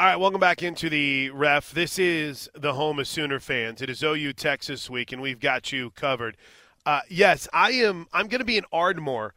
All 0.00 0.06
right, 0.06 0.14
welcome 0.14 0.38
back 0.38 0.62
into 0.62 0.88
the 0.88 1.30
ref. 1.30 1.72
This 1.72 1.98
is 1.98 2.48
the 2.54 2.74
home 2.74 3.00
of 3.00 3.08
Sooner 3.08 3.40
fans. 3.40 3.82
It 3.82 3.90
is 3.90 4.00
OU 4.00 4.34
Texas 4.34 4.88
week, 4.88 5.10
and 5.10 5.20
we've 5.20 5.40
got 5.40 5.72
you 5.72 5.90
covered. 5.90 6.36
Uh, 6.86 7.00
yes, 7.08 7.48
I 7.52 7.72
am. 7.72 8.06
I'm 8.12 8.28
going 8.28 8.38
to 8.38 8.44
be 8.44 8.56
in 8.56 8.64
Ardmore 8.72 9.34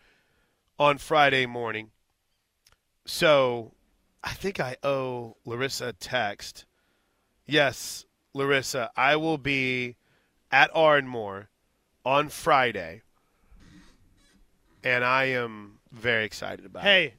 on 0.77 0.99
Friday 0.99 1.47
morning, 1.47 1.89
so 3.07 3.73
I 4.23 4.33
think 4.33 4.59
I 4.59 4.75
owe 4.83 5.35
Larissa 5.45 5.87
a 5.87 5.93
text. 5.93 6.65
Yes, 7.47 8.05
Larissa, 8.35 8.91
I 8.95 9.15
will 9.15 9.39
be 9.39 9.95
at 10.51 10.69
Ardmore 10.75 11.49
on 12.05 12.29
Friday, 12.29 13.01
and 14.83 15.03
I 15.03 15.23
am 15.23 15.79
very 15.91 16.23
excited 16.23 16.67
about 16.67 16.83
it. 16.83 16.85
Hey, 16.85 17.13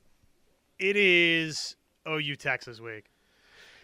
it 0.79 0.95
is 0.95 1.75
OU 2.07 2.37
Texas 2.37 2.81
week. 2.81 3.12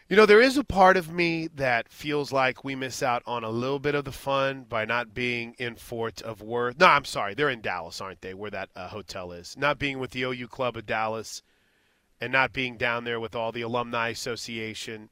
You 0.09 0.17
know, 0.17 0.25
there 0.25 0.41
is 0.41 0.57
a 0.57 0.65
part 0.65 0.97
of 0.97 1.13
me 1.13 1.49
that 1.49 1.91
feels 1.91 2.33
like 2.33 2.65
we 2.65 2.75
miss 2.75 3.03
out 3.03 3.23
on 3.27 3.45
a 3.45 3.51
little 3.51 3.79
bit 3.79 3.95
of 3.95 4.07
the 4.07 4.13
fun 4.13 4.65
by 4.65 4.87
not 4.87 5.13
being 5.13 5.55
in 5.59 5.77
Fort 5.77 6.23
of 6.23 6.41
Worth. 6.41 6.79
No, 6.81 6.87
I'm 6.87 7.05
sorry. 7.05 7.35
They're 7.35 7.51
in 7.51 7.61
Dallas, 7.61 8.01
aren't 8.01 8.23
they, 8.23 8.33
where 8.33 8.51
that 8.51 8.71
uh, 8.75 8.89
hotel 8.89 9.33
is? 9.33 9.55
Not 9.59 9.79
being 9.79 9.99
with 9.99 10.13
the 10.13 10.23
OU 10.23 10.49
Club 10.49 10.79
of 10.79 10.87
Dallas 10.87 11.43
and 12.23 12.33
not 12.33 12.55
being 12.55 12.79
down 12.79 13.05
there 13.05 13.21
with 13.21 13.35
all 13.35 13.53
the 13.53 13.61
Alumni 13.61 14.09
Association. 14.09 15.11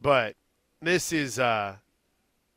But 0.00 0.36
this 0.80 1.12
is, 1.12 1.38
uh, 1.38 1.76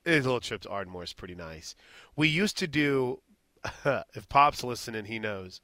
this 0.06 0.24
little 0.24 0.40
trip 0.40 0.62
to 0.62 0.70
Ardmore 0.70 1.04
is 1.04 1.12
pretty 1.14 1.36
nice. 1.36 1.76
We 2.16 2.30
used 2.30 2.58
to 2.60 2.68
do, 2.68 3.20
if 3.86 4.30
Pop's 4.30 4.64
listening, 4.64 5.04
he 5.04 5.20
knows. 5.20 5.60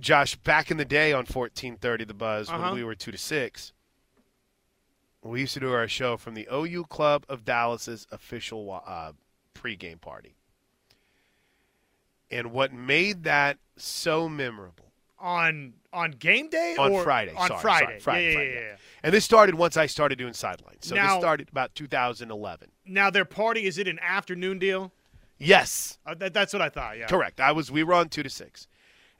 Josh, 0.00 0.34
back 0.34 0.72
in 0.72 0.76
the 0.76 0.84
day 0.84 1.12
on 1.12 1.18
1430 1.20 2.04
The 2.04 2.14
Buzz, 2.14 2.48
Uh-huh. 2.48 2.58
when 2.64 2.74
we 2.74 2.82
were 2.82 2.96
2 2.96 3.12
to 3.12 3.18
6 3.18 3.71
we 5.22 5.40
used 5.40 5.54
to 5.54 5.60
do 5.60 5.72
our 5.72 5.88
show 5.88 6.16
from 6.16 6.34
the 6.34 6.48
OU 6.52 6.84
Club 6.84 7.24
of 7.28 7.44
Dallas's 7.44 8.06
official 8.10 8.82
uh, 8.86 9.12
pregame 9.54 10.00
party. 10.00 10.34
And 12.30 12.52
what 12.52 12.72
made 12.72 13.24
that 13.24 13.58
so 13.76 14.28
memorable 14.28 14.86
On 15.18 15.74
on 15.92 16.12
game 16.12 16.48
day 16.48 16.74
on 16.78 16.92
or 16.92 17.02
Friday, 17.04 17.34
on 17.36 17.48
sorry, 17.48 17.60
Friday. 17.60 17.84
sorry, 17.86 18.00
Friday, 18.00 18.26
yeah, 18.28 18.34
Friday, 18.34 18.54
yeah, 18.54 18.60
yeah. 18.60 18.66
yeah. 18.68 18.76
and 19.02 19.12
this 19.14 19.24
started 19.24 19.54
once 19.54 19.76
I 19.76 19.86
started 19.86 20.16
doing 20.18 20.32
sidelines. 20.32 20.86
So 20.86 20.94
Now- 20.94 21.14
this 21.14 21.20
started 21.22 21.48
about 21.50 21.74
2011. 21.74 22.70
Now 22.86 23.10
their 23.10 23.24
party 23.26 23.64
is 23.66 23.76
it 23.78 23.86
an 23.86 23.98
afternoon 24.00 24.58
deal? 24.58 24.92
Yes, 25.38 25.98
Uh, 26.06 26.14
that, 26.14 26.32
that's 26.32 26.52
what 26.52 26.62
I 26.62 26.68
thought. 26.68 26.96
Yeah. 26.98 27.06
correct. 27.06 27.40
I 27.40 27.52
was. 27.52 27.70
We 27.70 27.82
were 27.82 27.94
on 27.94 28.08
two 28.08 28.22
to 28.22 28.30
six, 28.30 28.66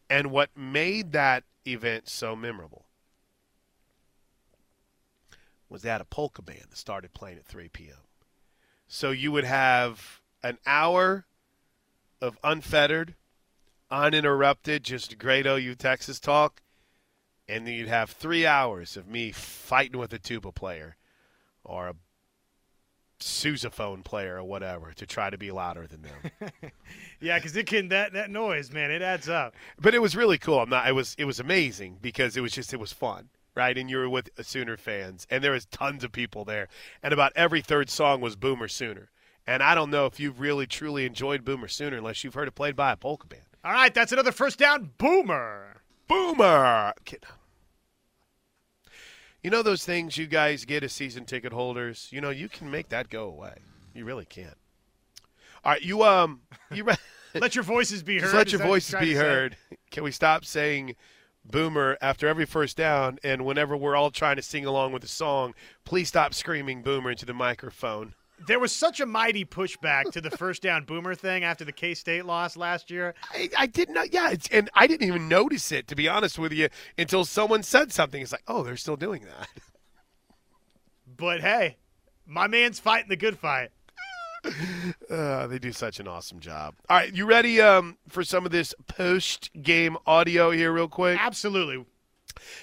and 0.08 0.30
what 0.30 0.50
made 0.56 1.12
that 1.12 1.42
event 1.67 2.08
so 2.08 2.34
memorable 2.36 2.86
was 5.73 5.83
they 5.83 5.89
had 5.89 6.01
a 6.01 6.05
polka 6.06 6.42
band 6.42 6.67
that 6.70 6.77
started 6.77 7.12
playing 7.15 7.39
at 7.39 7.45
3 7.47 7.69
p.m. 7.69 7.97
So 8.87 9.11
you 9.11 9.33
would 9.33 9.45
have 9.45 10.20
an 10.42 10.59
hour 10.67 11.25
of 12.20 12.39
unfettered, 12.45 13.14
uninterrupted, 13.91 14.84
just 14.84 15.19
great 15.19 15.47
OU 15.47 15.75
Texas 15.77 16.20
talk, 16.20 16.62
and 17.48 17.67
then 17.67 17.75
you'd 17.75 17.89
have 17.89 18.11
three 18.11 18.47
hours 18.47 18.97
of 18.97 19.09
me 19.09 19.33
fighting 19.33 19.98
with 19.98 20.12
a 20.12 20.19
tuba 20.19 20.53
player 20.53 20.97
or 21.64 21.89
a 21.89 21.95
sousaphone 23.20 24.03
player 24.05 24.36
or 24.36 24.45
whatever 24.45 24.92
to 24.92 25.07
try 25.07 25.31
to 25.31 25.39
be 25.39 25.51
louder 25.51 25.86
than 25.86 26.03
them. 26.03 26.51
Yeah, 27.20 27.39
because 27.39 27.57
it 27.57 27.67
can 27.67 27.89
that 27.91 28.14
that 28.14 28.31
noise, 28.31 28.73
man, 28.73 28.91
it 28.91 29.01
adds 29.01 29.29
up. 29.29 29.55
but 29.81 29.95
it 29.95 30.01
was 30.03 30.17
really 30.17 30.39
cool. 30.39 30.59
I'm 30.59 30.69
not. 30.69 30.89
It 30.89 30.92
was 30.92 31.14
it 31.19 31.25
was 31.25 31.39
amazing 31.39 31.98
because 32.03 32.36
it 32.36 32.41
was 32.41 32.51
just 32.53 32.75
it 32.75 32.81
was 32.81 32.92
fun, 32.92 33.29
right? 33.55 33.77
And 33.77 33.91
you 33.91 33.98
were 33.98 34.08
with 34.08 34.31
Sooner 34.41 34.77
fans, 34.77 35.27
and 35.31 35.42
there 35.42 35.53
was 35.53 35.67
tons 35.67 36.05
of 36.05 36.12
people 36.12 36.45
there, 36.45 36.69
and 37.03 37.12
about 37.12 37.33
every 37.36 37.61
third 37.61 37.91
song 37.91 38.20
was 38.20 38.36
Boomer 38.36 38.69
Sooner. 38.69 39.11
And 39.47 39.62
I 39.62 39.75
don't 39.75 39.91
know 39.91 40.06
if 40.06 40.20
you've 40.20 40.41
really 40.41 40.67
truly 40.67 41.05
enjoyed 41.05 41.45
Boomer 41.45 41.69
Sooner 41.69 41.97
unless 41.97 42.23
you've 42.23 42.34
heard 42.34 42.48
it 42.48 42.55
played 42.55 42.77
by 42.77 42.92
a 42.92 42.97
polka 42.97 43.27
band. 43.27 43.42
All 43.64 43.73
right, 43.73 43.92
that's 43.92 44.13
another 44.13 44.33
first 44.33 44.58
down. 44.58 44.90
Boomer. 44.98 45.83
Boomer. 46.08 46.92
You 49.42 49.51
know 49.51 49.63
those 49.63 49.84
things 49.84 50.17
you 50.17 50.27
guys 50.27 50.64
get 50.64 50.84
as 50.84 50.92
season 50.92 51.24
ticket 51.24 51.52
holders. 51.52 52.08
You 52.11 52.20
know 52.20 52.30
you 52.30 52.48
can 52.48 52.70
make 52.70 52.89
that 52.90 53.08
go 53.08 53.24
away. 53.24 53.55
You 53.95 54.05
really 54.05 54.24
can't. 54.24 54.57
All 55.64 55.73
right, 55.73 55.83
you 55.83 56.02
um, 56.02 56.42
you. 56.73 56.84
Re- 56.84 56.95
Let 57.34 57.55
your 57.55 57.64
voices 57.64 58.02
be 58.02 58.17
heard. 58.17 58.24
Just 58.24 58.34
let 58.34 58.46
is 58.46 58.52
your 58.52 58.58
that 58.58 58.64
what 58.69 58.90
you're 58.90 59.01
voices 59.01 59.01
be 59.01 59.14
heard. 59.14 59.57
Can 59.90 60.05
we 60.05 60.11
stop 60.11 60.45
saying 60.45 60.96
boomer 61.45 61.98
after 62.01 62.29
every 62.29 62.47
first 62.47 62.77
down? 62.77 63.19
And 63.23 63.45
whenever 63.45 63.77
we're 63.77 63.97
all 63.97 64.11
trying 64.11 64.36
to 64.36 64.42
sing 64.42 64.67
along 64.67 64.92
with 64.92 65.03
the 65.03 65.08
song, 65.08 65.55
please 65.85 66.08
stop 66.08 66.35
screaming 66.35 66.83
boomer 66.83 67.11
into 67.11 67.27
the 67.27 67.35
microphone. 67.35 68.14
There 68.45 68.58
was 68.58 68.75
such 68.75 68.98
a 68.98 69.07
mighty 69.07 69.45
pushback 69.45 70.11
to 70.13 70.20
the 70.20 70.31
first 70.31 70.63
down 70.63 70.85
boomer 70.85 71.14
thing 71.14 71.45
after 71.45 71.64
the 71.64 71.70
K 71.70 71.95
State 71.95 72.25
loss 72.25 72.57
last 72.57 72.91
year. 72.91 73.14
I, 73.31 73.48
I 73.57 73.67
didn't 73.67 73.95
know. 73.95 74.02
Yeah, 74.11 74.31
it's, 74.31 74.48
and 74.48 74.69
I 74.75 74.89
didn't 74.89 75.07
even 75.07 75.29
notice 75.29 75.70
it, 75.70 75.86
to 75.89 75.95
be 75.95 76.08
honest 76.08 76.41
with 76.41 76.52
you, 76.52 76.69
until 76.98 77.25
someone 77.25 77.63
said 77.63 77.92
something. 77.92 78.20
It's 78.20 78.33
like, 78.33 78.42
oh, 78.48 78.64
they're 78.64 78.77
still 78.77 78.97
doing 78.97 79.23
that. 79.23 79.48
But 81.17 81.41
hey, 81.41 81.77
my 82.27 82.48
man's 82.48 82.81
fighting 82.81 83.11
the 83.11 83.17
good 83.17 83.39
fight. 83.39 83.70
Uh, 85.11 85.47
they 85.47 85.58
do 85.58 85.73
such 85.73 86.01
an 86.01 86.08
awesome 86.08 86.41
job. 86.41 86.75
All 86.89 86.97
right, 86.97 87.14
you 87.14 87.27
ready 87.27 87.61
um, 87.61 87.98
for 88.08 88.25
some 88.25 88.45
of 88.47 88.53
this 88.53 88.75
post 88.89 89.51
game 89.63 89.97
audio 90.07 90.51
here, 90.51 90.73
real 90.73 90.89
quick? 90.89 91.19
Absolutely. 91.20 91.85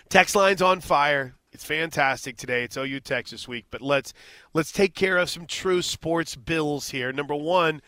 Text 0.09 0.35
line's 0.35 0.62
on 0.62 0.81
fire. 0.81 1.35
It's 1.51 1.63
fantastic 1.63 2.38
today. 2.38 2.63
It's 2.63 2.78
OU 2.78 3.00
Texas 3.01 3.47
week, 3.47 3.66
but 3.72 3.81
let's 3.81 4.13
let's 4.53 4.72
take 4.72 4.94
care 4.94 5.18
of 5.18 5.29
some 5.29 5.45
true 5.45 5.81
sports 5.81 6.35
bills 6.35 6.89
here. 6.89 7.12
Number 7.12 7.35
one, 7.35 7.81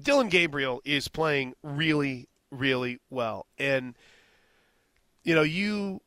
Dillon 0.00 0.28
Gabriel 0.28 0.80
is 0.84 1.08
playing 1.08 1.54
really, 1.62 2.28
really 2.50 3.00
well, 3.10 3.46
and 3.58 3.96
you 5.24 5.34
know 5.34 5.42
you 5.42 6.00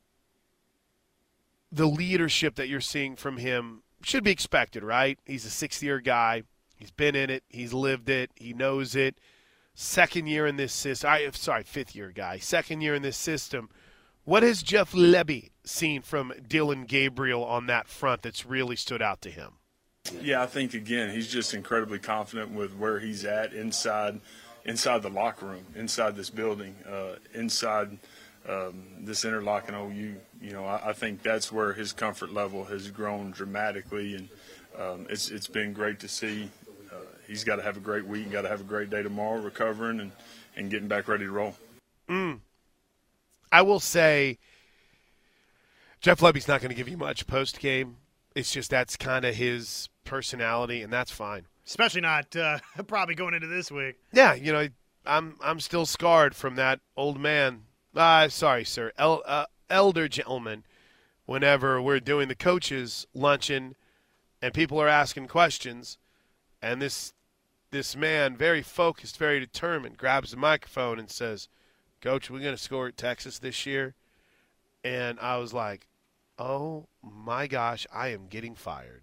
the 1.70 1.86
leadership 1.86 2.56
that 2.56 2.68
you're 2.68 2.80
seeing 2.80 3.16
from 3.16 3.36
him 3.36 3.82
should 4.02 4.24
be 4.24 4.30
expected, 4.30 4.82
right? 4.82 5.18
He's 5.24 5.44
a 5.44 5.50
sixth 5.50 5.82
year 5.82 6.00
guy. 6.00 6.42
He's 6.76 6.90
been 6.90 7.14
in 7.14 7.30
it. 7.30 7.42
He's 7.48 7.72
lived 7.72 8.08
it. 8.08 8.30
He 8.36 8.52
knows 8.52 8.94
it. 8.94 9.18
Second 9.74 10.26
year 10.26 10.46
in 10.46 10.56
this 10.56 10.72
system. 10.72 11.10
I 11.10 11.28
sorry, 11.32 11.62
fifth 11.62 11.94
year 11.94 12.12
guy. 12.14 12.38
Second 12.38 12.80
year 12.80 12.94
in 12.94 13.02
this 13.02 13.16
system. 13.16 13.68
What 14.24 14.42
has 14.42 14.62
Jeff 14.62 14.92
Lebby 14.92 15.50
seen 15.64 16.02
from 16.02 16.32
Dillon 16.48 16.84
Gabriel 16.84 17.44
on 17.44 17.66
that 17.66 17.86
front 17.86 18.22
that's 18.22 18.44
really 18.44 18.74
stood 18.74 19.00
out 19.00 19.20
to 19.22 19.30
him? 19.30 19.52
Yeah, 20.20 20.42
I 20.42 20.46
think 20.46 20.74
again 20.74 21.14
he's 21.14 21.28
just 21.28 21.54
incredibly 21.54 21.98
confident 21.98 22.50
with 22.50 22.74
where 22.76 22.98
he's 22.98 23.24
at 23.24 23.52
inside, 23.52 24.20
inside 24.64 25.02
the 25.02 25.10
locker 25.10 25.46
room, 25.46 25.64
inside 25.74 26.16
this 26.16 26.30
building, 26.30 26.74
uh, 26.88 27.16
inside 27.34 27.98
um, 28.48 28.82
this 29.00 29.24
interlocking 29.24 29.74
OU. 29.74 30.16
You 30.40 30.52
know, 30.52 30.64
I, 30.64 30.90
I 30.90 30.92
think 30.92 31.22
that's 31.22 31.52
where 31.52 31.72
his 31.72 31.92
comfort 31.92 32.32
level 32.32 32.64
has 32.64 32.90
grown 32.90 33.30
dramatically, 33.30 34.14
and 34.14 34.28
um, 34.78 35.06
it's 35.08 35.30
it's 35.30 35.48
been 35.48 35.72
great 35.72 36.00
to 36.00 36.08
see. 36.08 36.50
He's 37.26 37.44
got 37.44 37.56
to 37.56 37.62
have 37.62 37.76
a 37.76 37.80
great 37.80 38.06
week, 38.06 38.24
and 38.24 38.32
got 38.32 38.42
to 38.42 38.48
have 38.48 38.60
a 38.60 38.64
great 38.64 38.90
day 38.90 39.02
tomorrow, 39.02 39.40
recovering 39.40 40.00
and 40.00 40.12
and 40.56 40.70
getting 40.70 40.88
back 40.88 41.08
ready 41.08 41.24
to 41.24 41.30
roll. 41.30 41.54
I 43.52 43.62
will 43.62 43.80
say 43.80 44.38
Jeff 46.00 46.20
Lebby's 46.20 46.48
not 46.48 46.60
going 46.60 46.68
to 46.70 46.74
give 46.74 46.88
you 46.88 46.96
much 46.96 47.26
post 47.26 47.58
game. 47.58 47.96
It's 48.34 48.52
just 48.52 48.70
that's 48.70 48.96
kind 48.96 49.24
of 49.24 49.34
his 49.34 49.88
personality, 50.04 50.82
and 50.82 50.92
that's 50.92 51.10
fine. 51.10 51.46
Especially 51.66 52.00
not 52.02 52.34
uh, 52.36 52.58
probably 52.86 53.14
going 53.14 53.34
into 53.34 53.46
this 53.46 53.70
week. 53.70 53.96
Yeah, 54.12 54.34
you 54.34 54.52
know, 54.52 54.68
I'm 55.04 55.36
I'm 55.42 55.60
still 55.60 55.86
scarred 55.86 56.34
from 56.34 56.56
that 56.56 56.80
old 56.96 57.18
man. 57.18 57.62
Uh, 57.94 58.28
sorry, 58.28 58.64
sir, 58.64 58.92
El, 58.98 59.22
uh, 59.26 59.46
elder 59.70 60.08
gentleman. 60.08 60.64
Whenever 61.24 61.82
we're 61.82 61.98
doing 61.98 62.28
the 62.28 62.36
coaches 62.36 63.04
luncheon, 63.12 63.74
and 64.40 64.54
people 64.54 64.80
are 64.80 64.86
asking 64.86 65.26
questions, 65.26 65.98
and 66.62 66.80
this 66.80 67.14
this 67.70 67.96
man, 67.96 68.36
very 68.36 68.62
focused, 68.62 69.18
very 69.18 69.40
determined, 69.40 69.98
grabs 69.98 70.30
the 70.30 70.36
microphone 70.36 70.98
and 70.98 71.10
says, 71.10 71.48
"Coach, 72.00 72.30
we're 72.30 72.40
going 72.40 72.56
to 72.56 72.62
score 72.62 72.88
at 72.88 72.96
Texas 72.96 73.38
this 73.38 73.66
year," 73.66 73.94
and 74.84 75.18
I 75.20 75.36
was 75.38 75.52
like, 75.52 75.86
"Oh 76.38 76.88
my 77.02 77.46
gosh, 77.46 77.86
I 77.92 78.08
am 78.08 78.26
getting 78.28 78.54
fired." 78.54 79.02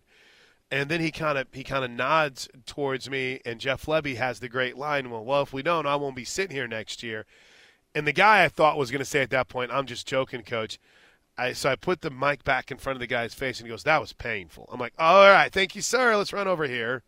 And 0.72 0.90
then 0.90 1.02
he 1.02 1.12
kind 1.12 1.38
of 1.38 1.48
he 1.54 1.64
kind 1.64 1.86
of 1.86 1.92
nods 1.92 2.48
towards 2.66 3.10
me, 3.10 3.42
and 3.46 3.60
Jeff 3.60 3.86
Lebby 3.86 4.16
has 4.16 4.40
the 4.40 4.50
great 4.50 4.78
line, 4.78 5.10
"Well, 5.10 5.24
well, 5.24 5.44
if 5.44 5.54
we 5.54 5.62
don't, 5.62 5.86
I 5.86 5.96
won't 5.96 6.16
be 6.16 6.26
sitting 6.26 6.56
here 6.56 6.68
next 6.68 7.04
year." 7.04 7.26
And 7.94 8.08
the 8.08 8.14
guy 8.14 8.44
I 8.44 8.50
thought 8.50 8.78
was 8.78 8.90
going 8.90 9.00
to 9.00 9.06
say 9.06 9.22
at 9.22 9.30
that 9.32 9.50
point, 9.50 9.72
"I'm 9.72 9.86
just 9.86 10.08
joking, 10.08 10.44
coach." 10.44 10.80
I, 11.38 11.54
so 11.54 11.70
I 11.70 11.76
put 11.76 12.02
the 12.02 12.12
mic 12.12 12.44
back 12.44 12.70
in 12.72 12.78
front 12.78 12.96
of 12.96 13.00
the 13.00 13.08
guy's 13.08 13.34
face, 13.34 13.60
and 13.60 13.68
he 13.68 13.72
goes, 13.72 13.84
"That 13.84 14.02
was 14.02 14.14
painful." 14.14 14.70
I'm 14.72 14.80
like, 14.80 14.94
"All 14.98 15.30
right, 15.30 15.52
thank 15.52 15.76
you, 15.76 15.82
sir. 15.82 16.16
Let's 16.16 16.34
run 16.34 16.48
over 16.48 16.66
here." 16.66 17.04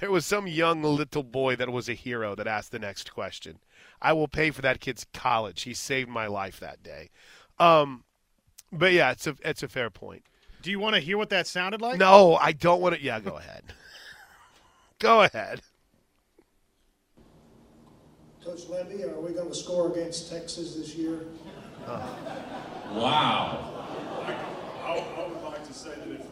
There 0.00 0.10
was 0.10 0.26
some 0.26 0.46
young 0.46 0.82
little 0.82 1.22
boy 1.22 1.56
that 1.56 1.70
was 1.70 1.88
a 1.88 1.94
hero 1.94 2.34
that 2.34 2.46
asked 2.46 2.72
the 2.72 2.78
next 2.78 3.12
question. 3.12 3.58
I 4.00 4.12
will 4.12 4.28
pay 4.28 4.50
for 4.50 4.62
that 4.62 4.80
kid's 4.80 5.06
college. 5.12 5.62
He 5.62 5.74
saved 5.74 6.08
my 6.08 6.26
life 6.26 6.58
that 6.60 6.82
day. 6.82 7.10
Um, 7.58 8.04
but 8.72 8.92
yeah, 8.92 9.12
it's 9.12 9.26
a 9.26 9.36
it's 9.44 9.62
a 9.62 9.68
fair 9.68 9.90
point. 9.90 10.24
Do 10.62 10.70
you 10.70 10.78
want 10.78 10.94
to 10.94 11.00
hear 11.00 11.18
what 11.18 11.30
that 11.30 11.46
sounded 11.46 11.80
like? 11.80 11.98
No, 11.98 12.36
I 12.36 12.52
don't 12.52 12.80
want 12.80 12.94
to. 12.96 13.02
Yeah, 13.02 13.20
go 13.20 13.36
ahead. 13.36 13.64
go 14.98 15.22
ahead. 15.22 15.60
Coach 18.44 18.62
Lebby, 18.68 19.08
are 19.08 19.20
we 19.20 19.32
going 19.32 19.48
to 19.48 19.54
score 19.54 19.92
against 19.92 20.30
Texas 20.30 20.74
this 20.74 20.96
year? 20.96 21.26
Wow. 21.86 23.84
I, 24.84 24.98
I 25.16 25.28
would 25.28 25.42
like 25.42 25.64
to 25.66 25.72
say 25.72 25.90
that 25.90 26.08
if 26.10 26.28
we 26.28 26.31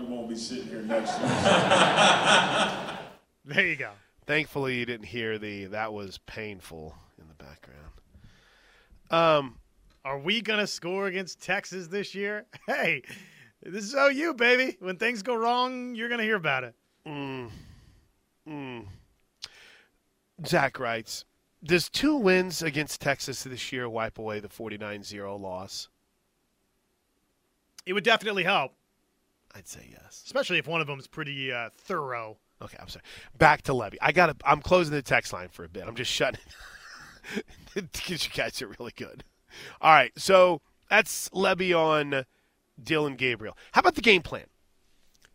probably 0.00 0.16
won't 0.16 0.28
be 0.28 0.36
sitting 0.36 0.68
here 0.68 0.82
next 0.82 1.14
to 1.16 2.98
There 3.44 3.66
you 3.66 3.76
go. 3.76 3.90
Thankfully, 4.26 4.78
you 4.78 4.86
didn't 4.86 5.06
hear 5.06 5.38
the. 5.38 5.66
That 5.66 5.92
was 5.92 6.18
painful 6.26 6.94
in 7.18 7.26
the 7.26 7.34
background. 7.34 7.90
Um, 9.10 9.58
Are 10.04 10.18
we 10.18 10.40
gonna 10.40 10.66
score 10.66 11.06
against 11.06 11.42
Texas 11.42 11.88
this 11.88 12.14
year? 12.14 12.46
Hey, 12.66 13.02
this 13.62 13.84
is 13.84 13.94
OU, 13.94 14.34
baby. 14.34 14.76
When 14.80 14.96
things 14.96 15.22
go 15.22 15.34
wrong, 15.34 15.94
you're 15.94 16.08
gonna 16.08 16.22
hear 16.22 16.36
about 16.36 16.64
it. 16.64 16.74
Zach 20.46 20.78
writes, 20.78 21.24
"Does 21.64 21.90
two 21.90 22.16
wins 22.16 22.62
against 22.62 23.00
Texas 23.00 23.42
this 23.42 23.72
year 23.72 23.88
wipe 23.88 24.18
away 24.18 24.40
the 24.40 24.48
49-0 24.48 25.40
loss?" 25.40 25.88
It 27.84 27.92
would 27.94 28.04
definitely 28.04 28.44
help, 28.44 28.74
I'd 29.54 29.68
say 29.68 29.88
yes. 29.90 30.22
especially 30.24 30.58
if 30.58 30.68
one 30.68 30.80
of 30.80 30.86
them 30.86 30.98
is 30.98 31.06
pretty 31.06 31.52
uh, 31.52 31.70
thorough. 31.76 32.38
Okay, 32.62 32.76
I'm 32.80 32.88
sorry. 32.88 33.04
Back 33.36 33.62
to 33.62 33.72
Lebby. 33.72 33.96
I 34.00 34.12
got 34.12 34.36
I'm 34.44 34.60
closing 34.60 34.92
the 34.92 35.02
text 35.02 35.32
line 35.32 35.48
for 35.48 35.64
a 35.64 35.68
bit. 35.68 35.84
I'm 35.86 35.96
just 35.96 36.10
shutting 36.10 36.40
because 37.74 38.24
you 38.24 38.30
guys 38.34 38.60
are 38.62 38.68
really 38.78 38.92
good. 38.96 39.24
All 39.80 39.92
right, 39.92 40.12
so 40.16 40.60
that's 40.88 41.28
Lebby 41.30 41.76
on 41.76 42.24
Dillon 42.82 43.16
Gabriel. 43.16 43.56
How 43.72 43.80
about 43.80 43.94
the 43.94 44.02
game 44.02 44.22
plan? 44.22 44.46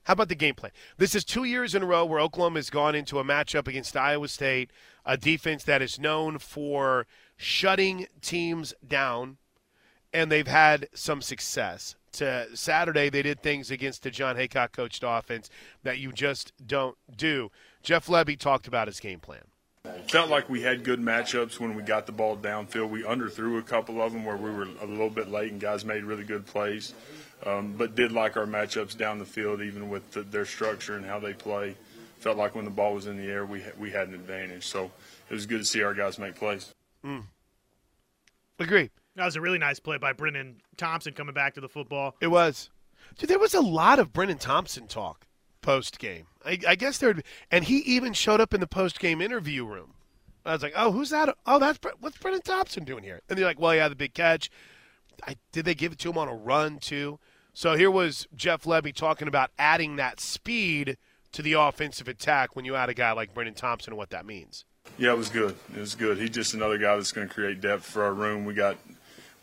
How 0.04 0.14
about 0.14 0.30
the 0.30 0.36
game 0.36 0.54
plan? 0.54 0.72
This 0.98 1.16
is 1.16 1.26
two 1.26 1.46
years 1.46 1.74
in 1.74 1.82
a 1.82 1.86
row 1.86 2.06
where 2.06 2.20
Oklahoma 2.20 2.60
has 2.60 2.70
gone 2.70 2.94
into 2.94 3.18
a 3.18 3.24
matchup 3.24 3.68
against 3.68 3.98
Iowa 3.98 4.28
State, 4.28 4.70
a 5.04 5.18
defense 5.18 5.64
that 5.64 5.82
is 5.82 6.00
known 6.00 6.38
for 6.38 7.08
shutting 7.38 8.06
teams 8.22 8.74
down, 8.88 9.38
and 10.16 10.32
they've 10.32 10.48
had 10.48 10.88
some 10.94 11.22
success. 11.22 11.96
To 12.14 12.48
Saturday, 12.56 13.10
they 13.10 13.22
did 13.22 13.42
things 13.42 13.70
against 13.70 14.04
the 14.04 14.10
Jon 14.10 14.38
Heacock 14.38 14.72
coached 14.72 15.04
offense 15.06 15.50
that 15.84 16.00
you 16.00 16.14
just 16.14 16.54
don't 16.66 16.96
do. 17.16 17.52
Jeff 17.84 18.08
Lebby 18.08 18.40
talked 18.40 18.68
about 18.68 18.88
his 18.88 19.02
game 19.02 19.20
plan. 19.20 19.42
Felt 20.08 20.30
like 20.30 20.50
we 20.50 20.62
had 20.62 20.84
good 20.84 21.00
matchups 21.00 21.60
when 21.60 21.76
we 21.76 21.84
got 21.84 22.06
the 22.06 22.12
ball 22.14 22.38
downfield. 22.38 22.90
We 22.90 23.04
underthrew 23.04 23.60
a 23.60 23.62
couple 23.62 24.02
of 24.02 24.14
them 24.14 24.24
where 24.24 24.38
we 24.38 24.50
were 24.50 24.68
a 24.82 24.86
little 24.86 25.10
bit 25.10 25.30
late 25.30 25.52
and 25.52 25.60
guys 25.60 25.84
made 25.84 26.04
really 26.04 26.24
good 26.24 26.46
plays, 26.46 26.94
um, 27.46 27.76
but 27.78 27.94
did 27.94 28.12
like 28.12 28.38
our 28.38 28.48
matchups 28.48 28.98
down 28.98 29.20
the 29.20 29.26
field, 29.26 29.62
even 29.62 29.90
with 29.90 30.10
the, 30.12 30.22
their 30.22 30.46
structure 30.46 30.96
and 30.96 31.06
how 31.06 31.20
they 31.20 31.34
play. 31.34 31.76
Felt 32.20 32.38
like 32.38 32.56
when 32.56 32.66
the 32.66 32.72
ball 32.72 32.94
was 32.96 33.06
in 33.06 33.18
the 33.18 33.28
air, 33.30 33.46
we 33.46 33.62
we 33.78 33.92
had 33.92 34.08
an 34.08 34.16
advantage. 34.16 34.66
So 34.66 34.90
it 35.30 35.34
was 35.34 35.46
good 35.46 35.60
to 35.60 35.66
see 35.66 35.84
our 35.84 35.94
guys 35.94 36.18
make 36.18 36.36
plays. 36.36 36.74
Agree. 38.58 38.90
That 39.16 39.26
was 39.26 39.36
a 39.36 39.42
really 39.42 39.58
nice 39.58 39.80
play 39.80 39.98
by 39.98 40.14
Brennan 40.14 40.62
Thompson 40.78 41.14
coming 41.14 41.34
back 41.34 41.54
to 41.56 41.62
the 41.62 41.70
football. 41.70 42.16
It 42.20 42.28
was. 42.28 42.70
Dude, 43.18 43.30
there 43.30 43.40
was 43.40 43.54
a 43.54 43.62
lot 43.62 44.00
of 44.00 44.12
Brennan 44.12 44.38
Thompson 44.38 44.88
talk 44.88 45.26
post 45.62 46.00
game. 46.00 46.28
I, 46.46 46.60
I 46.68 46.76
guess 46.76 46.98
there, 46.98 47.10
would 47.10 47.18
be. 47.18 47.24
and 47.50 47.64
he 47.66 47.78
even 47.80 48.14
showed 48.14 48.42
up 48.42 48.54
in 48.54 48.60
the 48.60 48.68
post 48.68 49.00
game 49.00 49.22
interview 49.22 49.66
room. 49.66 49.94
I 50.46 50.54
was 50.54 50.62
like, 50.62 50.74
"Oh, 50.76 50.92
who's 50.92 51.10
that? 51.10 51.36
Oh, 51.46 51.60
that's 51.60 51.78
Bre- 51.80 51.90
what's 52.00 52.18
Brennan 52.18 52.42
Thompson 52.42 52.84
doing 52.84 53.04
here?" 53.04 53.22
And 53.30 53.38
they're 53.38 53.46
like, 53.46 53.60
"Well, 53.60 53.74
yeah, 53.74 53.88
the 53.88 53.96
big 53.96 54.14
catch. 54.14 54.50
I, 55.26 55.38
did 55.52 55.66
they 55.66 55.74
give 55.76 55.94
it 55.94 56.00
to 56.00 56.10
him 56.10 56.18
on 56.18 56.28
a 56.28 56.36
run 56.36 56.78
too?" 56.80 57.20
So 57.54 57.76
here 57.76 57.90
was 57.90 58.28
Jeff 58.36 58.64
Lebby 58.64 58.94
talking 58.94 59.28
about 59.28 59.50
adding 59.58 59.96
that 59.96 60.20
speed 60.20 60.98
to 61.32 61.42
the 61.42 61.54
offensive 61.54 62.08
attack 62.08 62.56
when 62.56 62.66
you 62.66 62.76
add 62.76 62.90
a 62.90 62.94
guy 62.94 63.14
like 63.14 63.34
Brennan 63.34 63.54
Thompson 63.54 63.94
and 63.94 63.98
what 63.98 64.10
that 64.10 64.26
means. 64.26 64.66
Yeah, 64.98 65.14
it 65.14 65.18
was 65.18 65.30
good. 65.30 65.56
It 65.74 65.80
was 65.80 65.96
good. 65.96 66.18
He's 66.18 66.30
just 66.30 66.54
another 66.54 66.78
guy 66.78 66.96
that's 66.96 67.12
going 67.12 67.28
to 67.28 67.34
create 67.34 67.60
depth 67.60 67.86
for 67.86 68.04
our 68.04 68.14
room. 68.14 68.46
We 68.46 68.54
got 68.54 68.78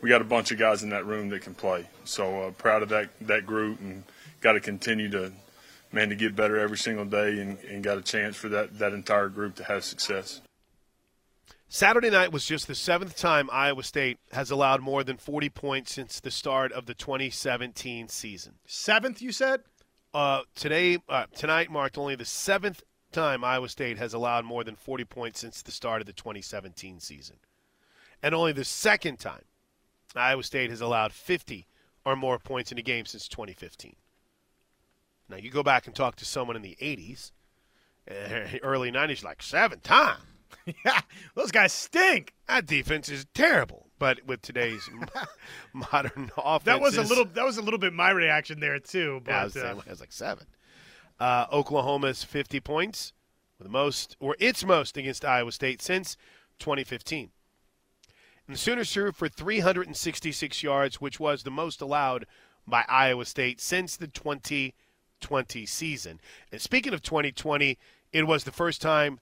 we 0.03 0.09
got 0.09 0.21
a 0.21 0.25
bunch 0.25 0.51
of 0.51 0.59
guys 0.59 0.83
in 0.83 0.89
that 0.89 1.05
room 1.05 1.29
that 1.29 1.41
can 1.41 1.55
play. 1.55 1.87
So 2.03 2.43
uh, 2.43 2.51
proud 2.51 2.83
of 2.83 2.89
that 2.89 3.09
that 3.21 3.45
group 3.45 3.79
and 3.79 4.03
got 4.41 4.51
to 4.51 4.59
continue 4.59 5.09
to 5.11 5.31
man 5.93 6.09
to 6.09 6.15
get 6.15 6.35
better 6.35 6.59
every 6.59 6.77
single 6.77 7.05
day 7.05 7.39
and, 7.39 7.57
and 7.59 7.83
got 7.83 7.97
a 7.97 8.01
chance 8.01 8.35
for 8.35 8.49
that 8.49 8.77
that 8.79 8.91
entire 8.91 9.29
group 9.29 9.55
to 9.55 9.63
have 9.63 9.85
success. 9.85 10.41
Saturday 11.69 12.09
night 12.09 12.31
was 12.31 12.45
just 12.45 12.67
the 12.67 12.75
seventh 12.75 13.15
time 13.17 13.49
Iowa 13.51 13.81
State 13.81 14.19
has 14.33 14.51
allowed 14.51 14.81
more 14.81 15.03
than 15.03 15.17
40 15.17 15.49
points 15.49 15.93
since 15.93 16.19
the 16.19 16.29
start 16.29 16.71
of 16.71 16.85
the 16.85 16.93
2017 16.93 18.09
season. 18.09 18.55
Seventh, 18.67 19.21
you 19.23 19.31
said? 19.31 19.61
Uh, 20.13 20.41
today, 20.53 20.99
uh, 21.09 21.25
tonight 21.35 21.71
marked 21.71 21.97
only 21.97 22.15
the 22.15 22.25
seventh 22.25 22.83
time 23.11 23.43
Iowa 23.43 23.69
State 23.69 23.97
has 23.97 24.13
allowed 24.13 24.45
more 24.45 24.63
than 24.63 24.75
40 24.75 25.05
points 25.05 25.39
since 25.39 25.63
the 25.63 25.71
start 25.71 26.01
of 26.01 26.05
the 26.05 26.13
2017 26.13 26.99
season, 26.99 27.37
and 28.21 28.35
only 28.35 28.51
the 28.51 28.65
second 28.65 29.17
time 29.17 29.41
Iowa 30.15 30.43
State 30.43 30.69
has 30.69 30.81
allowed 30.81 31.11
50 31.11 31.67
or 32.05 32.15
more 32.15 32.39
points 32.39 32.71
in 32.71 32.77
a 32.77 32.81
game 32.81 33.05
since 33.05 33.27
2015. 33.27 33.95
Now 35.29 35.37
you 35.37 35.49
go 35.49 35.63
back 35.63 35.87
and 35.87 35.95
talk 35.95 36.15
to 36.17 36.25
someone 36.25 36.55
in 36.55 36.61
the 36.61 36.77
80s, 36.81 37.31
uh, 38.09 38.57
early 38.63 38.91
90s, 38.91 39.23
like 39.23 39.41
seven 39.41 39.79
times. 39.79 40.21
yeah, 40.85 41.01
those 41.35 41.51
guys 41.51 41.73
stink. 41.73 42.33
That 42.47 42.65
defense 42.65 43.09
is 43.09 43.25
terrible. 43.33 43.87
But 43.99 44.25
with 44.25 44.41
today's 44.41 44.89
modern 45.73 46.29
offense, 46.37 46.65
That 46.65 46.81
was 46.81 46.97
a 46.97 47.03
little. 47.03 47.25
That 47.25 47.45
was 47.45 47.57
a 47.57 47.61
little 47.61 47.79
bit 47.79 47.93
my 47.93 48.09
reaction 48.11 48.59
there 48.59 48.77
too. 48.79 49.21
But 49.23 49.31
Yeah, 49.31 49.41
I 49.41 49.43
was, 49.45 49.55
uh, 49.57 49.75
it 49.85 49.89
was 49.89 49.99
like 49.99 50.11
seven. 50.11 50.45
Uh, 51.19 51.45
Oklahoma's 51.51 52.23
50 52.23 52.59
points, 52.59 53.13
with 53.57 53.65
the 53.67 53.71
most 53.71 54.17
or 54.19 54.35
its 54.39 54.65
most 54.65 54.97
against 54.97 55.23
Iowa 55.23 55.51
State 55.51 55.81
since 55.81 56.17
2015. 56.59 57.31
And 58.47 58.55
the 58.55 58.59
Sooners 58.59 58.91
threw 58.91 59.11
for 59.11 59.29
366 59.29 60.63
yards, 60.63 60.99
which 60.99 61.19
was 61.19 61.43
the 61.43 61.51
most 61.51 61.81
allowed 61.81 62.25
by 62.67 62.83
Iowa 62.89 63.25
State 63.25 63.61
since 63.61 63.95
the 63.95 64.07
2020 64.07 65.65
season. 65.65 66.19
And 66.51 66.61
speaking 66.61 66.93
of 66.93 67.01
2020, 67.01 67.77
it 68.11 68.27
was 68.27 68.43
the 68.43 68.51
first 68.51 68.81
time 68.81 69.19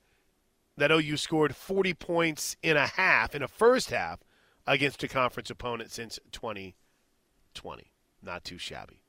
that 0.78 0.92
OU 0.92 1.18
scored 1.18 1.56
40 1.56 1.94
points 1.94 2.58
in 2.64 2.78
a 2.78 2.88
half, 2.88 3.36
in 3.36 3.44
a 3.44 3.48
first 3.48 3.92
half, 3.92 4.20
against 4.66 5.04
a 5.04 5.08
conference 5.08 5.50
opponent 5.50 5.92
since 5.92 6.20
2020. 6.32 7.92
Not 8.24 8.44
too 8.44 8.58
shabby. 8.58 9.04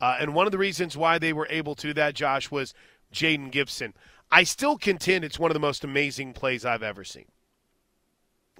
Uh, 0.00 0.18
and 0.20 0.34
one 0.34 0.46
of 0.46 0.52
the 0.52 0.58
reasons 0.58 0.96
why 0.96 1.18
they 1.18 1.32
were 1.32 1.48
able 1.48 1.74
to 1.74 1.88
do 1.88 1.94
that, 1.94 2.14
Josh, 2.14 2.50
was 2.50 2.74
Jayden 3.12 3.50
Gibson. 3.50 3.94
I 4.30 4.42
still 4.42 4.76
contend 4.76 5.24
it's 5.24 5.38
one 5.38 5.50
of 5.50 5.54
the 5.54 5.60
most 5.60 5.84
amazing 5.84 6.34
plays 6.34 6.66
I've 6.66 6.82
ever 6.82 7.04
seen 7.04 7.26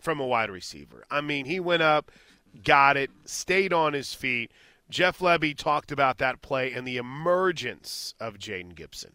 from 0.00 0.21
a 0.21 0.26
wide 0.26 0.50
receiver. 0.50 1.05
I 1.11 1.21
mean, 1.21 1.47
he 1.47 1.61
went 1.61 1.83
up, 1.83 2.11
got 2.65 2.97
it, 2.97 3.11
stayed 3.25 3.73
on 3.73 3.93
his 3.93 4.15
feet. 4.15 4.50
Jeff 4.88 5.19
Lebby 5.19 5.57
talked 5.57 5.91
about 5.91 6.19
that 6.19 6.43
play 6.43 6.73
and 6.73 6.87
the 6.87 6.97
emergence 6.97 8.15
of 8.21 8.38
Jayden 8.38 8.75
Gibson. 8.75 9.12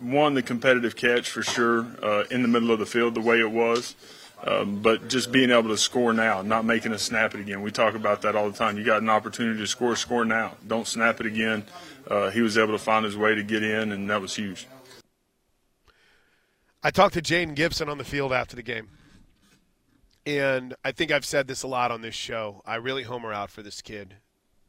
One, 0.00 0.34
the 0.34 0.42
competitive 0.42 0.94
catch 0.94 1.28
for 1.28 1.42
sure 1.42 1.86
uh, 2.02 2.24
in 2.30 2.42
the 2.42 2.48
middle 2.48 2.70
of 2.70 2.78
the 2.78 2.86
field, 2.86 3.14
the 3.14 3.20
way 3.20 3.40
it 3.40 3.50
was. 3.50 3.96
Um, 4.44 4.80
but 4.80 5.08
just 5.08 5.32
being 5.32 5.50
able 5.50 5.70
to 5.70 5.76
score 5.76 6.12
now, 6.12 6.42
not 6.42 6.64
making 6.64 6.92
a 6.92 6.98
snap 6.98 7.34
it 7.34 7.40
again. 7.40 7.60
We 7.62 7.72
talk 7.72 7.94
about 7.94 8.22
that 8.22 8.36
all 8.36 8.48
the 8.48 8.56
time. 8.56 8.78
You 8.78 8.84
got 8.84 9.02
an 9.02 9.08
opportunity 9.08 9.58
to 9.58 9.66
score, 9.66 9.96
score 9.96 10.24
now. 10.24 10.52
Don't 10.64 10.86
snap 10.86 11.18
it 11.18 11.26
again. 11.26 11.64
Uh, 12.06 12.30
he 12.30 12.40
was 12.40 12.56
able 12.56 12.72
to 12.72 12.78
find 12.78 13.04
his 13.04 13.16
way 13.16 13.34
to 13.34 13.42
get 13.42 13.64
in, 13.64 13.90
and 13.90 14.08
that 14.08 14.20
was 14.20 14.36
huge. 14.36 14.68
I 16.84 16.92
talked 16.92 17.14
to 17.14 17.22
Jayden 17.22 17.56
Gibson 17.56 17.88
on 17.88 17.98
the 17.98 18.04
field 18.04 18.32
after 18.32 18.54
the 18.54 18.62
game. 18.62 18.88
And 20.28 20.74
I 20.84 20.92
think 20.92 21.10
I've 21.10 21.24
said 21.24 21.46
this 21.46 21.62
a 21.62 21.66
lot 21.66 21.90
on 21.90 22.02
this 22.02 22.14
show. 22.14 22.60
I 22.66 22.74
really 22.74 23.04
homer 23.04 23.32
out 23.32 23.50
for 23.50 23.62
this 23.62 23.80
kid. 23.80 24.16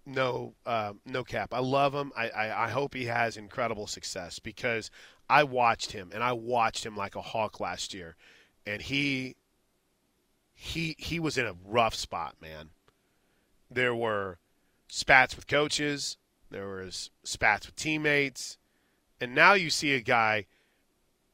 No, 0.06 0.54
uh, 0.66 0.94
no 1.06 1.26
cap. 1.26 1.54
I 1.54 1.60
love 1.60 1.94
him. 1.94 2.14
I, 2.16 2.30
I, 2.30 2.64
I 2.64 2.70
hope 2.70 2.94
he 2.94 3.08
has 3.08 3.36
incredible 3.36 3.86
success 3.86 4.40
because 4.40 4.90
I 5.30 5.44
watched 5.44 5.92
him 5.92 6.12
and 6.14 6.24
I 6.24 6.32
watched 6.32 6.86
him 6.86 6.96
like 6.96 7.18
a 7.18 7.22
hawk 7.22 7.60
last 7.60 7.94
year, 7.94 8.16
and 8.66 8.82
he 8.82 9.36
he 10.54 10.96
he 10.98 11.20
was 11.20 11.38
in 11.38 11.46
a 11.46 11.58
rough 11.66 11.94
spot, 11.94 12.36
man. 12.42 12.70
There 13.70 13.94
were 13.94 14.40
spats 14.88 15.36
with 15.36 15.46
coaches, 15.46 16.16
there 16.50 16.70
was 16.70 17.12
spats 17.26 17.66
with 17.66 17.76
teammates, 17.76 18.58
and 19.20 19.36
now 19.36 19.56
you 19.56 19.70
see 19.70 19.94
a 19.94 20.00
guy. 20.00 20.46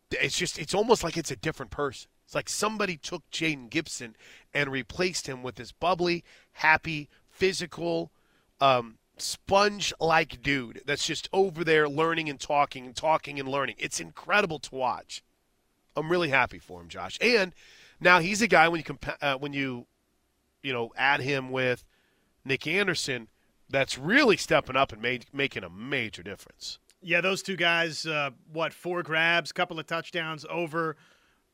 It's 0.09 0.35
just 0.35 0.57
it's 0.57 0.73
almost 0.73 1.03
like 1.03 1.15
it's 1.15 1.29
a 1.29 1.35
different 1.35 1.69
person. 1.69 2.09
It's 2.25 2.35
like 2.35 2.49
somebody 2.49 2.97
took 2.97 3.29
Jayden 3.31 3.69
Gibson 3.69 4.15
and 4.53 4.71
replaced 4.71 5.27
him 5.27 5.43
with 5.43 5.55
this 5.55 5.71
bubbly, 5.71 6.23
happy, 6.53 7.09
physical, 7.29 8.11
um, 8.59 8.97
sponge-like 9.17 10.41
dude 10.41 10.81
that's 10.85 11.05
just 11.05 11.29
over 11.31 11.63
there 11.63 11.87
learning 11.87 12.29
and 12.29 12.39
talking 12.39 12.85
and 12.85 12.95
talking 12.95 13.39
and 13.39 13.47
learning. 13.47 13.75
It's 13.77 13.99
incredible 13.99 14.59
to 14.59 14.75
watch. 14.75 15.23
I'm 15.95 16.11
really 16.11 16.29
happy 16.29 16.59
for 16.59 16.81
him, 16.81 16.89
Josh. 16.89 17.17
And 17.21 17.53
now 17.99 18.19
he's 18.19 18.41
a 18.41 18.47
guy 18.47 18.67
when 18.67 18.79
you 18.79 18.83
compa- 18.83 19.17
uh, 19.21 19.37
when 19.37 19.53
you 19.53 19.85
you 20.63 20.73
know 20.73 20.91
add 20.97 21.21
him 21.21 21.51
with 21.51 21.85
Nic 22.43 22.67
Anderson, 22.67 23.27
that's 23.69 23.97
really 23.97 24.37
stepping 24.37 24.75
up 24.75 24.91
and 24.91 25.01
made, 25.01 25.25
making 25.31 25.63
a 25.63 25.69
major 25.69 26.23
difference. 26.23 26.79
Yeah, 27.01 27.21
those 27.21 27.43
two 27.43 27.55
guys, 27.55 28.05
uh, 28.05 28.31
what, 28.51 28.73
four 28.73 29.03
grabs, 29.03 29.51
couple 29.51 29.79
of 29.79 29.85
touchdowns, 29.85 30.45
over 30.49 30.97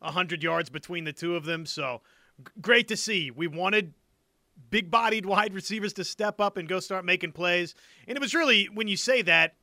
100 0.02 0.44
yards 0.44 0.70
between 0.70 1.04
the 1.04 1.14
two 1.14 1.36
of 1.36 1.46
them. 1.46 1.66
So 1.66 2.02
great 2.62 2.88
to 2.90 2.98
see. 2.98 3.32
We 3.32 3.48
wanted 3.48 3.94
big 4.70 4.92
bodied 4.92 5.26
wide 5.26 5.54
receivers 5.54 5.94
to 5.94 6.04
step 6.04 6.40
up 6.40 6.58
and 6.58 6.68
go 6.68 6.80
start 6.80 7.06
making 7.06 7.32
plays. 7.32 7.74
And 8.08 8.18
it 8.18 8.22
was 8.22 8.36
really, 8.36 8.66
when 8.66 8.88
you 8.88 8.98
say 8.98 9.22
that, 9.24 9.56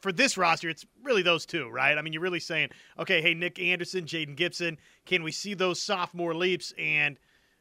for 0.00 0.10
this 0.10 0.36
roster, 0.36 0.68
it's 0.68 0.84
really 1.04 1.22
those 1.22 1.46
two, 1.46 1.68
right? 1.70 1.96
I 1.96 2.02
mean, 2.02 2.12
you're 2.12 2.22
really 2.22 2.40
saying, 2.40 2.70
okay, 2.98 3.22
hey, 3.22 3.34
Nic 3.34 3.60
Anderson, 3.60 4.04
Jayden 4.04 4.34
Gibson, 4.34 4.76
can 5.06 5.22
we 5.22 5.30
see 5.30 5.54
those 5.54 5.80
sophomore 5.80 6.34
leaps? 6.34 6.74
And 6.76 7.18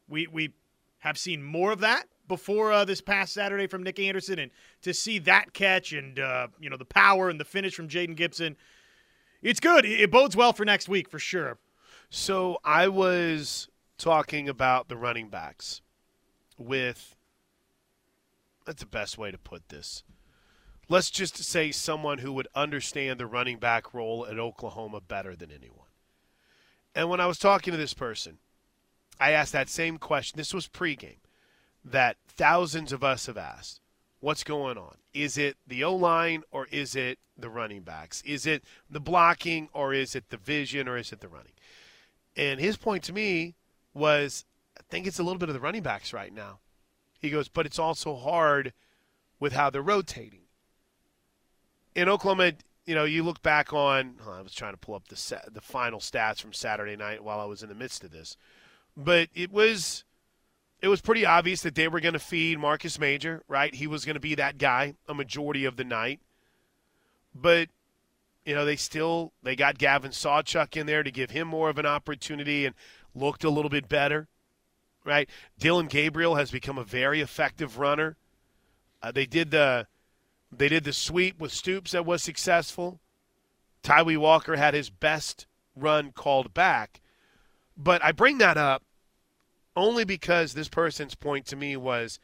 we 0.10 0.26
we 0.26 0.56
have 1.00 1.20
seen 1.20 1.44
more 1.44 1.72
of 1.72 1.82
that 1.82 2.06
before 2.28 2.72
uh, 2.72 2.84
this 2.84 3.00
past 3.00 3.34
Saturday 3.34 3.68
from 3.68 3.84
Nic 3.84 4.00
Anderson, 4.00 4.40
and 4.40 4.52
to 4.82 4.92
see 4.92 5.20
that 5.20 5.54
catch 5.54 5.94
and 5.94 6.18
uh, 6.18 6.48
you 6.60 6.70
know 6.70 6.78
the 6.78 6.86
power 6.86 7.30
and 7.30 7.40
the 7.40 7.46
finish 7.46 7.76
from 7.76 7.88
Jayden 7.88 8.16
Gibson, 8.16 8.58
it's 9.44 9.60
good. 9.60 9.86
It 9.86 10.10
bodes 10.10 10.36
well 10.36 10.52
for 10.52 10.66
next 10.66 10.90
week 10.90 11.10
for 11.10 11.20
sure. 11.20 11.60
So 12.14 12.60
I 12.66 12.90
was 12.90 13.70
talking 13.98 14.50
about 14.50 14.90
the 14.90 14.98
running 14.98 15.30
backs 15.30 15.82
with 16.58 17.16
that's 18.66 18.82
the 18.82 18.86
best 18.86 19.18
way 19.18 19.32
to 19.32 19.38
put 19.38 19.70
this. 19.70 20.04
Let's 20.90 21.10
just 21.10 21.42
say 21.42 21.72
someone 21.72 22.18
who 22.18 22.34
would 22.34 22.50
understand 22.54 23.18
the 23.18 23.26
running 23.26 23.60
back 23.60 23.94
role 23.94 24.28
at 24.30 24.38
Oklahoma 24.38 25.00
better 25.00 25.38
than 25.38 25.52
anyone. 25.52 25.88
And 26.94 27.10
when 27.10 27.22
I 27.22 27.28
was 27.28 27.40
talking 27.40 27.72
to 27.72 27.78
this 27.78 27.94
person, 27.94 28.40
I 29.18 29.32
asked 29.32 29.54
that 29.54 29.70
same 29.70 29.98
question. 29.98 30.36
This 30.36 30.54
was 30.54 30.68
pregame 30.68 31.20
that 31.86 32.18
thousands 32.28 32.92
of 32.92 33.06
us 33.06 33.28
have 33.28 33.38
asked. 33.38 33.80
What's 34.20 34.44
going 34.44 34.78
on? 34.78 34.98
Is 35.14 35.38
it 35.38 35.56
the 35.66 35.86
O 35.86 35.96
line 35.96 36.44
or 36.52 36.68
is 36.72 36.94
it 36.94 37.20
the 37.38 37.50
running 37.50 37.84
backs? 37.84 38.22
Is 38.24 38.46
it 38.46 38.66
the 38.90 39.00
blocking 39.00 39.70
or 39.72 39.94
is 39.94 40.14
it 40.14 40.30
the 40.30 40.38
vision 40.38 40.90
or 40.90 40.98
is 40.98 41.14
it 41.14 41.22
the 41.22 41.30
running? 41.30 41.54
And 42.36 42.60
his 42.60 42.78
point 42.78 43.04
to 43.04 43.14
me 43.14 43.56
was 43.94 44.46
I 44.78 44.84
think 44.90 45.08
it's 45.08 45.20
a 45.20 45.24
little 45.24 45.40
bit 45.40 45.50
of 45.50 45.54
the 45.54 45.60
running 45.60 45.84
backs 45.84 46.14
right 46.14 46.34
now. 46.34 46.60
He 47.20 47.30
goes, 47.30 47.48
but 47.48 47.66
it's 47.66 47.80
also 47.80 48.16
hard 48.16 48.74
with 49.40 49.54
how 49.54 49.70
they're 49.70 49.82
rotating. 49.82 50.42
In 51.94 52.10
Oklahoma, 52.10 52.54
you 52.86 52.96
know, 52.96 53.04
you 53.04 53.24
look 53.24 53.42
back 53.42 53.74
on. 53.74 54.16
Oh, 54.26 54.32
I 54.32 54.42
was 54.42 54.54
trying 54.54 54.74
to 54.74 54.78
pull 54.78 54.96
up 54.96 55.08
the 55.08 55.42
the 55.52 55.62
final 55.62 56.00
stats 56.00 56.42
from 56.42 56.54
Saturday 56.54 56.96
night 56.96 57.24
while 57.24 57.40
I 57.40 57.46
was 57.46 57.64
in 57.64 57.70
the 57.70 57.76
midst 57.76 58.04
of 58.04 58.12
this, 58.12 58.38
but 58.98 59.30
it 59.36 59.52
was 59.52 60.04
it 60.82 60.88
was 60.88 61.02
pretty 61.02 61.26
obvious 61.26 61.62
that 61.62 61.76
they 61.76 61.88
were 61.88 62.00
going 62.00 62.14
to 62.14 62.20
feed 62.20 62.60
Marcus 62.60 62.98
Major, 62.98 63.44
right? 63.48 63.74
He 63.74 63.88
was 63.88 64.04
going 64.04 64.16
to 64.16 64.20
be 64.22 64.36
that 64.36 64.58
guy 64.58 64.96
a 65.08 65.14
majority 65.14 65.66
of 65.66 65.76
the 65.76 65.84
night. 65.84 66.20
But 67.36 67.70
you 68.46 68.56
know, 68.56 68.66
they 68.66 68.76
still 68.76 69.34
they 69.44 69.56
got 69.56 69.78
Gavin 69.78 70.12
Sawchuk 70.12 70.76
in 70.76 70.88
there 70.88 71.04
to 71.04 71.12
give 71.12 71.32
him 71.32 71.48
more 71.48 71.70
of 71.70 71.78
an 71.78 71.86
opportunity 71.86 72.66
and 72.66 72.76
looked 73.14 73.44
a 73.44 73.50
little 73.50 73.70
bit 73.70 73.88
better, 73.88 74.28
right? 75.04 75.30
Dillon 75.60 75.88
Gabriel 75.88 76.36
has 76.36 76.52
become 76.52 76.78
a 76.78 76.84
very 76.84 77.22
effective 77.22 77.78
runner. 77.78 78.18
Uh, 79.02 79.12
they 79.12 79.26
did 79.26 79.52
the 79.52 79.88
they 80.52 80.68
did 80.68 80.84
the 80.84 80.94
sweep 80.94 81.40
with 81.40 81.52
Stoops 81.52 81.92
that 81.92 82.06
was 82.06 82.24
successful. 82.24 83.00
Tawee 83.84 84.18
Walker 84.18 84.58
had 84.58 84.74
his 84.74 84.90
best 84.90 85.48
run 85.76 86.12
called 86.12 86.54
back. 86.54 87.02
But 87.78 88.04
I 88.04 88.12
bring 88.12 88.38
that 88.40 88.58
up 88.58 88.84
only 89.76 90.04
because 90.04 90.54
this 90.54 90.68
person's 90.68 91.16
point 91.16 91.46
to 91.48 91.56
me 91.56 91.78
was 91.78 92.20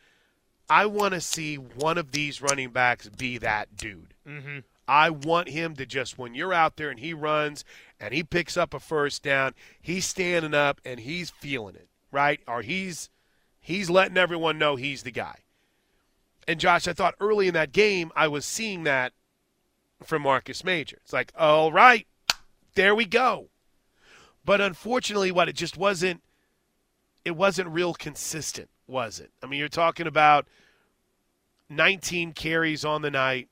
I 0.70 0.86
want 0.86 1.14
to 1.14 1.22
see 1.22 1.56
one 1.56 1.98
of 1.98 2.12
these 2.12 2.42
running 2.42 2.72
backs 2.72 3.08
be 3.10 3.38
that 3.38 3.76
dude. 3.78 4.14
Mm-hmm. 4.28 4.60
I 4.88 5.10
want 5.10 5.50
him 5.50 5.76
to 5.76 5.86
just, 5.86 6.18
when 6.18 6.34
you're 6.34 6.54
out 6.54 6.78
there 6.78 6.90
and 6.90 7.00
he 7.00 7.14
runs 7.14 7.66
and 8.00 8.14
he 8.14 8.24
picks 8.24 8.56
up 8.56 8.74
a 8.74 8.80
first 8.80 9.24
down, 9.24 9.54
he's 9.82 10.06
standing 10.06 10.54
up 10.54 10.80
and 10.86 11.00
he's 11.00 11.30
feeling 11.30 11.76
it, 11.76 11.90
right? 12.12 12.40
Or 12.48 12.62
he's 12.62 13.10
he's 13.60 13.90
letting 13.90 14.18
everyone 14.18 14.58
know 14.58 14.76
he's 14.76 15.04
the 15.04 15.12
guy. 15.12 15.40
And 16.48 16.60
Josh, 16.60 16.88
I 16.88 16.94
thought 16.94 17.16
early 17.20 17.48
in 17.48 17.54
that 17.56 17.74
game 17.74 18.12
I 18.16 18.28
was 18.30 18.46
seeing 18.46 18.84
that 18.84 19.14
from 20.04 20.22
Marcus 20.22 20.64
Major. 20.64 20.98
It's 21.04 21.14
like, 21.14 21.34
all 21.38 21.72
right, 21.72 22.08
there 22.76 22.96
we 22.96 23.06
go. 23.06 23.50
But 24.46 24.62
unfortunately, 24.62 25.32
what 25.32 25.50
it 25.50 25.56
just 25.56 25.78
wasn't 25.78 26.22
it 27.26 27.36
wasn't 27.36 27.68
real 27.68 27.94
consistent, 27.94 28.70
was 28.88 29.20
it? 29.20 29.32
I 29.44 29.48
mean, 29.48 29.60
you're 29.60 29.68
talking 29.68 30.08
about 30.08 30.48
19 31.70 32.32
carries 32.32 32.86
on 32.86 33.02
the 33.02 33.12
night, 33.12 33.50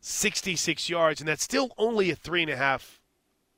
66 0.00 0.88
yards, 0.88 1.20
and 1.20 1.28
that's 1.28 1.42
still 1.42 1.70
only 1.78 2.10
a 2.10 2.16
three 2.16 2.42
and 2.42 2.50
a 2.50 2.56
half 2.56 3.00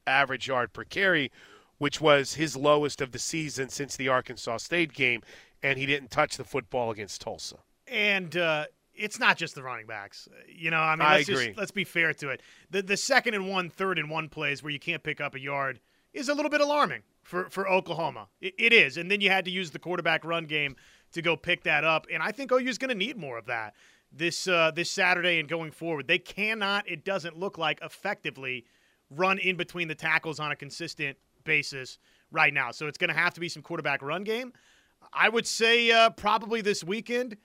average 0.07 0.49
yard 0.49 0.73
per 0.73 0.85
carry, 0.85 1.31
which 1.79 2.01
was 2.01 2.35
his 2.35 2.57
lowest 2.57 3.01
of 3.01 3.13
the 3.13 3.19
season 3.19 3.69
since 3.69 3.97
the 3.97 4.09
Arkansas 4.09 4.59
State 4.59 4.93
game, 4.93 5.23
and 5.63 5.79
he 5.79 5.87
didn't 5.87 6.11
touch 6.11 6.37
the 6.37 6.45
football 6.45 6.91
against 6.91 7.21
Tulsa. 7.21 7.57
And 7.87 8.37
uh, 8.37 8.67
it's 8.95 9.19
not 9.19 9.37
just 9.37 9.55
the 9.55 9.63
running 9.63 9.87
backs. 9.87 10.29
You 10.49 10.71
know, 10.71 10.81
I 10.81 10.97
mean, 10.97 11.07
I 11.07 11.17
let's, 11.17 11.29
agree. 11.29 11.47
Just, 11.47 11.59
let's 11.59 11.71
be 11.71 11.85
fair 11.85 12.13
to 12.15 12.31
it. 12.31 12.43
The 12.71 12.83
the 12.83 12.97
second 12.97 13.35
and 13.35 13.49
one, 13.49 13.71
third 13.71 13.99
and 13.99 14.11
one 14.11 14.29
plays 14.29 14.63
where 14.63 14.73
you 14.73 14.79
can't 14.79 15.03
pick 15.03 15.21
up 15.21 15.35
a 15.35 15.41
yard 15.41 15.81
is 16.13 16.29
a 16.29 16.35
little 16.35 16.51
bit 16.51 16.61
alarming 16.61 17.03
for 17.23 17.49
for 17.49 17.69
Oklahoma. 17.69 18.29
It, 18.41 18.55
it 18.59 18.73
is, 18.73 18.97
and 18.97 19.11
then 19.11 19.21
you 19.21 19.31
had 19.31 19.45
to 19.47 19.51
use 19.51 19.71
the 19.71 19.79
quarterback 19.79 20.25
run 20.25 20.45
game 20.45 20.77
to 21.13 21.23
go 21.23 21.37
pick 21.37 21.65
that 21.65 21.83
up, 21.83 22.07
and 22.13 22.23
I 22.23 22.31
think 22.31 22.53
OU 22.53 22.59
is 22.59 22.79
going 22.79 22.91
to 22.91 22.95
need 22.95 23.17
more 23.17 23.37
of 23.37 23.47
that 23.47 23.75
this 24.13 24.47
uh, 24.49 24.71
this 24.75 24.91
Saturday 24.91 25.39
and 25.39 25.49
going 25.49 25.71
forward. 25.71 26.09
They 26.09 26.19
cannot. 26.19 26.89
It 26.89 27.05
doesn't 27.05 27.39
look 27.39 27.59
like 27.59 27.79
effectively 27.83 28.65
run 29.11 29.39
in 29.39 29.57
between 29.57 29.89
the 29.89 29.95
tackles 29.95 30.39
on 30.41 30.53
a 30.53 30.57
consistent 30.57 31.17
basis 31.45 31.99
right 32.31 32.53
now. 32.55 32.71
So 32.71 32.87
it's 32.87 32.99
going 32.99 33.09
to 33.09 33.15
have 33.17 33.35
to 33.35 33.41
be 33.41 33.49
some 33.49 33.63
quarterback 33.63 34.03
run 34.03 34.25
game. 34.25 34.53
I 35.13 35.29
would 35.29 35.47
say 35.47 35.91
uh, 35.91 36.11
probably 36.11 36.61
this 36.61 36.85
weekend. 36.85 37.37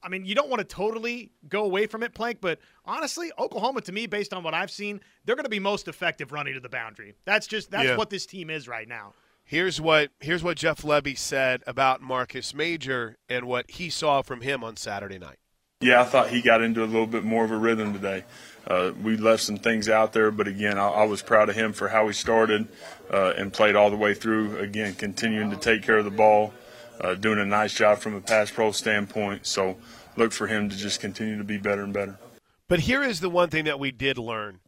I 0.00 0.08
mean, 0.08 0.24
you 0.24 0.36
don't 0.36 0.48
want 0.48 0.60
to 0.60 0.64
totally 0.64 1.32
go 1.48 1.64
away 1.64 1.86
from 1.86 2.04
it, 2.04 2.14
Plank, 2.14 2.40
but 2.40 2.60
honestly, 2.84 3.32
Oklahoma, 3.36 3.80
to 3.80 3.90
me, 3.90 4.06
based 4.06 4.32
on 4.32 4.44
what 4.44 4.54
I've 4.54 4.70
seen, 4.70 5.00
they're 5.24 5.34
going 5.34 5.42
to 5.44 5.50
be 5.50 5.58
most 5.58 5.88
effective 5.88 6.30
running 6.30 6.54
to 6.54 6.60
the 6.60 6.68
boundary. 6.68 7.14
That's 7.24 7.48
just 7.48 7.72
that's 7.72 7.84
Yeah. 7.88 7.96
what 7.96 8.08
this 8.08 8.24
team 8.24 8.48
is 8.48 8.68
right 8.68 8.86
now. 8.86 9.14
Here's 9.44 9.80
what 9.80 10.10
here's 10.20 10.44
what 10.44 10.56
Jeff 10.56 10.82
Lebby 10.82 11.18
said 11.18 11.64
about 11.66 12.00
Marcus 12.00 12.54
Major 12.54 13.16
and 13.28 13.46
what 13.46 13.70
he 13.72 13.90
saw 13.90 14.22
from 14.22 14.42
him 14.42 14.62
on 14.62 14.76
Saturday 14.76 15.18
night. 15.18 15.38
Yeah, 15.80 16.00
I 16.00 16.04
thought 16.04 16.30
he 16.30 16.42
got 16.42 16.60
into 16.60 16.82
a 16.82 16.86
little 16.86 17.06
bit 17.06 17.22
more 17.22 17.44
of 17.44 17.52
a 17.52 17.56
rhythm 17.56 17.92
today. 17.92 18.24
Uh, 18.66 18.90
we 19.00 19.16
left 19.16 19.44
some 19.44 19.58
things 19.58 19.88
out 19.88 20.12
there, 20.12 20.32
but 20.32 20.48
again, 20.48 20.76
I, 20.76 20.88
I 20.88 21.04
was 21.04 21.22
proud 21.22 21.48
of 21.48 21.54
him 21.54 21.72
for 21.72 21.88
how 21.88 22.08
he 22.08 22.12
started 22.12 22.66
uh, 23.12 23.34
and 23.36 23.52
played 23.52 23.76
all 23.76 23.88
the 23.88 23.96
way 23.96 24.12
through. 24.12 24.58
Again, 24.58 24.94
continuing 24.94 25.50
to 25.50 25.56
take 25.56 25.84
care 25.84 25.98
of 25.98 26.04
the 26.04 26.10
ball, 26.10 26.52
uh, 27.00 27.14
doing 27.14 27.38
a 27.38 27.44
nice 27.46 27.72
job 27.72 27.98
from 27.98 28.16
a 28.16 28.20
pass 28.20 28.50
pro 28.50 28.72
standpoint. 28.72 29.46
So 29.46 29.76
look 30.16 30.32
for 30.32 30.48
him 30.48 30.68
to 30.68 30.76
just 30.76 31.00
continue 31.00 31.38
to 31.38 31.44
be 31.44 31.58
better 31.58 31.84
and 31.84 31.92
better. 31.92 32.18
But 32.66 32.80
here 32.80 33.04
is 33.04 33.20
the 33.20 33.30
one 33.30 33.48
thing 33.48 33.64
that 33.66 33.78
we 33.78 33.92
did 33.92 34.18
learn, 34.18 34.58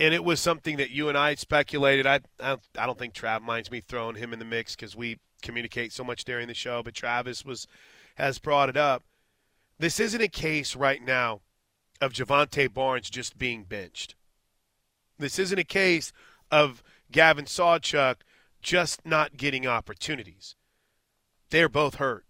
and 0.00 0.12
it 0.12 0.24
was 0.24 0.40
something 0.40 0.76
that 0.78 0.90
you 0.90 1.08
and 1.08 1.16
I 1.16 1.36
speculated. 1.36 2.04
I 2.04 2.18
I, 2.40 2.56
I 2.76 2.84
don't 2.84 2.98
think 2.98 3.14
Trav 3.14 3.42
minds 3.42 3.70
me 3.70 3.80
throwing 3.80 4.16
him 4.16 4.32
in 4.32 4.40
the 4.40 4.44
mix 4.44 4.74
because 4.74 4.96
we 4.96 5.20
communicate 5.40 5.92
so 5.92 6.02
much 6.02 6.24
during 6.24 6.48
the 6.48 6.54
show. 6.54 6.82
But 6.82 6.94
Travis 6.94 7.44
was 7.44 7.68
has 8.16 8.40
brought 8.40 8.68
it 8.68 8.76
up. 8.76 9.04
This 9.82 9.98
isn't 9.98 10.22
a 10.22 10.28
case 10.28 10.76
right 10.76 11.04
now 11.04 11.40
of 12.00 12.12
Jovantae 12.12 12.72
Barnes 12.72 13.10
just 13.10 13.36
being 13.36 13.64
benched. 13.64 14.14
This 15.18 15.40
isn't 15.40 15.58
a 15.58 15.64
case 15.64 16.12
of 16.52 16.84
Gavin 17.10 17.46
Sawchuk 17.46 18.18
just 18.60 19.04
not 19.04 19.36
getting 19.36 19.66
opportunities. 19.66 20.54
They're 21.50 21.68
both 21.68 21.96
hurt. 21.96 22.24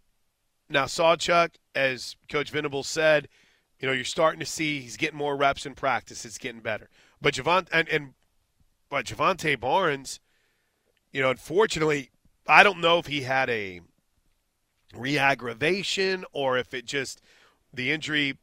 Now, 0.70 0.86
Sawchuk, 0.86 1.56
as 1.74 2.16
Coach 2.30 2.50
Venables 2.50 2.88
said, 2.88 3.28
you 3.78 3.86
know, 3.86 3.92
you're 3.92 4.04
starting 4.04 4.40
to 4.40 4.46
see 4.46 4.80
he's 4.80 4.96
getting 4.96 5.18
more 5.18 5.36
reps 5.36 5.66
in 5.66 5.74
practice. 5.74 6.24
It's 6.24 6.38
getting 6.38 6.62
better. 6.62 6.88
But 7.20 7.34
Jovantae 7.34 7.68
and, 7.70 7.86
and 7.90 8.14
but 8.88 9.04
Jovantae 9.04 9.60
Barnes, 9.60 10.20
you 11.12 11.20
know, 11.20 11.28
unfortunately, 11.28 12.12
I 12.46 12.62
don't 12.62 12.80
know 12.80 12.98
if 12.98 13.08
he 13.08 13.24
had 13.24 13.50
a 13.50 13.82
re-aggravation 14.96 16.24
or 16.32 16.56
if 16.56 16.72
it 16.72 16.86
just 16.86 17.20
the 17.72 17.90
injury 17.90 18.38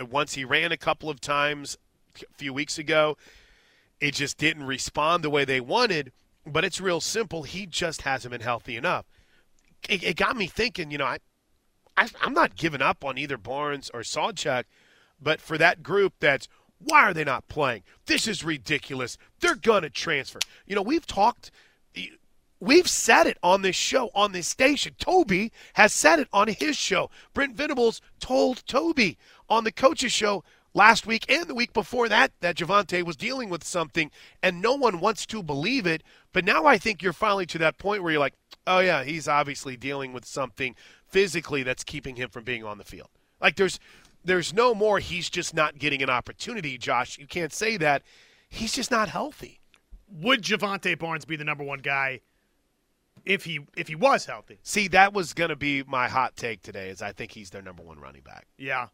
uh, 0.00 0.04
once 0.04 0.34
he 0.34 0.44
ran 0.44 0.72
a 0.72 0.76
couple 0.76 1.10
of 1.10 1.20
times 1.20 1.76
a 2.16 2.34
few 2.34 2.52
weeks 2.52 2.78
ago, 2.78 3.16
it 4.00 4.14
just 4.14 4.38
didn't 4.38 4.64
respond 4.64 5.22
the 5.22 5.30
way 5.30 5.44
they 5.44 5.60
wanted. 5.60 6.12
But 6.46 6.64
it's 6.64 6.80
real 6.80 7.00
simple. 7.00 7.42
He 7.42 7.66
just 7.66 8.02
hasn't 8.02 8.32
been 8.32 8.40
healthy 8.40 8.76
enough. 8.76 9.04
It, 9.88 10.02
it 10.02 10.16
got 10.16 10.36
me 10.36 10.46
thinking. 10.46 10.90
You 10.90 10.98
know, 10.98 11.04
I, 11.04 11.18
I 11.96 12.08
I'm 12.22 12.32
not 12.32 12.56
giving 12.56 12.82
up 12.82 13.04
on 13.04 13.18
either 13.18 13.36
Barnes 13.36 13.90
or 13.92 14.00
Sawchuk, 14.00 14.64
but 15.20 15.40
for 15.40 15.58
that 15.58 15.82
group 15.82 16.14
that's 16.20 16.48
why 16.78 17.02
are 17.02 17.14
they 17.14 17.24
not 17.24 17.48
playing? 17.48 17.82
This 18.06 18.28
is 18.28 18.44
ridiculous. 18.44 19.18
They're 19.40 19.56
gonna 19.56 19.90
transfer. 19.90 20.38
You 20.66 20.76
know, 20.76 20.82
we've 20.82 21.06
talked 21.06 21.50
We've 22.60 22.88
said 22.88 23.26
it 23.26 23.38
on 23.42 23.62
this 23.62 23.76
show, 23.76 24.10
on 24.14 24.32
this 24.32 24.48
station. 24.48 24.94
Toby 24.98 25.52
has 25.74 25.92
said 25.92 26.18
it 26.18 26.28
on 26.32 26.48
his 26.48 26.76
show. 26.76 27.10
Brent 27.32 27.56
Venables 27.56 28.00
told 28.18 28.66
Toby 28.66 29.16
on 29.48 29.64
the 29.64 29.72
coach's 29.72 30.12
show 30.12 30.42
last 30.74 31.06
week 31.06 31.24
and 31.30 31.46
the 31.46 31.54
week 31.54 31.72
before 31.72 32.08
that 32.08 32.32
that 32.40 32.56
Jovantae 32.56 33.04
was 33.04 33.16
dealing 33.16 33.48
with 33.48 33.64
something, 33.64 34.10
and 34.42 34.60
no 34.60 34.74
one 34.74 35.00
wants 35.00 35.24
to 35.26 35.42
believe 35.42 35.86
it. 35.86 36.02
But 36.32 36.44
now 36.44 36.66
I 36.66 36.78
think 36.78 37.02
you're 37.02 37.12
finally 37.12 37.46
to 37.46 37.58
that 37.58 37.78
point 37.78 38.02
where 38.02 38.12
you're 38.12 38.20
like, 38.20 38.34
oh, 38.66 38.80
yeah, 38.80 39.04
he's 39.04 39.28
obviously 39.28 39.76
dealing 39.76 40.12
with 40.12 40.24
something 40.24 40.74
physically 41.06 41.62
that's 41.62 41.84
keeping 41.84 42.16
him 42.16 42.28
from 42.28 42.44
being 42.44 42.64
on 42.64 42.78
the 42.78 42.84
field. 42.84 43.08
Like 43.40 43.56
there's 43.56 43.78
there's 44.24 44.52
no 44.52 44.74
more 44.74 44.98
he's 44.98 45.30
just 45.30 45.54
not 45.54 45.78
getting 45.78 46.02
an 46.02 46.10
opportunity, 46.10 46.76
Josh. 46.76 47.18
You 47.18 47.26
can't 47.26 47.52
say 47.52 47.76
that. 47.76 48.02
He's 48.48 48.72
just 48.72 48.90
not 48.90 49.08
healthy. 49.08 49.60
Would 50.10 50.42
Jovantae 50.42 50.98
Barnes 50.98 51.24
be 51.24 51.36
the 51.36 51.44
number 51.44 51.62
one 51.64 51.80
guy 51.80 52.20
if 53.28 53.44
he 53.44 53.60
if 53.76 53.86
he 53.86 53.94
was 53.94 54.24
healthy? 54.24 54.58
See, 54.62 54.88
that 54.88 55.12
was 55.12 55.34
going 55.34 55.50
to 55.50 55.56
be 55.56 55.84
my 55.84 56.08
hot 56.08 56.34
take 56.34 56.62
today. 56.62 56.88
Is 56.88 57.02
I 57.02 57.12
think 57.12 57.30
he's 57.30 57.50
their 57.50 57.62
number 57.62 57.82
one 57.82 58.00
running 58.00 58.22
back. 58.22 58.46
Yeah, 58.56 58.88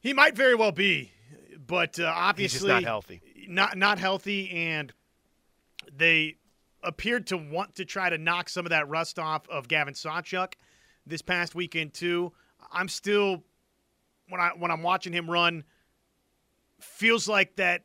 he 0.00 0.12
might 0.14 0.34
very 0.34 0.54
well 0.54 0.72
be, 0.72 1.12
but 1.64 2.00
uh, 2.00 2.10
obviously 2.12 2.68
not 2.68 2.82
healthy. 2.82 3.20
Not 3.46 3.76
not 3.76 3.98
healthy, 3.98 4.50
and 4.50 4.92
they 5.94 6.36
appeared 6.82 7.26
to 7.28 7.36
want 7.36 7.74
to 7.76 7.84
try 7.84 8.08
to 8.08 8.16
knock 8.16 8.48
some 8.48 8.64
of 8.64 8.70
that 8.70 8.88
rust 8.88 9.18
off 9.18 9.46
of 9.48 9.68
Gavin 9.68 9.94
Sawchuk 9.94 10.54
this 11.06 11.22
past 11.22 11.54
weekend 11.54 11.92
too. 11.92 12.32
I'm 12.72 12.88
still 12.88 13.44
when 14.30 14.40
I 14.40 14.52
when 14.56 14.70
I'm 14.70 14.82
watching 14.82 15.12
him 15.12 15.30
run, 15.30 15.64
feels 16.80 17.28
like 17.28 17.56
that 17.56 17.82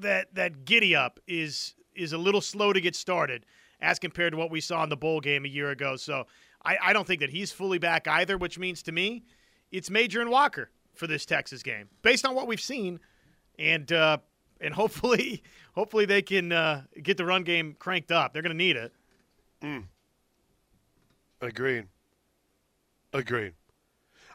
that 0.00 0.34
that 0.34 0.66
giddy 0.66 0.94
up 0.94 1.18
is 1.26 1.74
is 1.94 2.12
a 2.12 2.18
little 2.18 2.42
slow 2.42 2.74
to 2.74 2.80
get 2.80 2.94
started 2.94 3.46
as 3.82 3.98
compared 3.98 4.32
to 4.32 4.38
what 4.38 4.50
we 4.50 4.60
saw 4.60 4.82
in 4.84 4.88
the 4.88 4.96
bowl 4.96 5.20
game 5.20 5.44
a 5.44 5.48
year 5.48 5.70
ago. 5.70 5.96
So 5.96 6.26
I, 6.64 6.78
I 6.80 6.92
don't 6.92 7.06
think 7.06 7.20
that 7.20 7.30
he's 7.30 7.52
fully 7.52 7.78
back 7.78 8.08
either, 8.08 8.38
which 8.38 8.58
means 8.58 8.82
to 8.84 8.92
me 8.92 9.24
it's 9.70 9.90
Major 9.90 10.20
and 10.20 10.30
Walker 10.30 10.70
for 10.94 11.06
this 11.06 11.26
Texas 11.26 11.62
game, 11.62 11.88
based 12.02 12.24
on 12.24 12.34
what 12.34 12.46
we've 12.46 12.60
seen, 12.60 13.00
and 13.58 13.90
uh, 13.92 14.18
and 14.60 14.72
hopefully 14.82 15.42
hopefully 15.74 16.06
they 16.06 16.22
can 16.22 16.52
uh, 16.52 16.82
get 17.02 17.16
the 17.16 17.24
run 17.26 17.42
game 17.42 17.76
cranked 17.78 18.12
up. 18.12 18.32
They're 18.32 18.42
going 18.42 18.56
to 18.56 18.64
need 18.64 18.76
it. 18.76 18.92
Mm. 19.62 19.84
Agreed. 21.40 21.88
Agreed. 23.12 23.52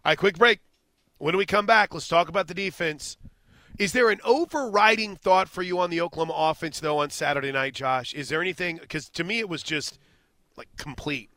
All 0.04 0.12
right, 0.12 0.18
quick 0.18 0.38
break. 0.38 0.60
When 1.20 1.36
we 1.36 1.46
come 1.46 1.66
back, 1.66 1.94
let's 1.94 2.08
talk 2.08 2.30
about 2.30 2.48
the 2.48 2.54
defense. 2.54 3.18
Is 3.78 3.94
there 3.94 4.10
an 4.10 4.20
overriding 4.24 5.16
thought 5.16 5.48
for 5.48 5.62
you 5.62 5.80
on 5.80 5.92
the 5.92 6.02
Oklahoma 6.02 6.34
offense, 6.36 6.80
though, 6.80 7.00
on 7.00 7.12
Saturday 7.12 7.52
night, 7.52 7.76
Josh? 7.76 8.14
Is 8.14 8.30
there 8.30 8.42
anything? 8.42 8.78
Because 8.78 9.10
to 9.10 9.24
me, 9.24 9.40
it 9.40 9.50
was 9.50 9.62
just 9.62 10.00
like 10.56 10.68
complete. 10.78 11.30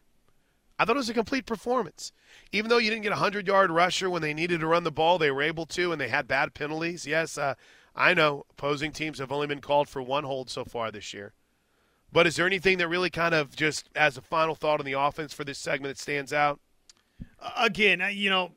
I 0.78 0.87
thought 0.87 0.97
it 0.97 1.00
was 1.00 1.11
a 1.11 1.14
complete 1.14 1.44
performance. 1.44 2.12
Even 2.52 2.70
though 2.70 2.78
you 2.78 2.88
didn't 2.88 3.02
get 3.02 3.12
a 3.12 3.16
100 3.16 3.47
yard 3.47 3.70
rusher 3.70 4.09
when 4.09 4.23
they 4.23 4.32
needed 4.32 4.61
to 4.61 4.66
run 4.66 4.85
the 4.85 4.90
ball, 4.90 5.18
they 5.18 5.30
were 5.30 5.42
able 5.42 5.66
to, 5.66 5.92
and 5.92 6.00
they 6.00 6.09
had 6.09 6.26
bad 6.26 6.54
penalties. 6.54 7.06
Yes, 7.06 7.37
uh, 7.37 7.54
I 7.94 8.14
know 8.14 8.47
opposing 8.50 8.92
teams 8.92 9.18
have 9.18 9.30
only 9.30 9.47
been 9.47 9.61
called 9.61 9.90
for 9.90 10.00
one 10.00 10.25
hold 10.25 10.49
so 10.49 10.64
far 10.64 10.90
this 10.90 11.12
year. 11.12 11.35
But 12.11 12.26
is 12.26 12.37
there 12.37 12.47
anything 12.47 12.78
that 12.78 12.88
really 12.88 13.11
kind 13.11 13.35
of 13.35 13.54
just 13.54 13.90
as 13.94 14.16
a 14.16 14.23
final 14.23 14.54
thought 14.54 14.80
on 14.80 14.87
the 14.87 14.99
offense 14.99 15.35
for 15.35 15.44
this 15.44 15.59
segment 15.59 15.94
that 15.94 16.00
stands 16.00 16.32
out? 16.32 16.61
Again, 17.59 18.02
you 18.12 18.30
know, 18.30 18.52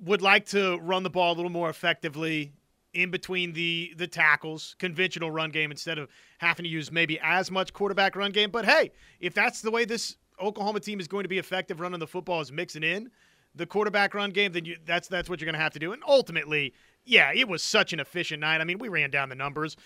would 0.00 0.22
like 0.22 0.46
to 0.46 0.78
run 0.78 1.02
the 1.02 1.10
ball 1.10 1.34
a 1.34 1.36
little 1.36 1.50
more 1.50 1.70
effectively 1.70 2.52
in 2.92 3.10
between 3.10 3.52
the 3.52 3.92
the 3.96 4.06
tackles, 4.06 4.76
conventional 4.78 5.30
run 5.30 5.50
game 5.50 5.70
instead 5.70 5.98
of 5.98 6.08
having 6.38 6.64
to 6.64 6.70
use 6.70 6.90
maybe 6.92 7.18
as 7.22 7.50
much 7.50 7.72
quarterback 7.72 8.16
run 8.16 8.30
game. 8.30 8.50
But 8.50 8.64
hey, 8.64 8.92
if 9.20 9.34
that's 9.34 9.60
the 9.60 9.70
way 9.70 9.84
this 9.84 10.16
Oklahoma 10.40 10.80
team 10.80 11.00
is 11.00 11.08
going 11.08 11.24
to 11.24 11.28
be 11.28 11.38
effective 11.38 11.80
running 11.80 12.00
the 12.00 12.06
football 12.06 12.40
is 12.40 12.52
mixing 12.52 12.82
in 12.82 13.10
the 13.54 13.66
quarterback 13.66 14.14
run 14.14 14.30
game, 14.30 14.52
then 14.52 14.64
you, 14.64 14.76
that's 14.84 15.08
that's 15.08 15.28
what 15.28 15.40
you're 15.40 15.46
going 15.46 15.54
to 15.54 15.60
have 15.60 15.72
to 15.72 15.78
do. 15.78 15.92
And 15.92 16.02
ultimately, 16.06 16.74
yeah, 17.04 17.32
it 17.34 17.48
was 17.48 17.62
such 17.62 17.92
an 17.92 18.00
efficient 18.00 18.40
night. 18.40 18.60
I 18.60 18.64
mean, 18.64 18.78
we 18.78 18.88
ran 18.88 19.10
down 19.10 19.28
the 19.28 19.34
numbers. 19.34 19.76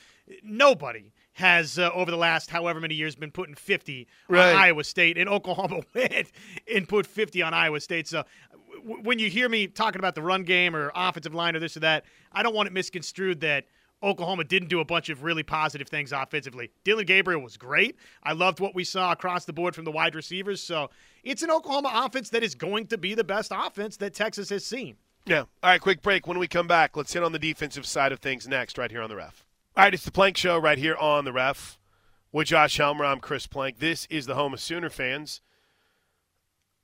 Nobody 0.42 1.12
has 1.34 1.78
uh, 1.78 1.90
over 1.92 2.10
the 2.10 2.16
last 2.16 2.50
however 2.50 2.80
many 2.80 2.94
years 2.94 3.14
been 3.14 3.30
putting 3.30 3.54
50 3.54 4.06
right. 4.28 4.50
on 4.50 4.56
Iowa 4.56 4.84
State, 4.84 5.18
and 5.18 5.28
Oklahoma 5.28 5.80
went 5.94 6.32
and 6.72 6.88
put 6.88 7.06
50 7.06 7.42
on 7.42 7.54
Iowa 7.54 7.80
State. 7.80 8.08
So 8.08 8.24
when 8.84 9.18
you 9.18 9.30
hear 9.30 9.48
me 9.48 9.66
talking 9.66 9.98
about 9.98 10.14
the 10.14 10.22
run 10.22 10.44
game 10.44 10.74
or 10.74 10.90
offensive 10.94 11.34
line 11.34 11.56
or 11.56 11.60
this 11.60 11.76
or 11.76 11.80
that, 11.80 12.04
I 12.32 12.42
don't 12.42 12.54
want 12.54 12.66
it 12.66 12.72
misconstrued 12.72 13.40
that 13.40 13.66
Oklahoma 14.02 14.44
didn't 14.44 14.68
do 14.68 14.80
a 14.80 14.84
bunch 14.84 15.08
of 15.08 15.22
really 15.22 15.42
positive 15.42 15.88
things 15.88 16.12
offensively. 16.12 16.70
Dillon 16.84 17.06
Gabriel 17.06 17.40
was 17.40 17.56
great. 17.56 17.96
I 18.22 18.32
loved 18.32 18.60
what 18.60 18.74
we 18.74 18.84
saw 18.84 19.12
across 19.12 19.44
the 19.44 19.52
board 19.52 19.74
from 19.74 19.84
the 19.84 19.90
wide 19.90 20.14
receivers. 20.14 20.62
So 20.62 20.90
it's 21.24 21.42
an 21.42 21.50
Oklahoma 21.50 21.90
offense 21.92 22.30
that 22.30 22.42
is 22.42 22.54
going 22.54 22.86
to 22.88 22.98
be 22.98 23.14
the 23.14 23.24
best 23.24 23.52
offense 23.54 23.96
that 23.96 24.14
Texas 24.14 24.50
has 24.50 24.64
seen. 24.64 24.96
Yeah. 25.26 25.40
All 25.40 25.70
right, 25.70 25.80
quick 25.80 26.00
break. 26.00 26.26
When 26.26 26.38
we 26.38 26.48
come 26.48 26.66
back, 26.66 26.96
let's 26.96 27.12
hit 27.12 27.22
on 27.22 27.32
the 27.32 27.38
defensive 27.38 27.86
side 27.86 28.12
of 28.12 28.20
things 28.20 28.48
next, 28.48 28.78
right 28.78 28.90
here 28.90 29.02
on 29.02 29.10
the 29.10 29.16
ref. 29.16 29.44
All 29.76 29.84
right, 29.84 29.92
it's 29.92 30.04
the 30.04 30.12
Plank 30.12 30.36
Show 30.36 30.58
right 30.58 30.78
here 30.78 30.96
on 30.96 31.24
the 31.24 31.32
ref 31.32 31.78
with 32.32 32.48
Josh 32.48 32.76
Helmer. 32.76 33.04
I'm 33.04 33.20
Chris 33.20 33.46
Plank. 33.46 33.78
This 33.78 34.06
is 34.10 34.26
the 34.26 34.36
home 34.36 34.54
of 34.54 34.60
Sooner 34.60 34.90
fans. 34.90 35.42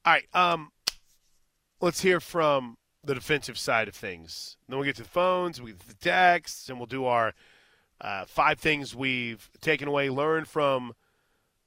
All 0.05 0.13
right, 0.13 0.27
um, 0.35 0.73
let's 1.85 2.01
hear 2.01 2.19
from 2.19 2.79
the 3.05 3.15
defensive 3.15 3.59
side 3.59 3.89
of 3.89 3.95
things. 3.95 4.57
Then 4.67 4.79
we'll 4.79 4.87
get 4.87 4.97
to 4.97 5.03
the 5.03 5.09
phones, 5.09 5.61
we 5.61 5.73
get 5.73 5.81
to 5.81 5.89
the 5.89 5.95
texts, 5.95 6.71
and 6.71 6.79
we'll 6.79 6.87
do 6.87 7.05
our 7.05 7.35
uh, 8.01 8.25
five 8.25 8.59
things 8.59 8.95
we've 8.95 9.51
taken 9.61 9.87
away, 9.87 10.09
learned 10.09 10.49
from 10.49 10.95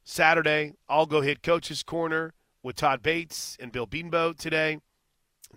Saturday. 0.04 0.74
I'll 0.90 1.06
go 1.06 1.22
hit 1.22 1.44
Coach's 1.44 1.84
Corner 1.84 2.34
with 2.64 2.78
Todd 2.78 3.04
Bates 3.04 3.58
and 3.60 3.72
Bill 3.72 3.86
Bedenbaugh 3.86 4.36
today. 4.36 4.80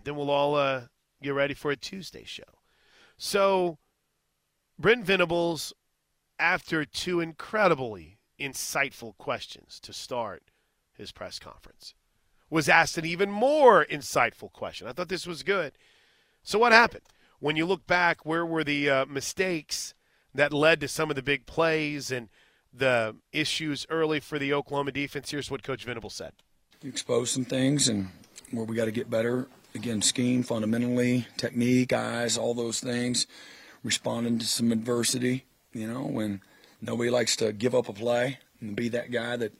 Then 0.05 0.15
we'll 0.15 0.31
all 0.31 0.55
uh, 0.57 0.83
get 1.23 1.33
ready 1.33 1.55
for 1.55 1.71
a 1.71 1.77
Tuesday 1.77 2.25
show. 2.25 2.43
So, 3.17 3.79
Brent 4.79 5.07
Venables, 5.07 5.73
after 6.39 6.85
two 6.85 7.21
incredibly 7.21 8.19
insightful 8.39 9.17
questions 9.17 9.81
to 9.81 9.95
start 9.95 10.51
his 10.93 11.13
press 11.13 11.39
conference, 11.39 11.95
was 12.51 12.69
asked 12.69 12.99
an 12.99 13.07
even 13.07 13.31
more 13.31 13.87
insightful 13.87 14.53
question. 14.53 14.89
I 14.89 14.93
thought 14.93 15.09
this 15.09 15.27
was 15.27 15.43
good. 15.43 15.73
So, 16.43 16.59
what 16.59 16.73
happened? 16.73 17.05
When 17.39 17.57
you 17.57 17.65
look 17.65 17.87
back, 17.87 18.27
where 18.27 18.45
were 18.45 18.65
the 18.65 18.91
uh, 18.91 19.07
mistakes 19.07 19.95
that 20.35 20.53
led 20.53 20.81
to 20.81 20.89
some 20.89 21.09
of 21.09 21.17
the 21.17 21.23
big 21.23 21.47
plays 21.47 22.11
and 22.11 22.29
the 22.73 23.17
issues 23.33 23.87
early 23.89 24.21
for 24.21 24.39
the 24.39 24.53
Oklahoma 24.53 24.93
defense? 24.93 25.31
Here's 25.31 25.51
what 25.51 25.63
Coach 25.63 25.85
Venable 25.85 26.11
said. 26.11 26.33
You 26.83 26.91
expose 26.91 27.31
some 27.31 27.45
things 27.45 27.89
and 27.89 28.09
where 28.51 28.65
we 28.65 28.77
got 28.77 28.87
to 28.87 28.91
get 28.91 29.09
better. 29.09 29.47
Again, 29.75 30.03
scheme, 30.03 30.43
fundamentally, 30.43 31.27
technique, 31.37 31.93
eyes, 31.93 32.37
all 32.37 32.55
those 32.55 32.81
things. 32.81 33.27
Responding 33.83 34.39
to 34.41 34.47
some 34.47 34.73
adversity, 34.73 35.47
you 35.73 35.87
know, 35.87 36.03
when 36.03 36.43
nobody 36.83 37.09
likes 37.09 37.37
to 37.37 37.53
give 37.53 37.75
up 37.75 37.89
a 37.89 37.93
play 37.93 38.39
and 38.61 38.77
be 38.77 38.89
that 38.91 39.11
guy 39.11 39.37
that 39.37 39.53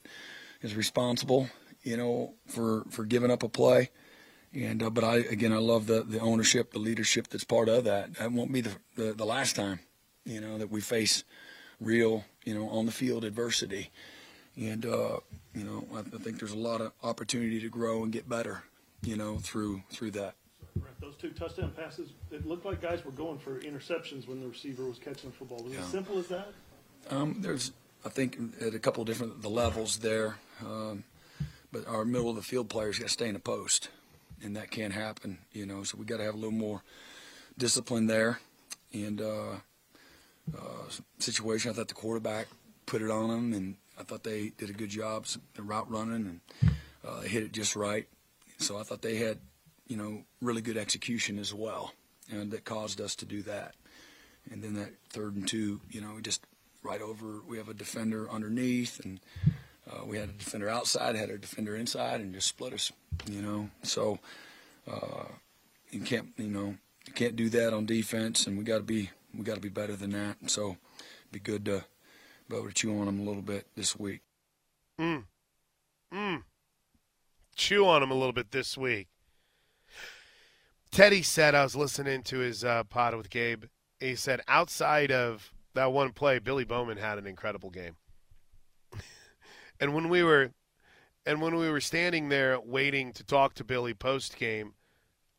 is 0.61 0.75
responsible 0.75 1.49
you 1.83 1.97
know, 1.97 2.33
for 2.47 2.85
for 2.89 3.05
giving 3.05 3.31
up 3.31 3.43
a 3.43 3.49
play. 3.49 3.89
And 4.53 4.83
uh, 4.83 4.89
but 4.89 5.03
I 5.03 5.17
again, 5.17 5.53
I 5.53 5.57
love 5.57 5.87
the 5.87 6.03
the 6.03 6.19
ownership, 6.19 6.71
the 6.71 6.79
leadership 6.79 7.27
that's 7.27 7.43
part 7.43 7.69
of 7.69 7.85
that. 7.85 8.15
That 8.15 8.31
won't 8.31 8.51
be 8.51 8.61
the, 8.61 8.75
the 8.95 9.13
the 9.13 9.25
last 9.25 9.55
time, 9.55 9.79
you 10.25 10.41
know, 10.41 10.57
that 10.57 10.69
we 10.69 10.81
face 10.81 11.23
real, 11.79 12.25
you 12.43 12.53
know, 12.53 12.69
on 12.69 12.85
the 12.85 12.91
field 12.91 13.23
adversity. 13.23 13.91
And 14.57 14.85
uh, 14.85 15.19
you 15.55 15.63
know, 15.63 15.85
I, 15.93 15.99
I 15.99 16.19
think 16.19 16.39
there's 16.39 16.51
a 16.51 16.57
lot 16.57 16.81
of 16.81 16.91
opportunity 17.03 17.61
to 17.61 17.69
grow 17.69 18.03
and 18.03 18.11
get 18.11 18.27
better, 18.27 18.63
you 19.01 19.15
know, 19.15 19.37
through 19.37 19.83
through 19.89 20.11
that. 20.11 20.35
Those 20.99 21.15
two 21.15 21.31
touchdown 21.31 21.73
passes, 21.75 22.11
it 22.31 22.45
looked 22.45 22.65
like 22.65 22.81
guys 22.81 23.03
were 23.03 23.11
going 23.11 23.39
for 23.39 23.59
interceptions 23.59 24.27
when 24.27 24.39
the 24.39 24.47
receiver 24.47 24.85
was 24.85 24.99
catching 24.99 25.29
the 25.29 25.35
football. 25.35 25.63
Was 25.63 25.73
yeah. 25.73 25.79
it 25.79 25.83
as 25.83 25.87
simple 25.89 26.17
as 26.17 26.27
that? 26.27 26.53
Um, 27.09 27.37
there's, 27.41 27.71
I 28.05 28.09
think, 28.09 28.37
at 28.61 28.73
a 28.73 28.79
couple 28.79 29.01
of 29.01 29.07
different 29.07 29.41
the 29.41 29.49
levels 29.49 29.97
there. 29.97 30.37
Um, 30.61 31.03
but 31.71 31.87
our 31.87 32.05
middle 32.05 32.29
of 32.29 32.35
the 32.35 32.41
field 32.41 32.69
players 32.69 32.99
got 32.99 33.05
to 33.05 33.11
stay 33.11 33.27
in 33.27 33.33
the 33.33 33.39
post, 33.39 33.89
and 34.43 34.55
that 34.55 34.71
can't 34.71 34.93
happen, 34.93 35.39
you 35.51 35.65
know. 35.65 35.83
So 35.83 35.97
we 35.97 36.05
got 36.05 36.17
to 36.17 36.23
have 36.23 36.33
a 36.33 36.37
little 36.37 36.51
more 36.51 36.83
discipline 37.57 38.07
there. 38.07 38.39
And 38.93 39.21
uh, 39.21 39.55
uh, 40.57 40.89
situation, 41.19 41.71
I 41.71 41.73
thought 41.73 41.87
the 41.87 41.93
quarterback 41.93 42.47
put 42.85 43.01
it 43.01 43.09
on 43.09 43.29
them, 43.29 43.53
and 43.53 43.75
I 43.99 44.03
thought 44.03 44.23
they 44.23 44.49
did 44.57 44.69
a 44.69 44.73
good 44.73 44.89
job, 44.89 45.25
the 45.53 45.61
route 45.61 45.89
running, 45.89 46.41
and 46.61 46.71
uh, 47.07 47.21
hit 47.21 47.43
it 47.43 47.51
just 47.51 47.75
right. 47.75 48.07
So 48.57 48.77
I 48.77 48.83
thought 48.83 49.01
they 49.01 49.17
had, 49.17 49.39
you 49.87 49.97
know, 49.97 50.23
really 50.41 50.61
good 50.61 50.77
execution 50.77 51.39
as 51.39 51.53
well, 51.53 51.93
and 52.29 52.51
that 52.51 52.65
caused 52.65 52.99
us 52.99 53.15
to 53.17 53.25
do 53.25 53.41
that. 53.43 53.75
And 54.51 54.63
then 54.63 54.73
that 54.73 54.91
third 55.09 55.35
and 55.35 55.47
two, 55.47 55.81
you 55.89 56.01
know, 56.01 56.15
we 56.15 56.21
just 56.21 56.45
right 56.83 57.01
over. 57.01 57.41
We 57.47 57.57
have 57.57 57.69
a 57.69 57.73
defender 57.73 58.29
underneath, 58.29 58.99
and 59.03 59.19
uh, 59.89 60.05
we 60.05 60.17
had 60.17 60.29
a 60.29 60.33
defender 60.33 60.69
outside, 60.69 61.15
had 61.15 61.29
a 61.29 61.37
defender 61.37 61.75
inside, 61.75 62.21
and 62.21 62.33
just 62.33 62.47
split 62.47 62.73
us. 62.73 62.91
You 63.29 63.41
know, 63.41 63.69
so 63.83 64.19
uh, 64.89 65.25
you 65.91 66.01
can't, 66.01 66.29
you 66.37 66.47
know, 66.47 66.75
you 67.07 67.13
can't 67.13 67.35
do 67.35 67.49
that 67.49 67.73
on 67.73 67.85
defense, 67.85 68.47
and 68.47 68.57
we 68.57 68.63
got 68.63 68.77
to 68.77 68.83
be, 68.83 69.09
we 69.37 69.43
got 69.43 69.55
to 69.55 69.61
be 69.61 69.69
better 69.69 69.95
than 69.95 70.11
that. 70.11 70.49
So, 70.49 70.77
it'd 70.97 71.31
be 71.31 71.39
good 71.39 71.65
to 71.65 71.85
be 72.49 72.55
able 72.55 72.67
to 72.67 72.73
chew 72.73 72.97
on 72.99 73.05
them 73.05 73.19
a 73.19 73.23
little 73.23 73.41
bit 73.41 73.67
this 73.75 73.97
week. 73.97 74.21
Mm. 74.99 75.23
Mm. 76.13 76.43
Chew 77.55 77.85
on 77.85 78.01
them 78.01 78.11
a 78.11 78.15
little 78.15 78.33
bit 78.33 78.51
this 78.51 78.77
week. 78.77 79.07
Teddy 80.91 81.21
said, 81.21 81.55
I 81.55 81.63
was 81.63 81.75
listening 81.75 82.21
to 82.23 82.39
his 82.39 82.63
uh, 82.63 82.83
pod 82.83 83.15
with 83.15 83.29
Gabe. 83.29 83.65
He 83.99 84.15
said, 84.15 84.41
outside 84.47 85.11
of 85.11 85.53
that 85.73 85.93
one 85.93 86.11
play, 86.11 86.39
Billy 86.39 86.65
Bowman 86.65 86.97
had 86.97 87.17
an 87.17 87.25
incredible 87.25 87.69
game. 87.69 87.95
And 89.81 89.93
when 89.93 90.07
we 90.07 90.23
were, 90.23 90.51
and 91.25 91.41
when 91.41 91.55
we 91.55 91.69
were 91.69 91.81
standing 91.81 92.29
there 92.29 92.59
waiting 92.59 93.11
to 93.13 93.23
talk 93.23 93.55
to 93.55 93.63
Billy 93.63 93.93
post 93.93 94.37
game, 94.37 94.75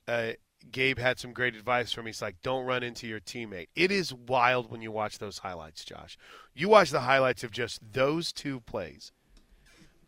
uh, 0.06 0.32
Gabe 0.70 0.98
had 0.98 1.18
some 1.18 1.32
great 1.32 1.54
advice 1.54 1.92
for 1.92 2.02
me. 2.02 2.10
He's 2.10 2.22
like, 2.22 2.42
don't 2.42 2.66
run 2.66 2.82
into 2.82 3.06
your 3.06 3.20
teammate. 3.20 3.68
It 3.74 3.90
is 3.90 4.12
wild 4.12 4.70
when 4.70 4.82
you 4.82 4.92
watch 4.92 5.18
those 5.18 5.38
highlights, 5.38 5.84
Josh. 5.84 6.18
You 6.54 6.68
watch 6.68 6.90
the 6.90 7.00
highlights 7.00 7.42
of 7.42 7.50
just 7.50 7.80
those 7.92 8.32
two 8.32 8.60
plays. 8.60 9.12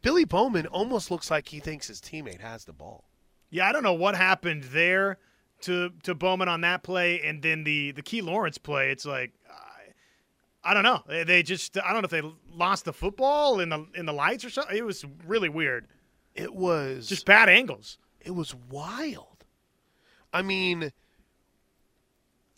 Billy 0.02 0.24
Bowman 0.24 0.66
almost 0.66 1.10
looks 1.10 1.30
like 1.30 1.48
he 1.48 1.60
thinks 1.60 1.86
his 1.86 2.00
teammate 2.00 2.40
has 2.40 2.64
the 2.64 2.72
ball. 2.72 3.04
Yeah, 3.50 3.68
I 3.68 3.72
don't 3.72 3.82
know 3.82 3.94
what 3.94 4.16
happened 4.16 4.64
there 4.64 5.18
to 5.62 5.90
to 6.02 6.14
Bowman 6.14 6.48
on 6.48 6.60
that 6.60 6.82
play, 6.82 7.22
and 7.22 7.42
then 7.42 7.64
the 7.64 7.92
the 7.92 8.02
Key 8.02 8.20
Lawrence 8.20 8.58
play. 8.58 8.90
It's 8.90 9.06
like 9.06 9.32
I 10.64 10.74
don't 10.74 10.82
know. 10.82 11.02
They, 11.06 11.24
they 11.24 11.42
just 11.42 11.76
I 11.78 11.92
don't 11.92 12.02
know 12.02 12.06
if 12.06 12.10
they 12.10 12.22
lost 12.52 12.84
the 12.84 12.92
football 12.92 13.60
in 13.60 13.68
the 13.68 13.86
in 13.94 14.06
the 14.06 14.12
lights 14.12 14.44
or 14.44 14.50
something. 14.50 14.76
It 14.76 14.84
was 14.84 15.04
really 15.26 15.48
weird. 15.48 15.86
It 16.34 16.54
was 16.54 17.08
just 17.08 17.26
bad 17.26 17.48
angles. 17.48 17.98
It 18.20 18.34
was 18.34 18.54
wild. 18.54 19.44
I 20.32 20.42
mean, 20.42 20.90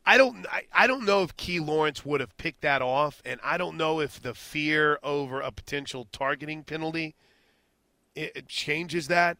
I 0.06 0.16
don't 0.16 0.46
I, 0.50 0.62
I 0.72 0.86
don't 0.86 1.04
know 1.04 1.22
if 1.22 1.36
Key 1.36 1.60
Lawrence 1.60 2.06
would 2.06 2.20
have 2.20 2.36
picked 2.36 2.62
that 2.62 2.80
off, 2.80 3.20
and 3.24 3.40
I 3.42 3.58
don't 3.58 3.76
know 3.76 4.00
if 4.00 4.22
the 4.22 4.34
fear 4.34 4.98
over 5.02 5.40
a 5.40 5.50
potential 5.50 6.06
targeting 6.12 6.62
penalty 6.62 7.16
it, 8.16 8.32
it 8.34 8.48
changes 8.48 9.08
that. 9.08 9.36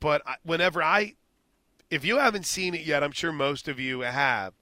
But 0.00 0.22
I, 0.26 0.36
whenever 0.42 0.82
I, 0.82 1.14
if 1.90 2.04
you 2.04 2.18
haven't 2.18 2.46
seen 2.46 2.74
it 2.74 2.82
yet, 2.82 3.02
I'm 3.02 3.12
sure 3.12 3.32
most 3.32 3.68
of 3.68 3.78
you 3.78 4.00
have. 4.00 4.54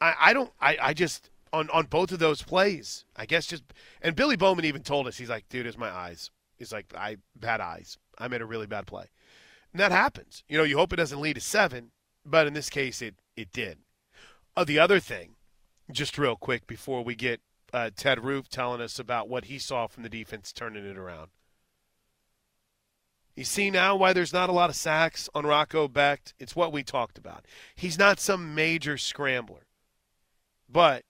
I, 0.00 0.14
I 0.20 0.32
don't 0.32 0.52
I, 0.60 0.76
I 0.80 0.94
just 0.94 1.30
on 1.52 1.68
on 1.70 1.86
both 1.86 2.12
of 2.12 2.18
those 2.18 2.42
plays, 2.42 3.04
I 3.16 3.26
guess 3.26 3.46
just 3.46 3.64
and 4.00 4.16
Billy 4.16 4.36
Bowman 4.36 4.64
even 4.64 4.82
told 4.82 5.06
us 5.06 5.18
he's 5.18 5.30
like, 5.30 5.48
dude, 5.48 5.66
it's 5.66 5.78
my 5.78 5.90
eyes. 5.90 6.30
He's 6.56 6.72
like, 6.72 6.92
I 6.96 7.16
bad 7.34 7.60
eyes. 7.60 7.98
I 8.18 8.28
made 8.28 8.42
a 8.42 8.46
really 8.46 8.66
bad 8.66 8.86
play. 8.86 9.06
And 9.72 9.80
that 9.80 9.92
happens. 9.92 10.44
You 10.48 10.58
know, 10.58 10.64
you 10.64 10.76
hope 10.76 10.92
it 10.92 10.96
doesn't 10.96 11.20
lead 11.20 11.34
to 11.34 11.40
seven, 11.40 11.90
but 12.24 12.46
in 12.46 12.52
this 12.52 12.70
case, 12.70 13.00
it, 13.00 13.16
it 13.36 13.52
did. 13.52 13.78
Uh, 14.56 14.64
the 14.64 14.78
other 14.78 15.00
thing, 15.00 15.36
just 15.90 16.18
real 16.18 16.36
quick 16.36 16.66
before 16.66 17.02
we 17.02 17.14
get 17.14 17.40
uh, 17.72 17.90
Ted 17.96 18.22
Roof 18.22 18.48
telling 18.48 18.82
us 18.82 18.98
about 18.98 19.28
what 19.28 19.46
he 19.46 19.58
saw 19.58 19.86
from 19.86 20.02
the 20.02 20.08
defense 20.08 20.52
turning 20.52 20.84
it 20.84 20.98
around. 20.98 21.30
You 23.34 23.44
see 23.44 23.70
now 23.70 23.96
why 23.96 24.12
there's 24.12 24.32
not 24.32 24.50
a 24.50 24.52
lot 24.52 24.68
of 24.68 24.76
sacks 24.76 25.30
on 25.34 25.46
Rocco 25.46 25.88
Becht? 25.88 26.34
It's 26.38 26.54
what 26.54 26.70
we 26.70 26.82
talked 26.82 27.16
about. 27.16 27.46
He's 27.74 27.98
not 27.98 28.20
some 28.20 28.54
major 28.54 28.98
scrambler, 28.98 29.66
but 30.68 31.04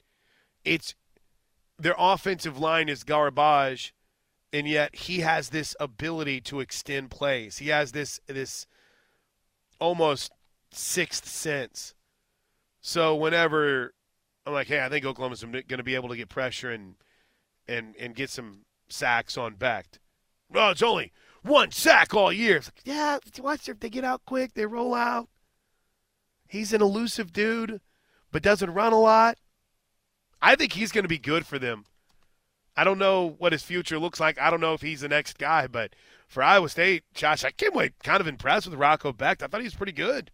it's 0.64 0.94
their 1.79 1.94
offensive 1.98 2.59
line 2.59 2.88
is 2.88 3.03
garbage 3.05 3.94
and 4.53 4.68
yet 4.68 4.94
he 4.94 5.20
has 5.20 5.48
this 5.48 5.75
ability 5.81 6.40
to 6.42 6.61
extend 6.61 7.11
plays. 7.11 7.59
He 7.59 7.68
has 7.68 7.92
this 7.92 8.20
this 8.27 8.66
almost 9.81 10.33
sixth 10.70 11.27
sense. 11.27 11.94
So 12.81 13.16
whenever 13.16 13.94
I'm 14.44 14.53
like, 14.53 14.66
hey, 14.66 14.85
I 14.85 14.88
think 14.88 15.05
Oklahoma's 15.05 15.42
going 15.42 15.64
to 15.68 15.83
be 15.83 15.94
able 15.94 16.09
to 16.11 16.16
get 16.16 16.29
pressure 16.29 16.70
and 16.70 16.96
and 17.66 17.94
and 17.98 18.14
get 18.14 18.31
some 18.31 18.64
sacks 18.88 19.38
on 19.38 19.55
Becht. 19.55 19.98
Well, 20.51 20.70
it's 20.70 20.83
only 20.83 21.12
one 21.42 21.70
sack 21.70 22.14
all 22.14 22.33
year. 22.33 22.57
Like, 22.57 22.83
yeah, 22.85 23.18
watch 23.40 23.68
if 23.68 23.81
they 23.81 23.88
get 23.88 24.05
out 24.05 24.22
quick, 24.27 24.53
they 24.55 24.66
roll 24.66 24.94
out. 24.94 25.29
He's 26.46 26.75
an 26.75 26.83
elusive 26.83 27.33
dude, 27.33 27.81
but 28.31 28.42
doesn't 28.42 28.75
run 28.75 28.92
a 28.92 29.01
lot. 29.01 29.38
I 30.42 30.57
think 30.57 30.72
he's 30.72 30.92
going 30.92 31.05
to 31.05 31.09
be 31.09 31.18
good 31.18 31.46
for 31.46 31.59
them 31.59 31.87
I 32.76 32.85
don't 32.85 32.98
know 32.98 33.35
what 33.38 33.52
his 33.52 33.62
future 33.62 33.98
looks 33.98 34.18
like. 34.18 34.40
I 34.40 34.50
don't 34.50 34.61
know 34.61 34.74
if 34.74 34.81
he's 34.81 35.02
the 35.02 35.09
next 35.09 35.38
guy, 35.38 35.66
but 35.66 35.94
for 36.26 36.42
Iowa 36.42 36.68
State, 36.68 37.05
Josh, 37.14 37.44
I 37.44 37.50
came 37.50 37.74
away 37.74 37.92
kind 38.02 38.20
of 38.20 38.26
impressed 38.26 38.66
with 38.66 38.78
Rocco 38.78 39.12
Becht. 39.12 39.42
I 39.42 39.46
thought 39.46 39.61
he 39.61 39.66
was 39.66 39.74
pretty 39.74 39.92
good. 39.92 40.31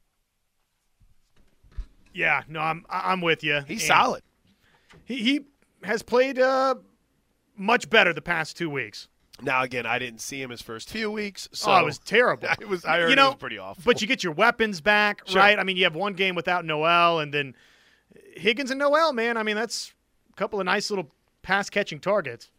Yeah, 2.15 2.43
no, 2.49 2.61
I'm 2.61 2.85
I'm 2.89 3.21
with 3.21 3.45
you. 3.45 3.63
He's 3.67 3.83
and 3.83 3.89
solid. 3.89 4.23
He 5.05 5.17
he 5.19 5.41
has 5.83 6.03
played 6.03 6.39
uh, 6.39 6.77
much 7.57 7.91
better 7.91 8.13
the 8.13 8.23
past 8.23 8.57
two 8.57 8.71
weeks. 8.71 9.09
Now 9.41 9.63
again, 9.63 9.87
I 9.87 9.99
didn't 9.99 10.21
see 10.21 10.41
him 10.41 10.51
his 10.51 10.63
first 10.63 10.91
few 10.91 11.11
weeks, 11.11 11.49
so 11.53 11.71
oh, 11.71 11.79
it 11.79 11.85
was 11.85 11.99
terrible. 11.99 12.49
It 12.61 12.69
was 12.69 12.85
I 12.85 12.99
heard 12.99 13.11
you 13.11 13.17
know, 13.17 13.27
it 13.27 13.31
was 13.31 13.37
pretty 13.37 13.59
awful. 13.59 13.83
But 13.85 14.01
you 14.01 14.09
get 14.09 14.25
your 14.25 14.33
weapons 14.33 14.81
back, 14.81 15.23
sure. 15.27 15.41
right? 15.41 15.59
I 15.59 15.65
mean, 15.65 15.77
you 15.77 15.85
have 15.85 15.95
one 15.95 16.15
game 16.15 16.35
without 16.35 16.65
Noel, 16.65 17.21
and 17.21 17.33
then 17.33 17.55
Higgins 18.35 18.71
and 18.71 18.79
Noel, 18.79 19.13
man. 19.13 19.37
I 19.37 19.43
mean, 19.43 19.55
that's 19.55 19.93
couple 20.39 20.61
of 20.61 20.67
nice 20.67 20.89
little 20.89 21.11
pass 21.43 21.69
catching 21.69 21.99
targets. 21.99 22.51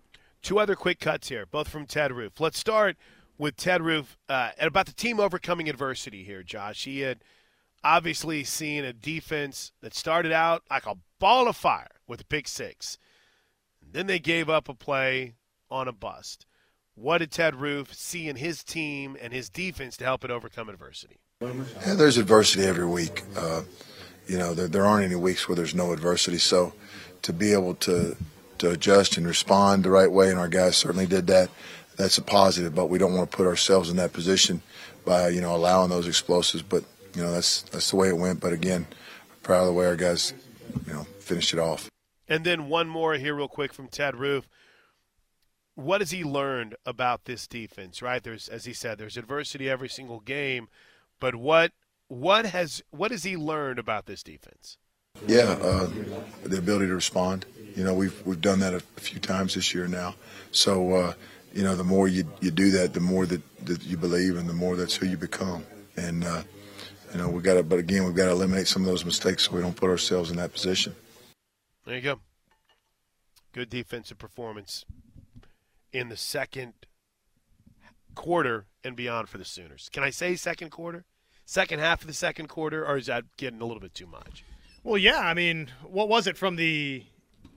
Two 0.42 0.60
other 0.60 0.76
quick 0.76 1.00
cuts 1.00 1.30
here, 1.30 1.46
both 1.46 1.70
from 1.70 1.86
Ted 1.86 2.12
Roof. 2.12 2.40
Let's 2.40 2.60
start 2.60 2.98
with 3.38 3.56
Ted 3.56 3.82
Roof 3.82 4.18
uh, 4.28 4.52
about 4.60 4.86
the 4.86 4.94
team 4.94 5.20
overcoming 5.20 5.70
adversity 5.70 6.24
here, 6.24 6.44
Josh. 6.44 6.84
He 6.84 7.00
had 7.00 7.24
obviously 7.82 8.44
seen 8.44 8.84
a 8.84 8.92
defense 8.92 9.72
that 9.82 9.96
started 9.96 10.34
out 10.34 10.64
like 10.70 10.86
a 10.86 10.96
ball 11.20 11.48
of 11.48 11.56
fire 11.56 11.88
with 12.06 12.20
a 12.20 12.26
pick 12.26 12.50
six. 12.50 12.98
And 13.82 13.94
then 13.94 14.08
they 14.08 14.20
gave 14.20 14.50
up 14.50 14.68
a 14.68 14.74
play 14.74 15.36
on 15.72 15.88
a 15.88 15.94
bust. 15.94 16.46
What 16.96 17.20
did 17.20 17.32
Ted 17.32 17.56
Roof 17.56 17.94
see 17.94 18.28
in 18.28 18.36
his 18.36 18.62
team 18.62 19.16
and 19.22 19.32
his 19.32 19.50
defense 19.50 19.96
to 19.98 20.04
help 20.04 20.26
it 20.26 20.32
overcome 20.32 20.68
adversity? 20.68 21.22
Yeah, 21.42 21.94
there's 21.94 22.18
adversity 22.18 22.66
every 22.66 22.86
week. 22.86 23.24
Uh, 23.38 23.62
you 24.28 24.38
know, 24.38 24.54
there, 24.54 24.68
there 24.68 24.86
aren't 24.86 25.06
any 25.06 25.16
weeks 25.16 25.48
where 25.48 25.56
there's 25.56 25.74
no 25.74 25.94
adversity. 25.94 26.38
So 26.38 26.74
to 27.22 27.34
be 27.34 27.54
able 27.54 27.76
to 27.76 28.16
to 28.60 28.72
adjust 28.72 29.18
and 29.18 29.26
respond 29.26 29.84
the 29.84 29.90
right 29.90 30.12
way, 30.12 30.30
and 30.30 30.40
our 30.40 30.50
guys 30.50 30.78
certainly 30.78 31.06
did 31.06 31.28
that. 31.28 31.50
That's 31.96 32.18
a 32.18 32.22
positive, 32.22 32.76
but 32.76 32.90
we 32.90 32.98
don't 32.98 33.14
want 33.14 33.30
to 33.32 33.36
put 33.36 33.48
ourselves 33.48 33.90
in 33.90 33.98
that 33.98 34.14
position 34.14 34.62
by 35.06 35.30
you 35.30 35.42
know 35.42 35.56
allowing 35.56 35.90
those 35.90 36.08
explosives. 36.08 36.64
But 36.64 36.84
you 37.16 37.22
know 37.22 37.32
that's 37.32 37.64
that's 37.64 37.90
the 37.90 37.96
way 37.96 38.10
it 38.10 38.18
went. 38.18 38.40
But 38.40 38.54
again, 38.54 38.88
proud 39.44 39.62
of 39.62 39.68
the 39.68 39.74
way 39.74 39.86
our 39.86 39.96
guys 39.96 40.34
you 40.86 40.94
know 40.94 41.04
finished 41.20 41.54
it 41.54 41.60
off. 41.60 41.90
And 42.28 42.46
then 42.46 42.70
one 42.70 42.88
more 42.88 43.16
here, 43.16 43.34
real 43.34 43.48
quick, 43.48 43.74
from 43.74 43.88
Ted 43.88 44.16
Roof. 44.16 44.48
What 45.76 46.02
has 46.02 46.12
he 46.12 46.26
learned 46.26 46.76
about 46.86 47.24
this 47.26 47.48
defense? 47.48 48.02
Right, 48.02 48.22
there's 48.22 48.48
as 48.50 48.66
he 48.66 48.74
said, 48.74 48.98
there's 48.98 49.18
adversity 49.18 49.70
every 49.70 49.90
single 49.90 50.20
game, 50.20 50.68
but 51.20 51.36
what 51.36 51.72
what 52.10 52.46
has 52.46 52.82
what 52.92 53.12
has 53.12 53.24
he 53.24 53.38
learned 53.38 53.80
about 53.80 54.06
this 54.06 54.24
defense? 54.24 54.78
Yeah, 55.28 55.58
uh, 55.62 55.90
the 56.44 56.58
ability 56.58 56.88
to 56.88 56.96
respond. 56.96 57.46
You 57.76 57.84
know, 57.84 57.94
we've 57.94 58.26
we've 58.26 58.42
done 58.42 58.60
that 58.60 58.74
a, 58.74 58.80
few 58.80 59.20
times 59.20 59.56
this 59.56 59.74
year 59.74 59.88
now. 59.88 60.16
So, 60.52 60.94
uh, 60.94 61.14
you 61.54 61.64
know, 61.64 61.76
the 61.76 61.84
more 61.84 62.08
you 62.08 62.26
you 62.42 62.52
do 62.52 62.72
that, 62.72 62.94
the 62.94 63.00
more 63.00 63.26
that, 63.26 63.42
that 63.66 63.84
you 63.84 63.98
believe, 63.98 64.38
and 64.38 64.50
the 64.50 64.54
more 64.54 64.76
that's 64.76 64.96
who 64.96 65.06
you 65.06 65.18
become. 65.18 65.66
And 65.96 66.24
uh, 66.24 66.44
you 67.12 67.20
know, 67.20 67.30
we 67.30 67.42
got 67.42 67.56
to. 67.56 67.64
But 67.64 67.80
again, 67.80 68.06
we've 68.06 68.16
got 68.16 68.26
to 68.26 68.32
eliminate 68.32 68.68
some 68.68 68.82
of 68.82 68.88
those 68.88 69.06
mistakes 69.06 69.44
so 69.44 69.56
we 69.56 69.62
don't 69.62 69.76
put 69.76 69.90
ourselves 69.90 70.32
in 70.32 70.38
that 70.38 70.54
position. 70.54 70.96
There 71.86 71.96
you 71.96 72.02
go. 72.02 72.20
Good 73.54 73.70
defensive 73.70 74.18
performance 74.18 74.86
in 75.92 76.10
the 76.10 76.18
second 76.18 76.74
quarter 78.16 78.66
and 78.84 78.96
beyond 78.96 79.30
for 79.30 79.38
the 79.38 79.46
Sooners. 79.46 79.90
Can 79.92 80.04
I 80.04 80.10
say 80.10 80.36
second 80.36 80.70
quarter? 80.70 81.06
Second 81.46 81.80
half 81.80 82.02
of 82.02 82.08
the 82.08 82.14
second 82.14 82.48
quarter, 82.48 82.86
or 82.86 82.98
is 82.98 83.08
that 83.08 83.26
getting 83.38 83.60
a 83.60 83.66
little 83.66 83.82
bit 83.82 83.96
too 83.96 84.06
much? 84.06 84.44
Well, 84.90 84.98
yeah. 84.98 85.20
I 85.20 85.36
mean, 85.36 85.70
what 85.84 86.10
was 86.10 86.26
it 86.26 86.36
from 86.36 86.56
the 86.56 87.06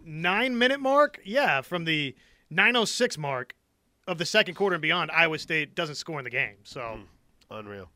nine 0.04 0.58
minute 0.58 0.80
mark? 0.80 1.18
Yeah, 1.24 1.62
from 1.62 1.86
the 1.86 2.14
906 2.50 3.16
mark 3.16 3.54
of 4.06 4.18
the 4.18 4.26
second 4.26 4.52
quarter 4.52 4.74
and 4.74 4.82
beyond, 4.82 5.10
Iowa 5.10 5.38
State 5.38 5.74
doesn't 5.74 5.94
score 5.94 6.18
in 6.18 6.24
the 6.24 6.30
game. 6.30 6.56
So 6.62 6.80
mm, 6.80 7.04
unreal. 7.50 7.88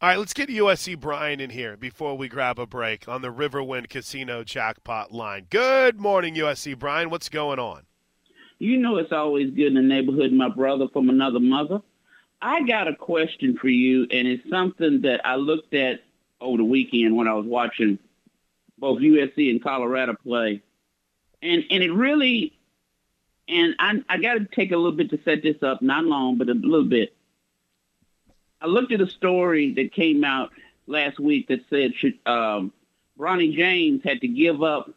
All 0.00 0.08
right, 0.08 0.16
let's 0.16 0.32
get 0.32 0.48
USC 0.48 0.96
Brian 0.96 1.40
in 1.40 1.50
here 1.50 1.76
before 1.76 2.16
we 2.16 2.28
grab 2.28 2.60
a 2.60 2.66
break 2.66 3.08
on 3.08 3.20
the 3.20 3.32
Riverwind 3.32 3.88
Casino 3.88 4.44
jackpot 4.44 5.10
line. 5.10 5.48
Good 5.50 5.98
morning, 5.98 6.36
USC 6.36 6.78
Brian. 6.78 7.10
What's 7.10 7.28
going 7.28 7.58
on? 7.58 7.82
You 8.60 8.78
know 8.78 8.96
it's 8.98 9.10
always 9.10 9.50
good 9.50 9.66
in 9.66 9.74
the 9.74 9.82
neighborhood, 9.82 10.32
my 10.32 10.48
brother 10.48 10.86
from 10.92 11.08
another 11.08 11.40
mother. 11.40 11.80
I 12.40 12.62
got 12.62 12.86
a 12.86 12.94
question 12.94 13.58
for 13.60 13.68
you, 13.68 14.06
and 14.12 14.28
it's 14.28 14.48
something 14.48 15.02
that 15.02 15.26
I 15.26 15.34
looked 15.34 15.74
at 15.74 16.04
over 16.40 16.58
the 16.58 16.64
weekend 16.64 17.16
when 17.16 17.26
I 17.26 17.34
was 17.34 17.46
watching 17.46 17.98
both 18.82 18.98
USC 18.98 19.48
and 19.48 19.62
Colorado 19.62 20.14
play, 20.14 20.60
and 21.40 21.64
and 21.70 21.82
it 21.84 21.92
really, 21.92 22.58
and 23.48 23.76
I 23.78 24.02
I 24.08 24.18
got 24.18 24.34
to 24.34 24.44
take 24.44 24.72
a 24.72 24.76
little 24.76 24.92
bit 24.96 25.10
to 25.10 25.20
set 25.24 25.42
this 25.44 25.62
up, 25.62 25.80
not 25.80 26.04
long, 26.04 26.36
but 26.36 26.48
a 26.48 26.54
little 26.54 26.84
bit. 26.84 27.14
I 28.60 28.66
looked 28.66 28.92
at 28.92 29.00
a 29.00 29.06
story 29.06 29.72
that 29.74 29.92
came 29.92 30.24
out 30.24 30.50
last 30.88 31.20
week 31.20 31.46
that 31.48 31.60
said 31.70 31.94
should, 31.94 32.18
um, 32.26 32.72
Bronny 33.18 33.56
James 33.56 34.02
had 34.04 34.20
to 34.20 34.28
give 34.28 34.64
up 34.64 34.90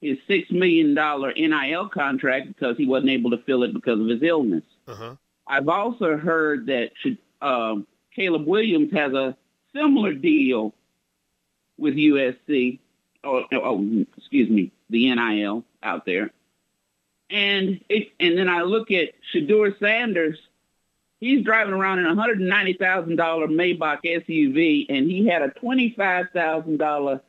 his 0.00 0.18
six 0.26 0.50
million 0.50 0.94
dollar 0.94 1.32
NIL 1.32 1.88
contract 1.88 2.48
because 2.48 2.76
he 2.76 2.86
wasn't 2.86 3.10
able 3.10 3.30
to 3.30 3.38
fill 3.38 3.62
it 3.62 3.72
because 3.72 4.00
of 4.00 4.08
his 4.08 4.22
illness. 4.22 4.64
Uh-huh. 4.88 5.14
I've 5.46 5.68
also 5.68 6.16
heard 6.16 6.66
that 6.66 6.90
um, 7.40 7.86
Caleb 8.14 8.46
Williams 8.48 8.92
has 8.92 9.12
a 9.12 9.36
similar 9.72 10.12
deal 10.12 10.74
with 11.76 11.94
USC. 11.94 12.80
Oh, 13.28 13.44
oh, 13.52 14.06
excuse 14.16 14.48
me, 14.48 14.72
the 14.88 15.14
NIL 15.14 15.62
out 15.82 16.06
there. 16.06 16.30
And 17.28 17.84
it, 17.90 18.08
and 18.18 18.38
then 18.38 18.48
I 18.48 18.62
look 18.62 18.90
at 18.90 19.10
Shedeur 19.34 19.78
Sanders. 19.78 20.38
He's 21.20 21.44
driving 21.44 21.74
around 21.74 21.98
in 21.98 22.06
a 22.06 22.14
hundred 22.14 22.40
and 22.40 22.48
ninety 22.48 22.72
thousand 22.72 23.16
dollar 23.16 23.46
Maybach 23.46 23.98
SUV, 24.02 24.86
and 24.88 25.10
he 25.10 25.26
had 25.26 25.42
a 25.42 25.50
twenty 25.50 25.94
five 25.94 26.26
thousand 26.32 26.78
thousand 26.78 27.20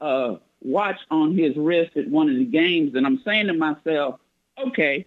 uh, 0.00 0.36
watch 0.60 0.98
on 1.08 1.38
his 1.38 1.56
wrist 1.56 1.96
at 1.96 2.08
one 2.08 2.28
of 2.28 2.36
the 2.36 2.44
games. 2.44 2.96
And 2.96 3.06
I'm 3.06 3.22
saying 3.24 3.46
to 3.46 3.52
myself, 3.52 4.18
okay, 4.58 5.06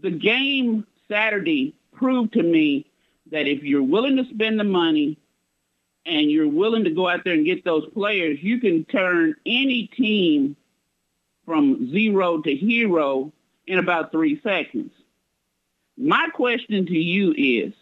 the 0.00 0.10
game 0.10 0.86
Saturday 1.06 1.74
proved 1.92 2.32
to 2.32 2.42
me 2.42 2.86
that 3.30 3.46
if 3.46 3.62
you're 3.62 3.82
willing 3.82 4.16
to 4.16 4.24
spend 4.32 4.58
the 4.58 4.64
money 4.64 5.18
and 6.06 6.30
you're 6.30 6.48
willing 6.48 6.84
to 6.84 6.90
go 6.90 7.08
out 7.08 7.24
there 7.24 7.34
and 7.34 7.44
get 7.44 7.64
those 7.64 7.86
players, 7.92 8.38
you 8.40 8.60
can 8.60 8.84
turn 8.84 9.34
any 9.44 9.88
team 9.88 10.56
from 11.44 11.90
zero 11.90 12.40
to 12.42 12.54
hero 12.54 13.32
in 13.66 13.78
about 13.78 14.12
three 14.12 14.40
seconds. 14.42 14.92
My 15.98 16.28
question 16.34 16.86
to 16.86 16.98
you 16.98 17.34
is 17.36 17.72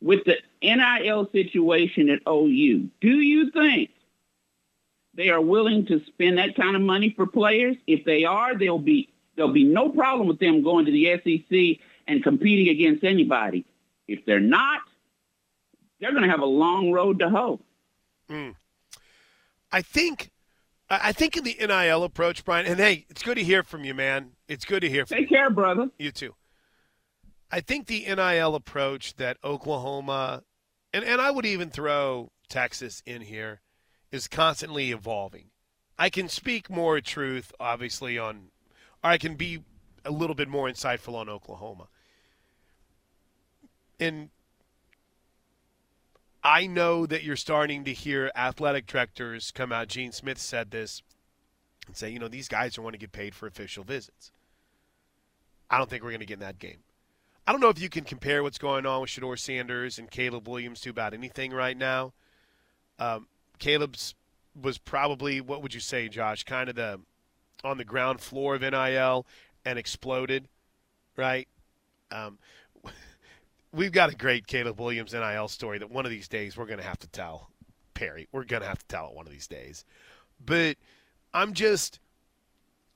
with 0.00 0.24
the 0.24 0.36
NIL 0.62 1.28
situation 1.30 2.08
at 2.08 2.20
OU, 2.28 2.88
do 3.00 3.20
you 3.20 3.50
think 3.50 3.90
they 5.14 5.28
are 5.28 5.40
willing 5.40 5.86
to 5.86 6.02
spend 6.06 6.38
that 6.38 6.56
kind 6.56 6.74
of 6.74 6.82
money 6.82 7.12
for 7.14 7.26
players? 7.26 7.76
If 7.86 8.04
they 8.04 8.24
are, 8.24 8.56
there'll 8.56 8.78
be 8.78 9.10
there'll 9.36 9.52
be 9.52 9.64
no 9.64 9.90
problem 9.90 10.28
with 10.28 10.38
them 10.38 10.62
going 10.62 10.86
to 10.86 10.92
the 10.92 11.16
SEC 11.16 11.84
and 12.06 12.22
competing 12.22 12.68
against 12.68 13.04
anybody. 13.04 13.64
If 14.08 14.24
they're 14.26 14.40
not, 14.40 14.80
they're 16.00 16.12
going 16.12 16.24
to 16.24 16.30
have 16.30 16.40
a 16.40 16.46
long 16.46 16.92
road 16.92 17.18
to 17.20 17.28
hoe. 17.28 17.60
Mm. 18.28 18.54
I 19.72 19.82
think 19.82 20.30
I 20.88 21.12
think 21.12 21.36
in 21.36 21.44
the 21.44 21.56
NIL 21.60 22.02
approach, 22.02 22.44
Brian, 22.44 22.66
and 22.66 22.80
hey, 22.80 23.06
it's 23.08 23.22
good 23.22 23.36
to 23.36 23.44
hear 23.44 23.62
from 23.62 23.84
you, 23.84 23.94
man. 23.94 24.32
It's 24.48 24.64
good 24.64 24.80
to 24.80 24.88
hear 24.88 25.06
from 25.06 25.18
Take 25.18 25.30
you. 25.30 25.36
care, 25.36 25.48
brother. 25.48 25.88
You 25.98 26.10
too. 26.10 26.34
I 27.52 27.60
think 27.60 27.86
the 27.86 28.04
NIL 28.06 28.56
approach 28.56 29.14
that 29.16 29.36
Oklahoma, 29.44 30.42
and, 30.92 31.04
and 31.04 31.20
I 31.20 31.30
would 31.30 31.46
even 31.46 31.70
throw 31.70 32.32
Texas 32.48 33.04
in 33.06 33.22
here, 33.22 33.60
is 34.10 34.26
constantly 34.26 34.90
evolving. 34.90 35.50
I 35.96 36.10
can 36.10 36.28
speak 36.28 36.68
more 36.68 37.00
truth, 37.00 37.52
obviously, 37.60 38.18
on, 38.18 38.48
or 39.04 39.10
I 39.10 39.18
can 39.18 39.36
be 39.36 39.62
a 40.04 40.10
little 40.10 40.34
bit 40.34 40.48
more 40.48 40.68
insightful 40.68 41.14
on 41.14 41.28
Oklahoma. 41.28 41.86
And 44.00 44.30
I 46.42 46.66
know 46.66 47.06
that 47.06 47.22
you're 47.22 47.36
starting 47.36 47.84
to 47.84 47.92
hear 47.92 48.30
athletic 48.34 48.86
directors 48.86 49.50
come 49.50 49.72
out. 49.72 49.88
Gene 49.88 50.12
Smith 50.12 50.38
said 50.38 50.70
this 50.70 51.02
and 51.86 51.96
say, 51.96 52.10
you 52.10 52.18
know, 52.18 52.28
these 52.28 52.48
guys 52.48 52.74
don't 52.74 52.84
want 52.84 52.94
to 52.94 52.98
get 52.98 53.12
paid 53.12 53.34
for 53.34 53.46
official 53.46 53.84
visits. 53.84 54.32
I 55.68 55.78
don't 55.78 55.88
think 55.88 56.02
we're 56.02 56.10
going 56.10 56.20
to 56.20 56.26
get 56.26 56.34
in 56.34 56.40
that 56.40 56.58
game. 56.58 56.78
I 57.46 57.52
don't 57.52 57.60
know 57.60 57.68
if 57.68 57.80
you 57.80 57.88
can 57.88 58.04
compare 58.04 58.42
what's 58.42 58.58
going 58.58 58.86
on 58.86 59.00
with 59.00 59.10
Shedeur 59.10 59.38
Sanders 59.38 59.98
and 59.98 60.10
Caleb 60.10 60.48
Williams 60.48 60.80
to 60.82 60.90
about 60.90 61.14
anything 61.14 61.52
right 61.52 61.76
now. 61.76 62.12
Um, 62.98 63.26
Caleb's 63.58 64.14
was 64.60 64.78
probably 64.78 65.40
what 65.40 65.62
would 65.62 65.74
you 65.74 65.80
say, 65.80 66.08
Josh? 66.08 66.44
Kind 66.44 66.68
of 66.68 66.76
the 66.76 67.00
on 67.62 67.76
the 67.76 67.84
ground 67.84 68.20
floor 68.20 68.54
of 68.54 68.62
NIL 68.62 69.26
and 69.64 69.78
exploded, 69.78 70.48
right? 71.16 71.48
Um, 72.10 72.38
we've 73.72 73.92
got 73.92 74.12
a 74.12 74.16
great 74.16 74.46
Caleb 74.46 74.80
Williams 74.80 75.12
NIL 75.12 75.48
story 75.48 75.78
that 75.78 75.90
one 75.90 76.04
of 76.04 76.10
these 76.10 76.28
days 76.28 76.56
we're 76.56 76.66
going 76.66 76.78
to 76.78 76.84
have 76.84 76.98
to 76.98 77.08
tell 77.08 77.50
Perry. 77.94 78.28
We're 78.32 78.44
going 78.44 78.62
to 78.62 78.68
have 78.68 78.78
to 78.78 78.86
tell 78.86 79.08
it 79.08 79.14
one 79.14 79.26
of 79.26 79.32
these 79.32 79.46
days. 79.46 79.84
But 80.44 80.76
I'm 81.32 81.52
just 81.52 82.00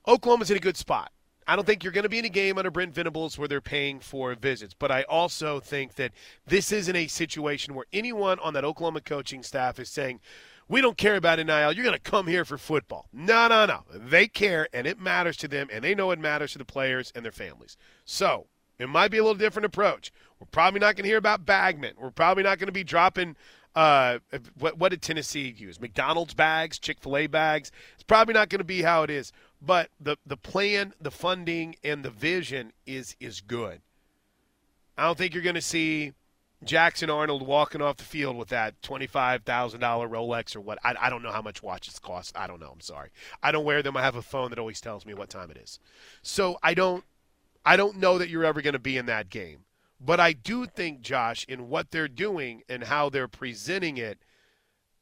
Oklahoma's 0.07 0.51
in 0.51 0.57
a 0.57 0.61
good 0.61 0.77
spot. 0.77 1.11
I 1.47 1.55
don't 1.55 1.65
think 1.65 1.83
you're 1.83 1.93
going 1.93 2.03
to 2.03 2.09
be 2.09 2.17
in 2.17 2.25
a 2.25 2.29
game 2.29 2.57
under 2.57 2.71
Brent 2.71 2.95
Venables 2.95 3.37
where 3.37 3.47
they're 3.47 3.61
paying 3.61 3.99
for 3.99 4.33
visits, 4.33 4.73
but 4.73 4.91
I 4.91 5.03
also 5.03 5.59
think 5.59 5.93
that 5.95 6.11
this 6.47 6.71
isn't 6.71 6.95
a 6.95 7.05
situation 7.05 7.75
where 7.75 7.85
anyone 7.93 8.39
on 8.39 8.55
that 8.55 8.65
Oklahoma 8.65 9.01
coaching 9.01 9.43
staff 9.43 9.79
is 9.79 9.89
saying, 9.89 10.21
we 10.67 10.81
don't 10.81 10.97
care 10.97 11.15
about 11.15 11.37
NIL. 11.37 11.71
You're 11.71 11.85
going 11.85 11.93
to 11.93 11.99
come 11.99 12.25
here 12.25 12.45
for 12.45 12.57
football. 12.57 13.07
No, 13.13 13.47
no, 13.47 13.67
no. 13.67 13.83
They 13.93 14.27
care, 14.27 14.67
and 14.73 14.87
it 14.87 14.99
matters 14.99 15.37
to 15.37 15.47
them, 15.47 15.69
and 15.71 15.83
they 15.83 15.93
know 15.93 16.09
it 16.09 16.17
matters 16.17 16.53
to 16.53 16.57
the 16.57 16.65
players 16.65 17.11
and 17.15 17.23
their 17.23 17.31
families. 17.31 17.77
So 18.05 18.47
it 18.79 18.89
might 18.89 19.11
be 19.11 19.17
a 19.17 19.23
little 19.23 19.37
different 19.37 19.67
approach. 19.67 20.11
We're 20.39 20.47
probably 20.51 20.79
not 20.79 20.95
going 20.95 21.03
to 21.03 21.09
hear 21.09 21.17
about 21.17 21.45
Bagman. 21.45 21.95
We're 21.99 22.11
probably 22.11 22.43
not 22.43 22.59
going 22.59 22.67
to 22.67 22.73
be 22.73 22.83
dropping. 22.83 23.35
Uh, 23.75 24.19
what, 24.57 24.77
what 24.77 24.89
did 24.89 25.01
Tennessee 25.01 25.53
use? 25.57 25.81
McDonald's 25.81 26.33
bags, 26.33 26.79
Chick 26.79 26.99
Fil 27.01 27.17
A 27.17 27.27
bags. 27.27 27.71
It's 27.93 28.03
probably 28.03 28.33
not 28.33 28.49
going 28.49 28.59
to 28.59 28.65
be 28.65 28.81
how 28.81 29.03
it 29.03 29.09
is. 29.09 29.31
But 29.61 29.89
the 29.99 30.17
the 30.25 30.37
plan, 30.37 30.93
the 31.01 31.11
funding, 31.11 31.75
and 31.83 32.03
the 32.03 32.09
vision 32.09 32.71
is 32.85 33.15
is 33.19 33.41
good. 33.41 33.81
I 34.97 35.03
don't 35.05 35.17
think 35.17 35.33
you're 35.33 35.43
going 35.43 35.55
to 35.55 35.61
see 35.61 36.13
Jackson 36.63 37.09
Arnold 37.09 37.45
walking 37.45 37.81
off 37.81 37.97
the 37.97 38.03
field 38.03 38.37
with 38.37 38.49
that 38.49 38.81
twenty-five 38.81 39.43
thousand 39.43 39.81
dollar 39.81 40.07
Rolex 40.07 40.55
or 40.55 40.61
what? 40.61 40.79
I, 40.83 40.95
I 41.01 41.09
don't 41.09 41.23
know 41.23 41.31
how 41.31 41.41
much 41.41 41.61
watches 41.61 41.99
cost. 41.99 42.37
I 42.37 42.47
don't 42.47 42.59
know. 42.59 42.71
I'm 42.71 42.81
sorry. 42.81 43.09
I 43.43 43.51
don't 43.51 43.65
wear 43.65 43.81
them. 43.81 43.97
I 43.97 44.03
have 44.03 44.15
a 44.15 44.21
phone 44.21 44.51
that 44.51 44.59
always 44.59 44.79
tells 44.79 45.05
me 45.05 45.13
what 45.13 45.29
time 45.29 45.51
it 45.51 45.57
is. 45.57 45.79
So 46.21 46.57
I 46.63 46.75
don't. 46.75 47.03
I 47.65 47.75
don't 47.75 47.97
know 47.97 48.19
that 48.19 48.29
you're 48.29 48.45
ever 48.45 48.61
going 48.61 48.73
to 48.73 48.79
be 48.79 48.95
in 48.95 49.07
that 49.07 49.29
game. 49.29 49.64
But 49.99 50.19
I 50.19 50.33
do 50.33 50.65
think, 50.65 51.01
Josh, 51.01 51.45
in 51.47 51.69
what 51.69 51.91
they're 51.91 52.07
doing 52.07 52.63
and 52.67 52.83
how 52.83 53.09
they're 53.09 53.27
presenting 53.27 53.97
it, 53.97 54.19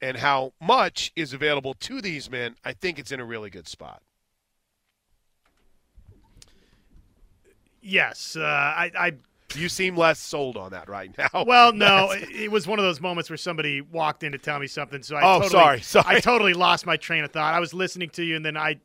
and 0.03 0.17
how 0.17 0.51
much 0.59 1.13
is 1.15 1.31
available 1.31 1.73
to 1.73 2.01
these 2.01 2.29
men, 2.29 2.55
I 2.65 2.73
think 2.73 2.99
it's 2.99 3.11
in 3.11 3.21
a 3.21 3.25
really 3.25 3.49
good 3.49 3.69
spot. 3.69 4.01
Yes, 7.81 8.35
uh, 8.35 8.41
I, 8.43 8.91
I 8.97 9.13
you 9.55 9.69
seem 9.69 9.95
less 9.95 10.19
sold 10.19 10.57
on 10.57 10.71
that 10.71 10.89
right 10.89 11.15
now. 11.17 11.45
Well, 11.53 11.73
no, 11.73 12.13
it 12.13 12.51
was 12.51 12.67
one 12.67 12.79
of 12.79 12.85
those 12.85 12.99
moments 12.99 13.29
where 13.29 13.37
somebody 13.37 13.81
walked 13.81 14.23
in 14.23 14.31
to 14.31 14.37
tell 14.37 14.59
me 14.59 14.67
something. 14.67 15.03
So 15.03 15.15
I 15.15 15.21
oh, 15.21 15.41
totally, 15.41 15.49
sorry, 15.49 15.81
sorry. 15.81 16.15
I 16.15 16.19
totally 16.21 16.53
lost 16.53 16.85
my 16.85 16.97
train 16.97 17.23
of 17.23 17.31
thought. 17.31 17.53
I 17.53 17.59
was 17.59 17.73
listening 17.73 18.09
to 18.11 18.23
you, 18.23 18.35
and 18.35 18.45
then 18.45 18.57
I 18.57 18.79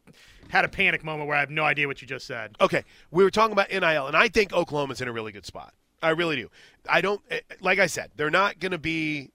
had 0.48 0.64
a 0.64 0.68
panic 0.68 1.04
moment 1.04 1.28
where 1.28 1.36
I 1.36 1.40
have 1.40 1.50
no 1.50 1.64
idea 1.64 1.86
what 1.86 2.02
you 2.02 2.08
just 2.08 2.26
said. 2.26 2.56
Okay, 2.60 2.84
we 3.10 3.24
were 3.24 3.30
talking 3.30 3.52
about 3.52 3.70
NIL, 3.70 4.06
and 4.06 4.16
I 4.16 4.28
think 4.28 4.52
Oklahoma's 4.52 5.00
in 5.00 5.08
a 5.08 5.12
really 5.12 5.32
good 5.32 5.46
spot. 5.46 5.72
I 6.02 6.10
really 6.10 6.36
do. 6.36 6.50
I 6.88 7.00
don't 7.00 7.20
eh, 7.30 7.40
like 7.60 7.78
I 7.78 7.86
said, 7.86 8.10
they're 8.16 8.30
not 8.30 8.58
going 8.58 8.72
to 8.72 8.78
be. 8.78 9.30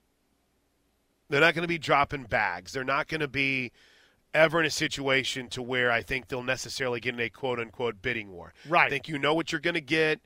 They're 1.30 1.40
not 1.40 1.54
going 1.54 1.62
to 1.62 1.68
be 1.68 1.78
dropping 1.78 2.24
bags. 2.24 2.72
They're 2.72 2.84
not 2.84 3.08
going 3.08 3.20
to 3.20 3.28
be 3.28 3.72
ever 4.34 4.60
in 4.60 4.66
a 4.66 4.70
situation 4.70 5.48
to 5.48 5.62
where 5.62 5.90
I 5.90 6.02
think 6.02 6.28
they'll 6.28 6.42
necessarily 6.42 7.00
get 7.00 7.14
in 7.14 7.20
a 7.20 7.30
quote 7.30 7.58
unquote 7.58 8.02
bidding 8.02 8.32
war. 8.32 8.52
Right. 8.68 8.86
I 8.86 8.90
think 8.90 9.08
you 9.08 9.18
know 9.18 9.34
what 9.34 9.52
you're 9.52 9.60
going 9.60 9.74
to 9.74 9.80
get. 9.80 10.20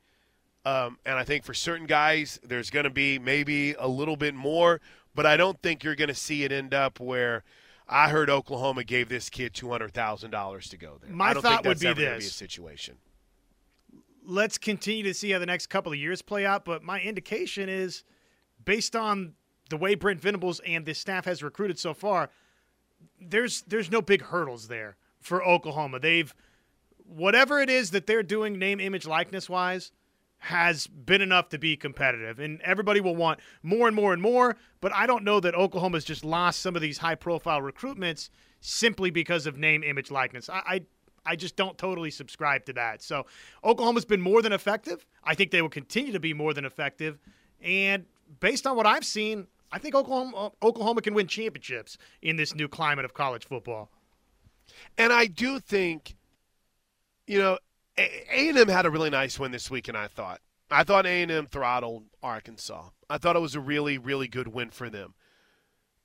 Um, 0.65 0.99
and 1.07 1.17
I 1.17 1.25
think 1.25 1.45
for 1.45 1.55
certain 1.55 1.87
guys, 1.87 2.41
there's 2.43 2.71
going 2.71 2.85
to 2.85 2.91
be 2.91 3.19
maybe 3.19 3.75
a 3.75 3.87
little 3.87 4.17
bit 4.17 4.35
more, 4.35 4.81
but 5.15 5.25
I 5.25 5.37
don't 5.37 5.61
think 5.63 5.85
you're 5.85 5.95
going 5.95 6.09
to 6.09 6.15
see 6.15 6.45
it 6.45 6.53
end 6.53 6.75
up 6.75 6.99
where 7.01 7.45
I 7.89 8.11
heard 8.11 8.29
Oklahoma 8.29 8.85
gave 8.85 9.09
this 9.09 9.31
kid 9.31 9.55
two 9.55 9.71
hundred 9.71 9.95
thousand 9.95 10.31
dollars 10.31 10.69
to 10.71 10.77
go 10.77 10.99
there. 11.01 11.11
My 11.11 11.29
I 11.29 11.35
don't 11.35 11.43
thought 11.43 11.65
would 11.65 11.81
be 11.81 11.93
this. 11.95 12.19
Be 12.19 12.27
a 12.27 12.31
situation. 12.31 12.97
Let's 14.29 14.59
continue 14.59 15.05
to 15.05 15.15
see 15.15 15.31
how 15.31 15.39
the 15.39 15.47
next 15.47 15.69
couple 15.69 15.91
of 15.91 15.99
years 15.99 16.21
play 16.21 16.45
out. 16.45 16.67
But 16.67 16.83
my 16.83 17.01
indication 17.01 17.71
is, 17.71 18.05
based 18.63 18.95
on 18.95 19.33
the 19.71 19.79
way 19.79 19.95
Brent 19.95 20.21
Venables 20.21 20.61
and 20.67 20.85
this 20.85 20.99
staff 20.99 21.25
has 21.25 21.43
recruited 21.43 21.79
so 21.79 21.95
far, 21.95 22.29
there's 23.19 23.63
there's 23.63 23.91
no 23.91 24.03
big 24.03 24.23
hurdles 24.23 24.69
there 24.69 24.97
for 25.19 25.43
Oklahoma. 25.43 25.99
They've 25.99 26.35
whatever 27.07 27.59
it 27.61 27.71
is 27.71 27.91
that 27.93 28.07
they're 28.07 28.23
doing, 28.23 28.59
name, 28.59 28.81
image, 28.81 29.07
likeness 29.07 29.49
wise, 29.49 29.93
has 30.41 30.87
been 30.87 31.23
enough 31.23 31.49
to 31.49 31.59
be 31.59 31.75
competitive. 31.77 32.39
And 32.39 32.61
everybody 32.61 33.01
will 33.01 33.17
want 33.17 33.41
more 33.63 33.87
and 33.87 33.97
more 33.97 34.13
and 34.13 34.21
more. 34.21 34.57
But 34.81 34.95
I 34.95 35.07
don't 35.07 35.25
know 35.25 35.41
that 35.41 35.55
Oklahoma's 35.55 36.05
just 36.05 36.25
lost 36.25 36.61
some 36.61 36.77
of 36.77 36.83
these 36.83 36.99
high 36.99 37.15
profile 37.15 37.61
recruitments 37.61 38.29
simply 38.61 39.11
because 39.11 39.47
of 39.47 39.57
name, 39.57 39.83
image, 39.83 40.11
likeness. 40.11 40.49
I, 40.49 40.63
I 40.67 40.81
I 41.29 41.37
just 41.37 41.57
don't 41.57 41.77
totally 41.77 42.11
subscribe 42.11 42.65
to 42.65 42.73
that. 42.73 43.03
So 43.03 43.27
Oklahoma's 43.63 44.07
been 44.07 44.21
more 44.21 44.41
than 44.41 44.53
effective. 44.53 45.05
I 45.23 45.35
think 45.35 45.51
they 45.51 45.61
will 45.61 45.69
continue 45.69 46.13
to 46.13 46.21
be 46.21 46.33
more 46.33 46.55
than 46.55 46.65
effective. 46.65 47.19
And 47.61 48.07
based 48.41 48.67
on 48.67 48.77
what 48.77 48.87
I've 48.87 49.05
seen, 49.05 49.47
I 49.71 49.79
think 49.79 49.95
Oklahoma 49.95 50.53
Oklahoma 50.63 51.03
can 51.03 51.13
win 51.13 51.27
championships 51.27 51.99
in 52.23 52.37
this 52.37 52.55
new 52.55 52.67
climate 52.67 53.05
of 53.05 53.13
college 53.13 53.45
football. 53.47 53.91
And 54.97 55.13
I 55.13 55.27
do 55.27 55.61
think, 55.61 56.17
you 57.27 57.39
know, 57.39 57.59
A&M 57.99 58.69
had 58.69 58.87
a 58.87 58.91
really 58.91 59.11
nice 59.11 59.39
win 59.39 59.51
this 59.51 59.71
weekend. 59.71 59.99
I 59.99 60.07
thought. 60.07 60.41
I 60.71 60.85
thought 60.85 61.07
A&M 61.07 61.47
throttled 61.47 62.05
Arkansas. 62.23 62.89
I 63.09 63.19
thought 63.19 63.37
it 63.37 63.41
was 63.41 63.55
a 63.55 63.61
really, 63.61 63.97
really 63.99 64.29
good 64.29 64.49
win 64.49 64.71
for 64.71 64.91
them. 64.91 65.15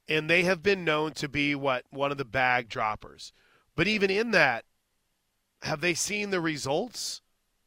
And 0.07 0.29
they 0.29 0.43
have 0.43 0.61
been 0.61 0.83
known 0.83 1.13
to 1.13 1.29
be 1.29 1.55
what 1.55 1.85
one 1.89 2.11
of 2.11 2.17
the 2.17 2.25
bag 2.25 2.69
droppers. 2.69 3.33
But 3.75 3.87
even 3.87 4.09
in 4.09 4.31
that, 4.31 4.65
have 5.63 5.81
they 5.81 5.93
seen 5.93 6.29
the 6.29 6.41
results 6.41 7.21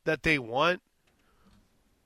that 0.05 0.23
they 0.23 0.39
want? 0.39 0.81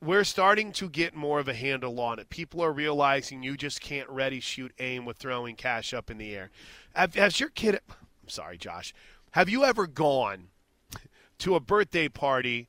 we're 0.03 0.25
starting 0.25 0.73
to 0.73 0.89
get 0.89 1.15
more 1.15 1.41
of 1.41 1.49
a 1.49 1.55
handle 1.55 2.01
on 2.01 2.19
it. 2.19 2.31
People 2.31 2.63
are 2.63 2.73
realizing 2.73 3.43
you 3.43 3.57
just 3.57 3.81
can't 3.81 4.09
ready, 4.09 4.41
shoot, 4.41 4.73
aim 4.79 5.05
with 5.05 5.19
throwing 5.19 5.57
cash 5.57 5.93
up 5.93 6.11
in 6.11 6.19
the 6.19 6.35
air. 6.35 6.51
Have, 6.95 7.15
has 7.15 7.39
your 7.39 7.51
kid? 7.51 7.81
I'm 7.91 8.29
sorry, 8.29 8.57
Josh. 8.57 8.95
Have 9.33 9.49
you 9.49 9.65
ever 9.65 9.87
gone 9.87 10.49
to 11.39 11.55
a 11.55 11.61
birthday 11.61 12.09
party 12.09 12.69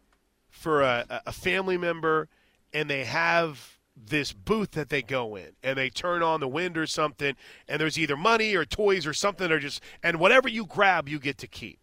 for 0.50 0.82
a, 0.82 1.22
a 1.26 1.32
family 1.32 1.78
member, 1.78 2.28
and 2.74 2.90
they 2.90 3.06
have 3.06 3.78
this 3.96 4.34
booth 4.34 4.72
that 4.72 4.90
they 4.90 5.02
go 5.02 5.36
in 5.36 5.50
and 5.62 5.78
they 5.78 5.90
turn 5.90 6.24
on 6.24 6.40
the 6.40 6.48
wind 6.48 6.78
or 6.78 6.88
something 6.88 7.36
and 7.68 7.80
there's 7.80 8.00
either 8.00 8.18
money 8.18 8.56
or 8.56 8.66
toys 8.66 9.06
or 9.06 9.14
something 9.14 9.52
or 9.52 9.60
just 9.60 9.84
and 10.02 10.18
whatever 10.18 10.48
you 10.48 10.66
grab 10.66 11.08
you 11.08 11.20
get 11.20 11.38
to 11.38 11.46
keep 11.46 11.78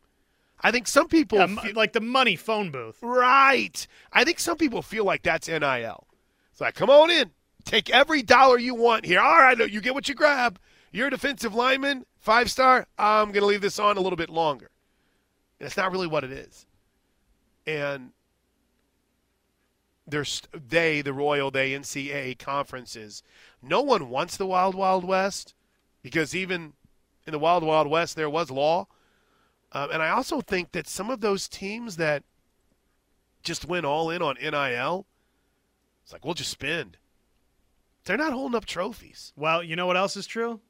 i 0.60 0.70
think 0.70 0.86
some 0.88 1.08
people 1.08 1.38
Yeah, 1.38 1.46
feel, 1.46 1.74
like 1.74 1.92
the 1.92 2.00
money 2.00 2.36
phone 2.36 2.70
booth. 2.70 2.96
right. 3.02 3.86
I 4.12 4.24
think 4.24 4.38
some 4.40 4.56
people 4.56 4.82
feel 4.82 5.04
like 5.04 5.22
that's 5.22 5.48
nil 5.48 6.06
it's 6.50 6.60
like 6.60 6.74
come 6.74 6.90
on 6.90 7.10
in. 7.10 7.30
Take 7.64 7.90
every 7.90 8.22
dollar 8.22 8.58
you 8.58 8.74
want 8.74 9.04
here. 9.04 9.20
All 9.20 9.38
right 9.38 9.70
you 9.70 9.80
get 9.80 9.94
what 9.94 10.08
you 10.08 10.14
grab. 10.14 10.58
You're 10.90 11.08
a 11.08 11.10
defensive 11.10 11.54
lineman 11.54 12.06
five 12.18 12.50
star. 12.50 12.86
I'm 12.98 13.26
going 13.26 13.42
to 13.42 13.46
leave 13.46 13.60
this 13.60 13.78
on 13.78 13.96
a 13.96 14.00
little 14.00 14.16
bit 14.16 14.30
longer. 14.30 14.70
And 15.60 15.66
that's 15.66 15.76
not 15.76 15.92
really 15.92 16.06
what 16.06 16.24
it 16.24 16.32
is. 16.32 16.66
And 17.66 18.10
there's 20.06 20.42
they, 20.52 21.02
the 21.02 21.12
Royal, 21.12 21.50
they 21.50 21.72
NCAA 21.72 22.38
conferences. 22.38 23.22
No 23.62 23.82
one 23.82 24.08
wants 24.08 24.36
the 24.36 24.46
Wild 24.46 24.74
Wild 24.74 25.04
West 25.04 25.54
because 26.02 26.34
even 26.34 26.72
in 27.26 27.32
the 27.32 27.38
Wild 27.38 27.62
Wild 27.62 27.88
West 27.88 28.16
there 28.16 28.30
was 28.30 28.50
law, 28.50 28.86
um, 29.72 29.90
and 29.90 30.02
I 30.02 30.10
also 30.10 30.40
think 30.40 30.72
that 30.72 30.88
some 30.88 31.10
of 31.10 31.20
those 31.20 31.48
teams 31.48 31.96
that 31.96 32.22
just 33.42 33.66
went 33.66 33.86
all 33.86 34.10
in 34.10 34.22
on 34.22 34.36
NIL, 34.40 35.06
it's 36.02 36.12
like 36.12 36.24
we'll 36.24 36.34
just 36.34 36.50
spend. 36.50 36.96
They're 38.04 38.16
not 38.16 38.32
holding 38.32 38.56
up 38.56 38.64
trophies. 38.64 39.32
Well, 39.36 39.62
you 39.62 39.76
know 39.76 39.86
what 39.86 39.96
else 39.96 40.16
is 40.16 40.26
true? 40.26 40.60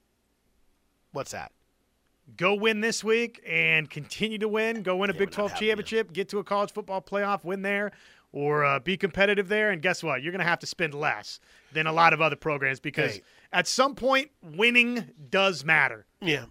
What's 1.12 1.30
that? 1.30 1.52
Go 2.36 2.54
win 2.54 2.80
this 2.80 3.02
week 3.02 3.40
and 3.46 3.88
continue 3.88 4.38
to 4.38 4.48
win. 4.48 4.82
Go 4.82 4.96
win 4.96 5.08
a 5.08 5.12
Yeah, 5.14 5.18
Big 5.20 5.30
12 5.30 5.52
happy 5.52 5.66
championship, 5.66 6.12
get 6.12 6.28
to 6.30 6.38
a 6.40 6.44
college 6.44 6.72
football 6.72 7.00
playoff, 7.00 7.42
win 7.44 7.62
there, 7.62 7.92
or 8.32 8.64
uh, 8.64 8.80
be 8.80 8.96
competitive 8.98 9.48
there. 9.48 9.70
And 9.70 9.80
guess 9.80 10.02
what? 10.02 10.22
You're 10.22 10.32
going 10.32 10.40
to 10.44 10.48
have 10.48 10.58
to 10.58 10.66
spend 10.66 10.92
less 10.92 11.40
than 11.72 11.86
a 11.86 11.92
lot 11.92 12.12
of 12.12 12.20
other 12.20 12.36
programs 12.36 12.80
because 12.80 13.14
Hey. 13.16 13.22
at 13.52 13.66
some 13.66 13.94
point, 13.94 14.30
winning 14.42 15.10
does 15.30 15.64
matter. 15.64 16.04
Yeah. 16.20 16.46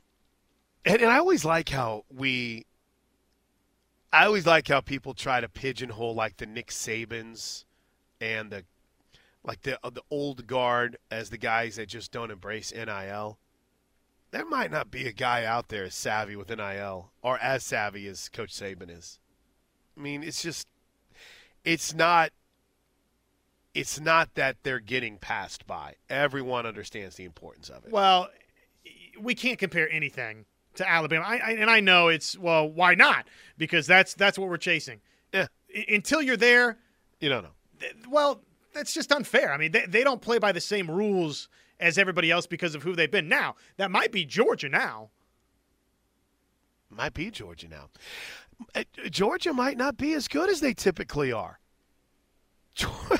And, 0.87 1.01
and 1.01 1.11
I 1.11 1.17
always 1.17 1.43
like 1.43 1.69
how 1.69 2.05
we. 2.15 2.65
I 4.13 4.25
always 4.25 4.45
like 4.45 4.69
how 4.69 4.79
people 4.79 5.13
try 5.13 5.41
to 5.41 5.49
pigeonhole 5.49 6.15
like 6.15 6.37
the 6.37 6.45
Nick 6.45 6.67
Sabans 6.67 7.65
and 8.21 8.49
the 8.49 8.63
like 9.43 9.61
the 9.63 9.77
uh, 9.83 9.89
the 9.89 10.03
old 10.09 10.47
guard 10.47 10.97
as 11.11 11.29
the 11.29 11.37
guys 11.37 11.75
that 11.75 11.89
just 11.89 12.11
don't 12.11 12.31
embrace 12.31 12.73
NIL. 12.73 13.37
There 14.31 14.45
might 14.45 14.71
not 14.71 14.89
be 14.89 15.07
a 15.07 15.11
guy 15.11 15.43
out 15.43 15.67
there 15.67 15.83
as 15.83 15.95
savvy 15.95 16.35
with 16.35 16.49
NIL 16.49 17.11
or 17.21 17.37
as 17.39 17.63
savvy 17.63 18.07
as 18.07 18.29
Coach 18.29 18.53
Saban 18.53 18.89
is. 18.95 19.19
I 19.97 20.01
mean, 20.01 20.23
it's 20.23 20.41
just 20.41 20.67
it's 21.65 21.93
not 21.93 22.31
it's 23.73 23.99
not 23.99 24.35
that 24.35 24.55
they're 24.63 24.79
getting 24.79 25.17
passed 25.17 25.67
by. 25.67 25.95
Everyone 26.09 26.65
understands 26.65 27.17
the 27.17 27.25
importance 27.25 27.69
of 27.69 27.85
it. 27.85 27.91
Well, 27.91 28.29
we 29.19 29.35
can't 29.35 29.59
compare 29.59 29.89
anything 29.91 30.45
to 30.77 30.89
Alabama. 30.89 31.25
I, 31.25 31.37
I, 31.37 31.51
and 31.51 31.69
I 31.69 31.79
know 31.79 32.07
it's, 32.07 32.37
well, 32.37 32.69
why 32.69 32.95
not? 32.95 33.27
Because 33.57 33.85
that's 33.87 34.13
that's 34.13 34.37
what 34.39 34.49
we're 34.49 34.57
chasing. 34.57 35.01
Yeah. 35.33 35.47
I- 35.75 35.85
until 35.89 36.21
you're 36.21 36.37
there, 36.37 36.77
You 37.19 37.29
don't 37.29 37.43
know. 37.43 37.51
th- 37.79 37.93
well, 38.09 38.41
that's 38.73 38.93
just 38.93 39.11
unfair. 39.11 39.51
I 39.51 39.57
mean, 39.57 39.71
they, 39.71 39.85
they 39.87 40.03
don't 40.03 40.21
play 40.21 40.37
by 40.39 40.51
the 40.51 40.61
same 40.61 40.89
rules 40.89 41.49
as 41.79 41.97
everybody 41.97 42.31
else 42.31 42.47
because 42.47 42.73
of 42.75 42.83
who 42.83 42.95
they've 42.95 43.11
been. 43.11 43.27
Now, 43.27 43.55
that 43.77 43.91
might 43.91 44.11
be 44.11 44.25
Georgia 44.25 44.69
now. 44.69 45.09
Might 46.89 47.13
be 47.13 47.29
Georgia 47.31 47.67
now. 47.67 47.89
Uh, 48.73 48.83
Georgia 49.11 49.53
might 49.53 49.77
not 49.77 49.97
be 49.97 50.13
as 50.13 50.27
good 50.27 50.49
as 50.49 50.61
they 50.61 50.73
typically 50.73 51.31
are. 51.31 51.59
I, 52.81 53.19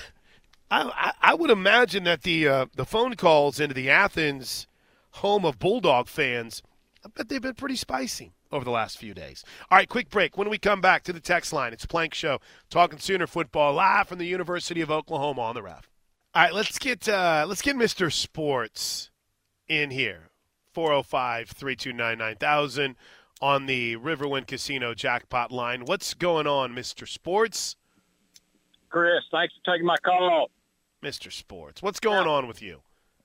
I, 0.70 1.14
I 1.22 1.34
would 1.34 1.50
imagine 1.50 2.04
that 2.06 2.24
the 2.24 2.48
uh, 2.48 2.66
the 2.76 2.86
phone 2.86 3.16
calls 3.16 3.60
into 3.60 3.74
the 3.74 3.90
Athens 3.90 4.68
home 5.12 5.46
of 5.46 5.60
Bulldog 5.60 6.08
fans, 6.08 6.62
I 7.06 7.10
bet 7.14 7.30
they've 7.30 7.42
been 7.42 7.56
pretty 7.56 7.76
spicy 7.76 8.34
over 8.52 8.66
the 8.66 8.72
last 8.72 8.98
few 8.98 9.14
days. 9.14 9.44
All 9.70 9.78
right, 9.78 9.88
quick 9.88 10.10
break. 10.10 10.38
When 10.38 10.50
we 10.50 10.58
come 10.58 10.82
back 10.82 11.04
to 11.04 11.14
the 11.14 11.20
text 11.20 11.54
line, 11.54 11.74
it's 11.74 11.86
Plank 11.86 12.14
Show 12.14 12.40
talking 12.70 13.00
Sooner 13.00 13.28
football 13.28 13.74
live 13.74 14.08
from 14.08 14.18
the 14.18 14.26
University 14.26 14.82
of 14.82 14.92
Oklahoma 14.92 15.42
on 15.42 15.56
the 15.56 15.64
ref. 15.64 15.90
All 16.34 16.44
right, 16.44 16.54
let's 16.54 16.78
get 16.78 17.08
uh, 17.08 17.46
let's 17.48 17.62
get 17.62 17.76
Mr. 17.76 18.12
Sports 18.12 19.12
in 19.68 19.92
here. 19.92 20.30
405 20.74 21.50
329 21.50 22.18
9000 22.18 22.96
on 23.42 23.66
the 23.66 23.96
Riverwind 23.98 24.48
Casino 24.48 24.94
jackpot 24.94 25.52
line. 25.52 25.86
What's 25.86 26.14
going 26.14 26.46
on, 26.46 26.74
Mr. 26.76 27.08
Sports? 27.08 27.76
Chris, 28.90 29.24
thanks 29.32 29.54
for 29.56 29.74
taking 29.74 29.86
my 29.86 29.98
call. 29.98 30.52
Mr. 31.04 31.32
Sports, 31.32 31.82
what's 31.82 32.00
going 32.00 32.28
on 32.28 32.48
with 32.48 32.62
you? 32.62 32.82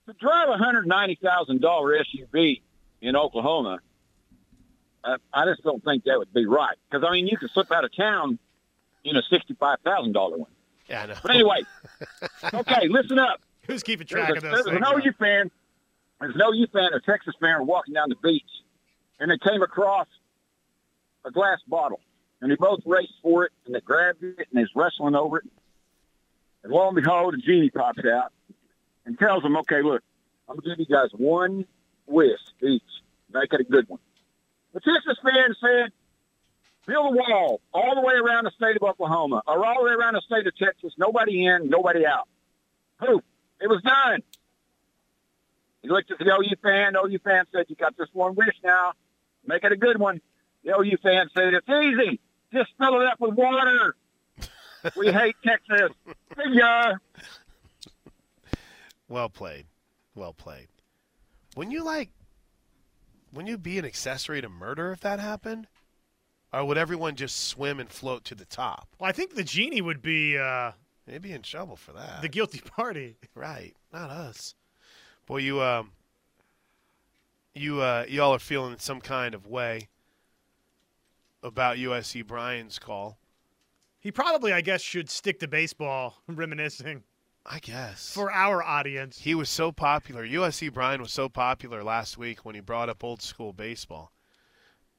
To 0.07 0.15
drive 0.15 0.49
a 0.49 0.57
hundred 0.57 0.87
ninety 0.87 1.19
thousand 1.23 1.61
dollar 1.61 1.99
SUV 1.99 2.63
in 3.03 3.17
Oklahoma, 3.17 3.81
I 5.05 5.45
just 5.45 5.63
don't 5.65 5.85
think 5.85 6.05
that 6.05 6.17
would 6.17 6.33
be 6.33 6.47
right. 6.47 6.77
Because 6.89 7.05
I 7.07 7.13
mean, 7.13 7.27
you 7.27 7.37
can 7.37 7.49
slip 7.53 7.71
out 7.73 7.85
of 7.85 7.95
town 7.95 8.39
in 9.05 9.17
a 9.17 9.23
sixty-five 9.29 9.79
thousand 9.85 10.13
dollar 10.13 10.39
one. 10.39 10.51
Yeah, 10.89 11.03
I 11.03 11.07
know. 11.07 11.15
But 11.21 11.33
anyway, 11.33 11.63
okay, 12.55 12.89
listen 12.89 13.19
up. 13.19 13.41
Who's 13.67 13.83
keeping 13.83 14.07
There's, 14.09 14.27
track 14.27 14.35
a, 14.35 14.37
of 14.37 14.43
those 14.43 14.65
there's 14.65 14.77
an? 14.77 14.85
OU 14.85 15.13
fan. 15.19 15.51
There's 16.21 16.35
an 16.37 16.41
OU 16.41 16.67
fan, 16.73 16.91
a 16.95 17.01
Texas 17.01 17.35
fan, 17.41 17.67
walking 17.67 17.95
down 17.95 18.09
the 18.09 18.17
beach, 18.23 18.43
and 19.19 19.31
they 19.31 19.39
came 19.39 19.63
across 19.63 20.07
a 21.25 21.33
glass 21.33 21.59
bottle, 21.67 22.01
and 22.41 22.51
they 22.51 22.55
both 22.55 22.81
raced 22.87 23.15
for 23.23 23.45
it, 23.45 23.53
and 23.67 23.75
they 23.75 23.81
grabbed 23.81 24.23
it, 24.23 24.39
and 24.39 24.47
they 24.53 24.61
was 24.61 24.71
wrestling 24.77 25.17
over 25.17 25.39
it. 25.39 25.45
And 26.63 26.73
lo 26.73 26.87
and 26.87 26.95
behold, 26.95 27.35
a 27.35 27.39
genie 27.39 27.71
pops 27.71 28.05
out 28.05 28.33
and 29.05 29.19
tells 29.19 29.43
them, 29.43 29.57
"Okay, 29.57 29.83
look, 29.83 30.03
I'm 30.49 30.57
gonna 30.57 30.77
give 30.77 30.87
you 30.89 30.95
guys 30.95 31.11
one 31.13 31.67
wish 32.13 32.41
each. 32.63 32.83
Make 33.33 33.53
it 33.53 33.61
a 33.61 33.65
good 33.65 33.89
one." 33.89 34.01
The 34.73 34.81
Texas 34.81 35.19
fan 35.23 35.55
said, 35.61 35.93
"Build 36.87 37.15
a 37.15 37.17
wall 37.17 37.61
all 37.73 37.95
the 37.95 38.01
way 38.01 38.15
around 38.15 38.45
the 38.45 38.51
state 38.53 38.77
of 38.77 38.83
Oklahoma, 38.83 39.43
or 39.47 39.65
all 39.65 39.81
the 39.81 39.85
way 39.85 39.93
around 39.93 40.15
the 40.15 40.21
state 40.23 40.47
of 40.47 40.57
Texas. 40.57 40.93
Nobody 40.97 41.47
in, 41.47 41.69
nobody 41.69 42.07
out." 42.07 42.29
Poof! 42.99 43.23
It 43.61 43.69
was 43.69 43.83
done. 43.83 44.23
He 45.83 45.89
looked 45.89 46.11
at 46.11 46.19
the 46.19 46.25
OU 46.25 46.57
fan. 46.63 46.93
The 46.93 47.01
OU 47.05 47.19
fan 47.19 47.45
said, 47.53 47.67
"You 47.69 47.77
got 47.77 47.97
this 47.97 48.09
one 48.13 48.35
wish 48.35 48.57
now. 48.63 48.93
Make 49.47 49.65
it 49.65 49.73
a 49.73 49.77
good 49.77 49.99
one." 49.99 50.21
The 50.65 50.79
OU 50.79 50.97
fan 50.99 51.29
said, 51.35 51.55
"It's 51.55 51.69
easy. 51.69 52.21
Just 52.53 52.71
fill 52.79 53.01
it 53.01 53.07
up 53.07 53.21
with 53.21 53.35
water." 53.35 53.97
we 54.97 55.13
hate 55.13 55.37
Texas. 55.45 55.91
See 56.37 56.51
ya. 56.53 56.95
Well 59.09 59.29
played. 59.29 59.67
Well 60.15 60.33
played. 60.33 60.69
Wouldn't 61.57 61.73
you 61.73 61.85
like, 61.85 62.11
wouldn't 63.33 63.51
you 63.51 63.59
be 63.59 63.79
an 63.79 63.85
accessory 63.85 64.41
to 64.41 64.49
murder 64.49 64.93
if 64.93 65.01
that 65.01 65.21
happened? 65.21 65.67
Or 66.53 66.65
would 66.65 66.79
everyone 66.79 67.15
just 67.17 67.49
swim 67.49 67.81
and 67.81 67.89
float 67.89 68.25
to 68.25 68.35
the 68.35 68.45
top? 68.45 68.89
Well, 68.99 69.09
I 69.09 69.13
think 69.13 69.35
the 69.35 69.45
genie 69.45 69.81
would 69.81 70.03
be 70.03 70.37
uh, 70.37 70.73
They'd 71.07 71.23
be 71.23 71.33
in 71.33 71.43
trouble 71.43 71.77
for 71.77 71.93
that. 71.93 72.23
the 72.23 72.29
guilty 72.29 72.61
party. 72.61 73.17
Right, 73.35 73.75
not 73.93 74.11
us. 74.11 74.55
Boy, 75.27 75.39
you 75.39 75.63
um, 75.63 75.93
you 77.55 77.81
uh, 77.81 78.05
y'all 78.09 78.35
are 78.35 78.39
feeling 78.39 78.77
some 78.79 79.01
kind 79.01 79.35
of 79.35 79.47
way 79.47 79.89
about 81.43 81.77
USC 81.79 82.27
Brian's 82.27 82.79
call. 82.79 83.17
He 84.01 84.13
probably, 84.13 84.53
I 84.53 84.61
guess, 84.61 84.83
should 84.83 85.09
stick 85.09 85.41
to 85.41 85.49
baseball, 85.49 86.19
reminiscing 86.29 87.05
I 87.45 87.59
guess 87.59 88.13
for 88.13 88.31
our 88.33 88.63
audience. 88.63 89.19
he 89.19 89.35
was 89.35 89.49
so 89.51 89.73
popular. 89.73 90.25
USC 90.27 90.73
Brian 90.73 91.01
was 91.03 91.13
so 91.13 91.29
popular 91.29 91.83
last 91.83 92.17
week 92.17 92.45
when 92.45 92.55
he 92.55 92.61
brought 92.61 92.89
up 92.89 93.03
old 93.03 93.21
school 93.23 93.53
baseball. 93.53 94.13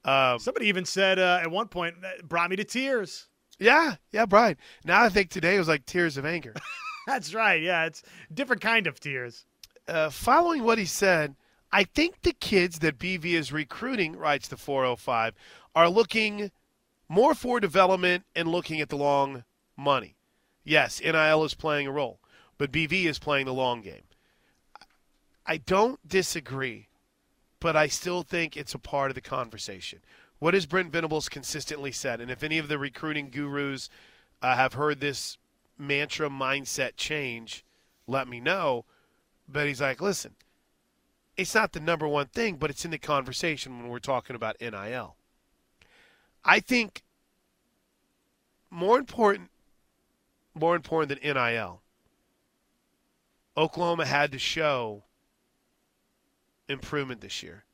Um, 0.04 0.38
Somebody 0.38 0.66
even 0.66 0.84
said 0.84 1.18
uh, 1.18 1.38
at 1.42 1.50
one 1.50 1.68
point, 1.68 2.02
that 2.02 2.28
brought 2.28 2.50
me 2.50 2.56
to 2.56 2.64
tears. 2.64 3.28
yeah, 3.58 3.94
yeah, 4.12 4.26
Brian. 4.26 4.56
Now 4.84 5.02
I 5.02 5.08
think 5.08 5.30
today 5.30 5.58
was 5.58 5.68
like 5.68 5.86
tears 5.86 6.16
of 6.18 6.26
anger. 6.26 6.52
That's 7.06 7.32
right. 7.34 7.62
Yeah, 7.62 7.86
it's 7.86 8.02
different 8.32 8.60
kind 8.62 8.86
of 8.86 9.00
tears. 9.00 9.46
uh, 9.88 10.10
following 10.10 10.62
what 10.64 10.76
he 10.78 10.84
said, 10.84 11.34
I 11.72 11.84
think 11.84 12.20
the 12.22 12.32
kids 12.34 12.78
that 12.80 12.98
BV 12.98 13.24
is 13.24 13.52
recruiting, 13.52 14.16
writes 14.16 14.48
the 14.48 14.56
405, 14.58 15.34
are 15.74 15.88
looking 15.88 16.50
more 17.08 17.34
for 17.34 17.58
development 17.58 18.24
and 18.36 18.48
looking 18.48 18.80
at 18.80 18.90
the 18.90 18.96
long 18.96 19.44
money. 19.76 20.16
Yes, 20.62 21.00
NIL 21.02 21.44
is 21.44 21.54
playing 21.54 21.86
a 21.86 21.90
role, 21.92 22.20
but 22.58 22.72
BV 22.72 23.04
is 23.04 23.18
playing 23.18 23.46
the 23.46 23.54
long 23.54 23.80
game. 23.80 24.02
I 25.46 25.58
don't 25.58 26.06
disagree, 26.06 26.88
but 27.60 27.76
I 27.76 27.86
still 27.86 28.22
think 28.22 28.56
it's 28.56 28.74
a 28.74 28.78
part 28.78 29.10
of 29.10 29.14
the 29.14 29.20
conversation. 29.20 30.00
What 30.38 30.54
has 30.54 30.66
Brent 30.66 30.92
Venables 30.92 31.28
consistently 31.28 31.92
said? 31.92 32.20
And 32.20 32.30
if 32.30 32.42
any 32.42 32.58
of 32.58 32.68
the 32.68 32.78
recruiting 32.78 33.30
gurus 33.30 33.88
uh, 34.42 34.56
have 34.56 34.74
heard 34.74 35.00
this 35.00 35.38
mantra 35.78 36.28
mindset 36.28 36.96
change, 36.96 37.64
let 38.06 38.28
me 38.28 38.40
know. 38.40 38.84
But 39.48 39.66
he's 39.66 39.80
like, 39.80 40.00
listen, 40.00 40.34
it's 41.36 41.54
not 41.54 41.72
the 41.72 41.80
number 41.80 42.08
one 42.08 42.26
thing, 42.26 42.56
but 42.56 42.70
it's 42.70 42.84
in 42.84 42.90
the 42.90 42.98
conversation 42.98 43.78
when 43.78 43.88
we're 43.88 43.98
talking 43.98 44.36
about 44.36 44.60
NIL. 44.60 45.16
I 46.44 46.60
think 46.60 47.02
more 48.70 48.98
important 48.98 49.50
more 50.54 50.76
important 50.76 51.20
than 51.20 51.34
NIL. 51.34 51.80
Oklahoma 53.56 54.06
had 54.06 54.32
to 54.32 54.38
show 54.38 55.04
improvement 56.68 57.20
this 57.20 57.42
year 57.42 57.64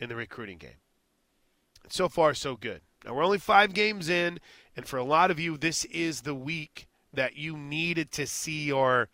in 0.00 0.08
the 0.08 0.16
recruiting 0.16 0.58
game. 0.58 0.80
So 1.88 2.08
far, 2.08 2.34
so 2.34 2.56
good. 2.56 2.80
Now, 3.04 3.14
we're 3.14 3.24
only 3.24 3.38
five 3.38 3.72
games 3.72 4.08
in, 4.08 4.40
and 4.76 4.86
for 4.86 4.96
a 4.96 5.04
lot 5.04 5.30
of 5.30 5.38
you, 5.38 5.56
this 5.56 5.84
is 5.86 6.22
the 6.22 6.34
week 6.34 6.88
that 7.12 7.36
you 7.36 7.56
needed 7.56 8.10
to 8.12 8.26
see 8.26 8.70
or 8.70 9.08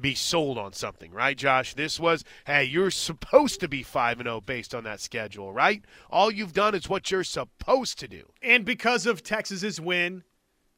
be 0.00 0.14
sold 0.14 0.56
on 0.56 0.72
something, 0.72 1.12
right, 1.12 1.36
Josh? 1.36 1.74
This 1.74 2.00
was, 2.00 2.24
hey, 2.46 2.64
you're 2.64 2.90
supposed 2.90 3.60
to 3.60 3.68
be 3.68 3.82
5 3.82 4.20
and 4.20 4.26
0 4.26 4.40
based 4.40 4.74
on 4.74 4.84
that 4.84 5.00
schedule, 5.00 5.52
right? 5.52 5.84
All 6.10 6.30
you've 6.30 6.54
done 6.54 6.74
is 6.74 6.88
what 6.88 7.10
you're 7.10 7.24
supposed 7.24 7.98
to 7.98 8.08
do. 8.08 8.32
And 8.40 8.64
because 8.64 9.06
of 9.06 9.22
Texas's 9.22 9.80
win 9.80 10.24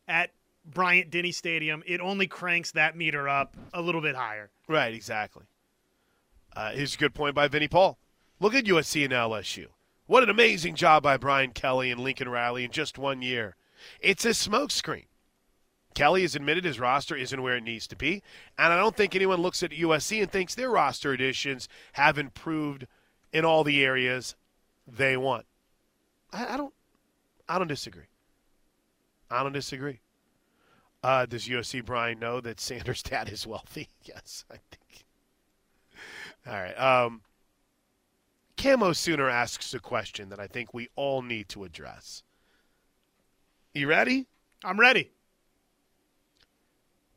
at 0.09 0.31
Bryant 0.65 1.11
Denny 1.11 1.33
Stadium, 1.33 1.83
it 1.87 2.01
only 2.01 2.27
cranks 2.27 2.73
that 2.73 2.97
meter 2.97 3.29
up 3.29 3.57
a 3.73 3.83
little 3.83 4.01
bit 4.01 4.17
higher. 4.17 4.51
Right, 4.69 4.95
exactly. 4.95 5.45
Uh, 6.57 6.73
here's 6.73 6.95
a 6.95 6.99
good 6.99 7.15
point 7.15 7.35
by 7.35 7.49
Vinnie 7.49 7.69
Paul. 7.69 7.99
Look 8.41 8.55
at 8.55 8.65
USC 8.65 9.05
and 9.05 9.13
LSU. 9.13 9.67
What 10.07 10.23
an 10.23 10.31
amazing 10.31 10.75
job 10.75 11.03
by 11.03 11.17
Brian 11.17 11.51
Kelly 11.53 11.91
and 11.91 12.01
Lincoln 12.01 12.29
Riley 12.29 12.65
in 12.65 12.71
just 12.71 12.99
one 12.99 13.23
year. 13.23 13.57
It's 14.01 14.25
a 14.25 14.31
smokescreen. 14.31 15.07
Kelly 15.95 16.23
has 16.23 16.35
admitted 16.35 16.65
his 16.65 16.81
roster 16.81 17.15
isn't 17.15 17.43
where 17.43 17.57
it 17.57 17.63
needs 17.63 17.87
to 17.87 17.97
be, 17.97 18.23
and 18.59 18.73
I 18.73 18.77
don't 18.77 18.97
think 18.97 19.15
anyone 19.15 19.41
looks 19.41 19.63
at 19.63 19.71
USC 19.71 20.21
and 20.21 20.31
thinks 20.31 20.55
their 20.55 20.71
roster 20.71 21.13
additions 21.13 21.69
have 21.93 22.19
improved 22.19 22.87
in 23.33 23.45
all 23.45 23.63
the 23.65 23.85
areas 23.85 24.35
they 24.87 25.17
want. 25.17 25.47
I, 26.33 26.55
I 26.55 26.57
don't. 26.57 26.75
I 27.49 27.59
don't 27.59 27.69
disagree. 27.69 28.09
I 29.31 29.43
don't 29.43 29.53
disagree. 29.53 30.01
Uh, 31.05 31.27
does 31.27 31.47
USC 31.49 31.85
Brian 31.85 32.19
know 32.19 32.41
that 32.41 32.59
Sanders' 32.59 33.03
dad 33.03 33.29
is 33.29 33.47
wealthy? 33.47 33.89
yes, 34.05 34.47
I 34.51 34.55
think. 34.55 35.05
All 36.47 36.55
right. 36.55 36.73
Um, 36.73 37.21
Camo 38.57 38.95
Sooner 38.95 39.29
asks 39.29 39.75
a 39.75 39.81
question 39.81 40.31
that 40.31 40.41
I 40.41 40.47
think 40.47 40.73
we 40.73 40.89
all 40.97 41.21
need 41.21 41.51
to 41.51 41.65
address. 41.65 42.23
You 43.75 43.87
ready? 43.87 44.27
I'm 44.65 44.81
ready. 44.81 45.11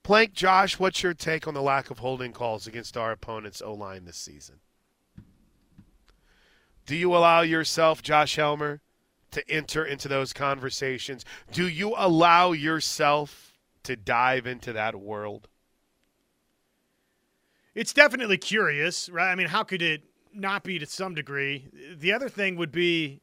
Plank, 0.04 0.34
Josh, 0.34 0.78
what's 0.78 1.02
your 1.02 1.14
take 1.14 1.48
on 1.48 1.54
the 1.54 1.62
lack 1.62 1.90
of 1.90 2.00
holding 2.00 2.34
calls 2.34 2.68
against 2.68 2.98
our 2.98 3.14
opponent's 3.14 3.62
O 3.62 3.74
line 3.74 4.04
this 4.04 4.18
season? 4.18 4.56
Do 6.86 6.96
you 6.96 7.16
allow 7.16 7.40
yourself, 7.40 8.02
Josh 8.02 8.36
Helmer, 8.36 8.82
to 9.32 9.50
enter 9.50 9.86
into 9.86 10.10
those 10.10 10.34
conversations? 10.34 11.24
Do 11.54 11.70
you 11.70 11.94
allow 11.98 12.52
yourself 12.52 13.54
to 13.88 13.96
dive 13.96 14.48
into 14.48 14.74
that 14.74 14.96
world? 14.96 15.48
It's 17.74 17.94
definitely 17.94 18.38
curious, 18.38 19.10
right? 19.10 19.32
I 19.32 19.36
mean, 19.36 19.48
how 19.48 19.64
could 19.64 19.82
it 19.82 20.04
not 20.34 20.64
be 20.64 20.80
to 20.80 20.86
some 20.86 21.14
degree? 21.14 21.68
The 21.96 22.12
other 22.14 22.30
thing 22.30 22.56
would 22.56 22.72
be 22.72 23.22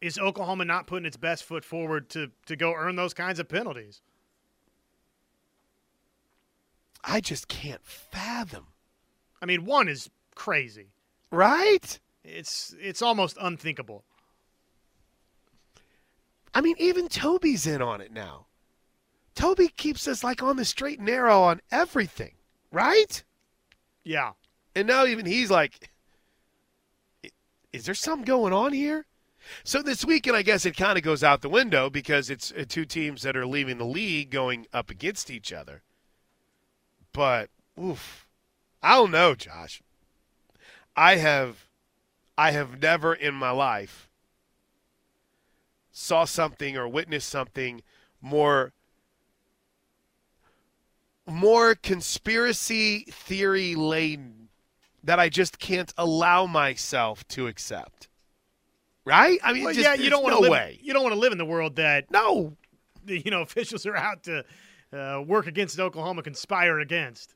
is 0.00 0.18
Oklahoma 0.18 0.64
not 0.64 0.86
putting 0.86 1.06
its 1.06 1.16
best 1.16 1.44
foot 1.44 1.64
forward 1.64 2.08
to 2.10 2.30
to 2.46 2.56
go 2.56 2.74
earn 2.74 2.96
those 2.96 3.14
kinds 3.14 3.38
of 3.38 3.48
penalties? 3.48 4.02
I 7.02 7.20
just 7.20 7.48
can't 7.48 7.84
fathom. 7.84 8.68
I 9.42 9.46
mean, 9.46 9.64
one 9.64 9.88
is 9.88 10.08
crazy. 10.34 10.92
Right? 11.30 11.98
It's 12.22 12.74
it's 12.80 13.02
almost 13.02 13.36
unthinkable. 13.40 14.04
I 16.54 16.60
mean, 16.60 16.76
even 16.78 17.08
Toby's 17.08 17.66
in 17.66 17.82
on 17.82 18.00
it 18.00 18.12
now. 18.12 18.46
Toby 19.34 19.68
keeps 19.68 20.06
us 20.06 20.22
like 20.22 20.42
on 20.42 20.56
the 20.56 20.64
straight 20.64 20.98
and 20.98 21.06
narrow 21.06 21.42
on 21.42 21.60
everything, 21.70 22.34
right? 22.70 23.22
Yeah. 24.04 24.32
And 24.76 24.86
now 24.86 25.06
even 25.06 25.26
he's 25.26 25.50
like, 25.50 25.90
is 27.72 27.86
there 27.86 27.94
something 27.94 28.24
going 28.24 28.52
on 28.52 28.72
here? 28.72 29.06
So 29.62 29.82
this 29.82 30.04
weekend, 30.04 30.36
I 30.36 30.42
guess 30.42 30.64
it 30.64 30.76
kind 30.76 30.96
of 30.96 31.04
goes 31.04 31.22
out 31.22 31.42
the 31.42 31.48
window 31.48 31.90
because 31.90 32.30
it's 32.30 32.52
uh, 32.52 32.64
two 32.68 32.84
teams 32.84 33.22
that 33.22 33.36
are 33.36 33.46
leaving 33.46 33.78
the 33.78 33.84
league 33.84 34.30
going 34.30 34.66
up 34.72 34.90
against 34.90 35.30
each 35.30 35.52
other. 35.52 35.82
But 37.12 37.50
oof, 37.82 38.26
I 38.82 38.94
don't 38.94 39.10
know, 39.10 39.34
Josh. 39.34 39.82
I 40.96 41.16
have, 41.16 41.66
I 42.38 42.52
have 42.52 42.80
never 42.80 43.14
in 43.14 43.34
my 43.34 43.50
life 43.50 44.08
saw 45.90 46.24
something 46.24 46.76
or 46.76 46.88
witnessed 46.88 47.28
something 47.28 47.82
more 48.20 48.72
more 51.26 51.74
conspiracy 51.74 53.00
theory 53.10 53.74
laden 53.74 54.48
that 55.02 55.18
I 55.18 55.28
just 55.28 55.58
can't 55.58 55.92
allow 55.96 56.46
myself 56.46 57.26
to 57.28 57.46
accept. 57.46 58.08
Right? 59.04 59.38
I 59.44 59.52
mean, 59.52 59.64
well, 59.64 59.74
just, 59.74 59.84
yeah, 59.84 59.94
you 59.94 60.08
don't 60.08 60.22
want 60.22 60.34
no 60.34 60.38
to 60.38 60.42
live. 60.42 60.50
way. 60.50 60.78
You 60.82 60.94
don't 60.94 61.02
want 61.02 61.14
to 61.14 61.18
live 61.18 61.32
in 61.32 61.38
the 61.38 61.44
world 61.44 61.76
that 61.76 62.10
no, 62.10 62.56
you 63.06 63.30
know 63.30 63.42
officials 63.42 63.84
are 63.86 63.96
out 63.96 64.22
to 64.24 64.44
uh, 64.92 65.22
work 65.26 65.46
against 65.46 65.78
Oklahoma, 65.78 66.22
conspire 66.22 66.78
against. 66.78 67.34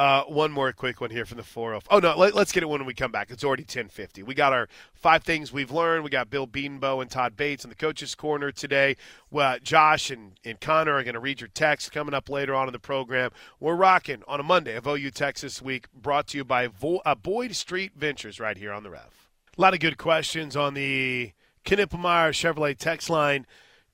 Uh, 0.00 0.24
one 0.24 0.50
more 0.50 0.72
quick 0.72 0.98
one 1.02 1.10
here 1.10 1.26
from 1.26 1.36
the 1.36 1.42
405. 1.42 1.86
Oh, 1.94 1.98
no, 1.98 2.16
let, 2.16 2.34
us 2.34 2.52
get 2.52 2.62
it 2.62 2.70
when 2.70 2.86
we 2.86 2.94
come 2.94 3.12
back. 3.12 3.30
It's 3.30 3.44
already 3.44 3.64
1050. 3.64 4.22
We 4.22 4.34
got 4.34 4.54
our 4.54 4.66
five 4.94 5.24
things 5.24 5.52
we've 5.52 5.70
learned. 5.70 6.04
We 6.04 6.08
got 6.08 6.30
Bill 6.30 6.46
Bedenbaugh 6.46 7.02
and 7.02 7.10
Todd 7.10 7.36
Bates 7.36 7.64
in 7.64 7.68
the 7.68 7.76
coaches' 7.76 8.14
corner 8.14 8.50
today. 8.50 8.96
Well, 9.30 9.58
Josh 9.62 10.10
and, 10.10 10.38
and 10.42 10.58
Connor 10.58 10.94
are 10.94 11.02
going 11.02 11.16
to 11.16 11.20
read 11.20 11.42
your 11.42 11.48
text 11.48 11.92
coming 11.92 12.14
up 12.14 12.30
later 12.30 12.54
on 12.54 12.66
in 12.66 12.72
the 12.72 12.78
program. 12.78 13.30
We're 13.60 13.74
rocking 13.74 14.22
on 14.26 14.40
a 14.40 14.42
Monday 14.42 14.74
of 14.74 14.86
OU 14.86 15.10
Texas 15.10 15.60
Week, 15.60 15.86
brought 15.92 16.28
to 16.28 16.38
you 16.38 16.44
by 16.46 16.68
Vo- 16.68 17.02
uh, 17.04 17.14
Boyd 17.14 17.54
Street 17.54 17.92
Ventures 17.94 18.40
right 18.40 18.56
here 18.56 18.72
on 18.72 18.84
the 18.84 18.90
Ref. 18.90 19.28
A 19.58 19.60
lot 19.60 19.74
of 19.74 19.80
good 19.80 19.98
questions 19.98 20.56
on 20.56 20.72
the 20.72 21.32
Knippelmeyer 21.66 22.32
Chevrolet 22.32 22.78
text 22.78 23.10
line. 23.10 23.46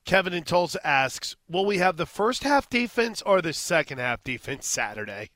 Kevin 0.05 0.31
in 0.31 0.43
Tulsa 0.43 0.79
asks, 0.87 1.35
will 1.49 1.65
we 1.65 1.79
have 1.79 1.97
the 1.97 2.05
first 2.05 2.43
half 2.43 2.69
defense 2.69 3.21
or 3.23 3.41
the 3.41 3.51
second 3.51 3.97
half 3.97 4.23
defense 4.23 4.65
Saturday? 4.65 5.31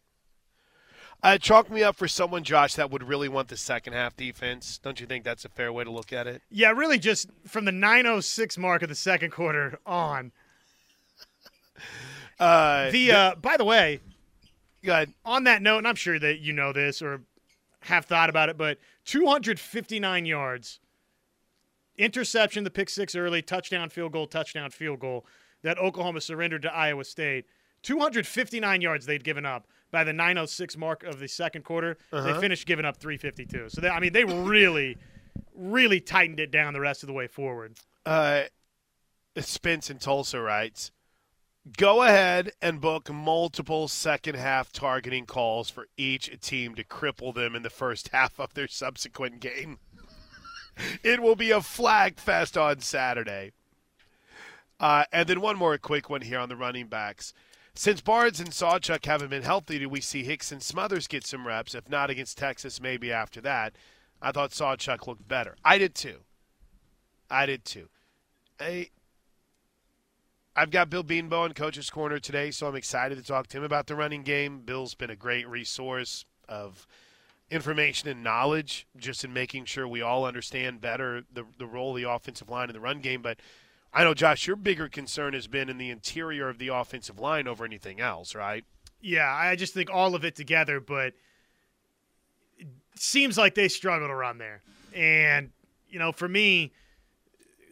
Uh, 1.23 1.37
chalk 1.37 1.69
me 1.69 1.83
up 1.83 1.95
for 1.95 2.07
someone, 2.07 2.43
Josh, 2.43 2.73
that 2.75 2.89
would 2.89 3.03
really 3.03 3.29
want 3.29 3.47
the 3.47 3.57
second 3.57 3.93
half 3.93 4.15
defense. 4.17 4.79
Don't 4.79 4.99
you 4.99 5.05
think 5.05 5.23
that's 5.23 5.45
a 5.45 5.49
fair 5.49 5.71
way 5.71 5.83
to 5.83 5.91
look 5.91 6.11
at 6.11 6.25
it? 6.25 6.41
Yeah, 6.49 6.71
really, 6.71 6.97
just 6.97 7.29
from 7.47 7.65
the 7.65 7.71
9:06 7.71 8.57
mark 8.57 8.81
of 8.81 8.89
the 8.89 8.95
second 8.95 9.31
quarter 9.31 9.79
on. 9.85 10.31
Uh, 12.39 12.89
the 12.89 13.11
uh, 13.11 13.35
by 13.35 13.55
the 13.55 13.63
way. 13.63 13.99
On 15.23 15.43
that 15.43 15.61
note, 15.61 15.77
and 15.77 15.87
I'm 15.87 15.95
sure 15.95 16.17
that 16.17 16.39
you 16.39 16.53
know 16.53 16.73
this 16.73 16.99
or 16.99 17.21
have 17.81 18.05
thought 18.05 18.31
about 18.31 18.49
it, 18.49 18.57
but 18.57 18.79
259 19.05 20.25
yards, 20.25 20.79
interception, 21.99 22.63
the 22.63 22.71
pick 22.71 22.89
six 22.89 23.13
early, 23.15 23.43
touchdown, 23.43 23.89
field 23.89 24.13
goal, 24.13 24.25
touchdown, 24.25 24.71
field 24.71 24.99
goal 24.99 25.25
that 25.61 25.77
Oklahoma 25.77 26.19
surrendered 26.19 26.63
to 26.63 26.73
Iowa 26.73 27.03
State. 27.03 27.45
259 27.83 28.81
yards 28.81 29.05
they'd 29.05 29.23
given 29.23 29.45
up 29.45 29.67
by 29.91 30.03
the 30.03 30.13
906 30.13 30.77
mark 30.77 31.03
of 31.03 31.19
the 31.19 31.27
second 31.27 31.63
quarter. 31.63 31.97
Uh-huh. 32.11 32.33
They 32.33 32.39
finished 32.39 32.65
giving 32.65 32.85
up 32.85 32.97
352. 32.97 33.69
So, 33.69 33.81
they, 33.81 33.89
I 33.89 33.99
mean, 33.99 34.13
they 34.13 34.23
really, 34.23 34.97
really 35.53 35.99
tightened 35.99 36.39
it 36.39 36.51
down 36.51 36.73
the 36.73 36.79
rest 36.79 37.03
of 37.03 37.07
the 37.07 37.13
way 37.13 37.27
forward. 37.27 37.75
Uh, 38.05 38.43
Spence 39.37 39.89
in 39.89 39.97
Tulsa 39.97 40.39
writes 40.41 40.91
Go 41.77 42.01
ahead 42.01 42.53
and 42.59 42.81
book 42.81 43.11
multiple 43.11 43.87
second 43.87 44.35
half 44.35 44.71
targeting 44.71 45.27
calls 45.27 45.69
for 45.69 45.87
each 45.95 46.35
team 46.41 46.73
to 46.73 46.83
cripple 46.83 47.33
them 47.35 47.55
in 47.55 47.61
the 47.61 47.69
first 47.69 48.09
half 48.09 48.39
of 48.39 48.55
their 48.55 48.67
subsequent 48.67 49.39
game. 49.39 49.77
it 51.03 51.21
will 51.21 51.35
be 51.35 51.51
a 51.51 51.61
flag 51.61 52.19
fest 52.19 52.57
on 52.57 52.79
Saturday. 52.79 53.51
Uh, 54.79 55.03
and 55.11 55.29
then 55.29 55.39
one 55.39 55.55
more 55.55 55.77
quick 55.77 56.09
one 56.09 56.21
here 56.21 56.39
on 56.39 56.49
the 56.49 56.55
running 56.55 56.87
backs. 56.87 57.31
Since 57.73 58.01
Barnes 58.01 58.39
and 58.39 58.49
Sawchuk 58.49 59.05
haven't 59.05 59.29
been 59.29 59.43
healthy, 59.43 59.79
do 59.79 59.87
we 59.87 60.01
see 60.01 60.23
Hicks 60.23 60.51
and 60.51 60.61
Smothers 60.61 61.07
get 61.07 61.25
some 61.25 61.47
reps? 61.47 61.73
If 61.73 61.89
not 61.89 62.09
against 62.09 62.37
Texas, 62.37 62.81
maybe 62.81 63.11
after 63.11 63.39
that. 63.41 63.75
I 64.21 64.31
thought 64.31 64.51
Sawchuk 64.51 65.07
looked 65.07 65.27
better. 65.27 65.55
I 65.63 65.77
did 65.77 65.95
too. 65.95 66.19
I 67.29 67.45
did 67.45 67.63
too. 67.63 67.87
I, 68.59 68.89
I've 70.55 70.69
got 70.69 70.89
Bill 70.89 71.03
Bedenbaugh 71.03 71.47
in 71.47 71.53
Coach's 71.53 71.89
Corner 71.89 72.19
today, 72.19 72.51
so 72.51 72.67
I'm 72.67 72.75
excited 72.75 73.17
to 73.17 73.23
talk 73.23 73.47
to 73.47 73.57
him 73.57 73.63
about 73.63 73.87
the 73.87 73.95
running 73.95 74.23
game. 74.23 74.61
Bill's 74.61 74.93
been 74.93 75.09
a 75.09 75.15
great 75.15 75.47
resource 75.47 76.25
of 76.49 76.85
information 77.49 78.09
and 78.09 78.23
knowledge 78.23 78.85
just 78.97 79.23
in 79.23 79.33
making 79.33 79.65
sure 79.65 79.87
we 79.87 80.01
all 80.01 80.25
understand 80.25 80.81
better 80.81 81.23
the, 81.33 81.45
the 81.57 81.65
role 81.65 81.91
of 81.91 82.01
the 82.01 82.09
offensive 82.09 82.49
line 82.49 82.69
in 82.69 82.73
the 82.73 82.79
run 82.79 82.99
game. 82.99 83.21
But 83.21 83.39
I 83.93 84.03
know, 84.03 84.13
Josh, 84.13 84.47
your 84.47 84.55
bigger 84.55 84.87
concern 84.87 85.33
has 85.33 85.47
been 85.47 85.69
in 85.69 85.77
the 85.77 85.89
interior 85.89 86.47
of 86.47 86.59
the 86.59 86.69
offensive 86.69 87.19
line 87.19 87.47
over 87.47 87.65
anything 87.65 87.99
else, 87.99 88.33
right? 88.33 88.63
Yeah, 89.01 89.29
I 89.29 89.55
just 89.55 89.73
think 89.73 89.89
all 89.91 90.15
of 90.15 90.23
it 90.23 90.35
together, 90.35 90.79
but 90.79 91.13
it 92.57 92.67
seems 92.95 93.37
like 93.37 93.55
they 93.55 93.67
struggle 93.67 94.07
to 94.07 94.15
run 94.15 94.37
there. 94.37 94.61
And, 94.95 95.49
you 95.89 95.99
know, 95.99 96.11
for 96.11 96.27
me, 96.27 96.71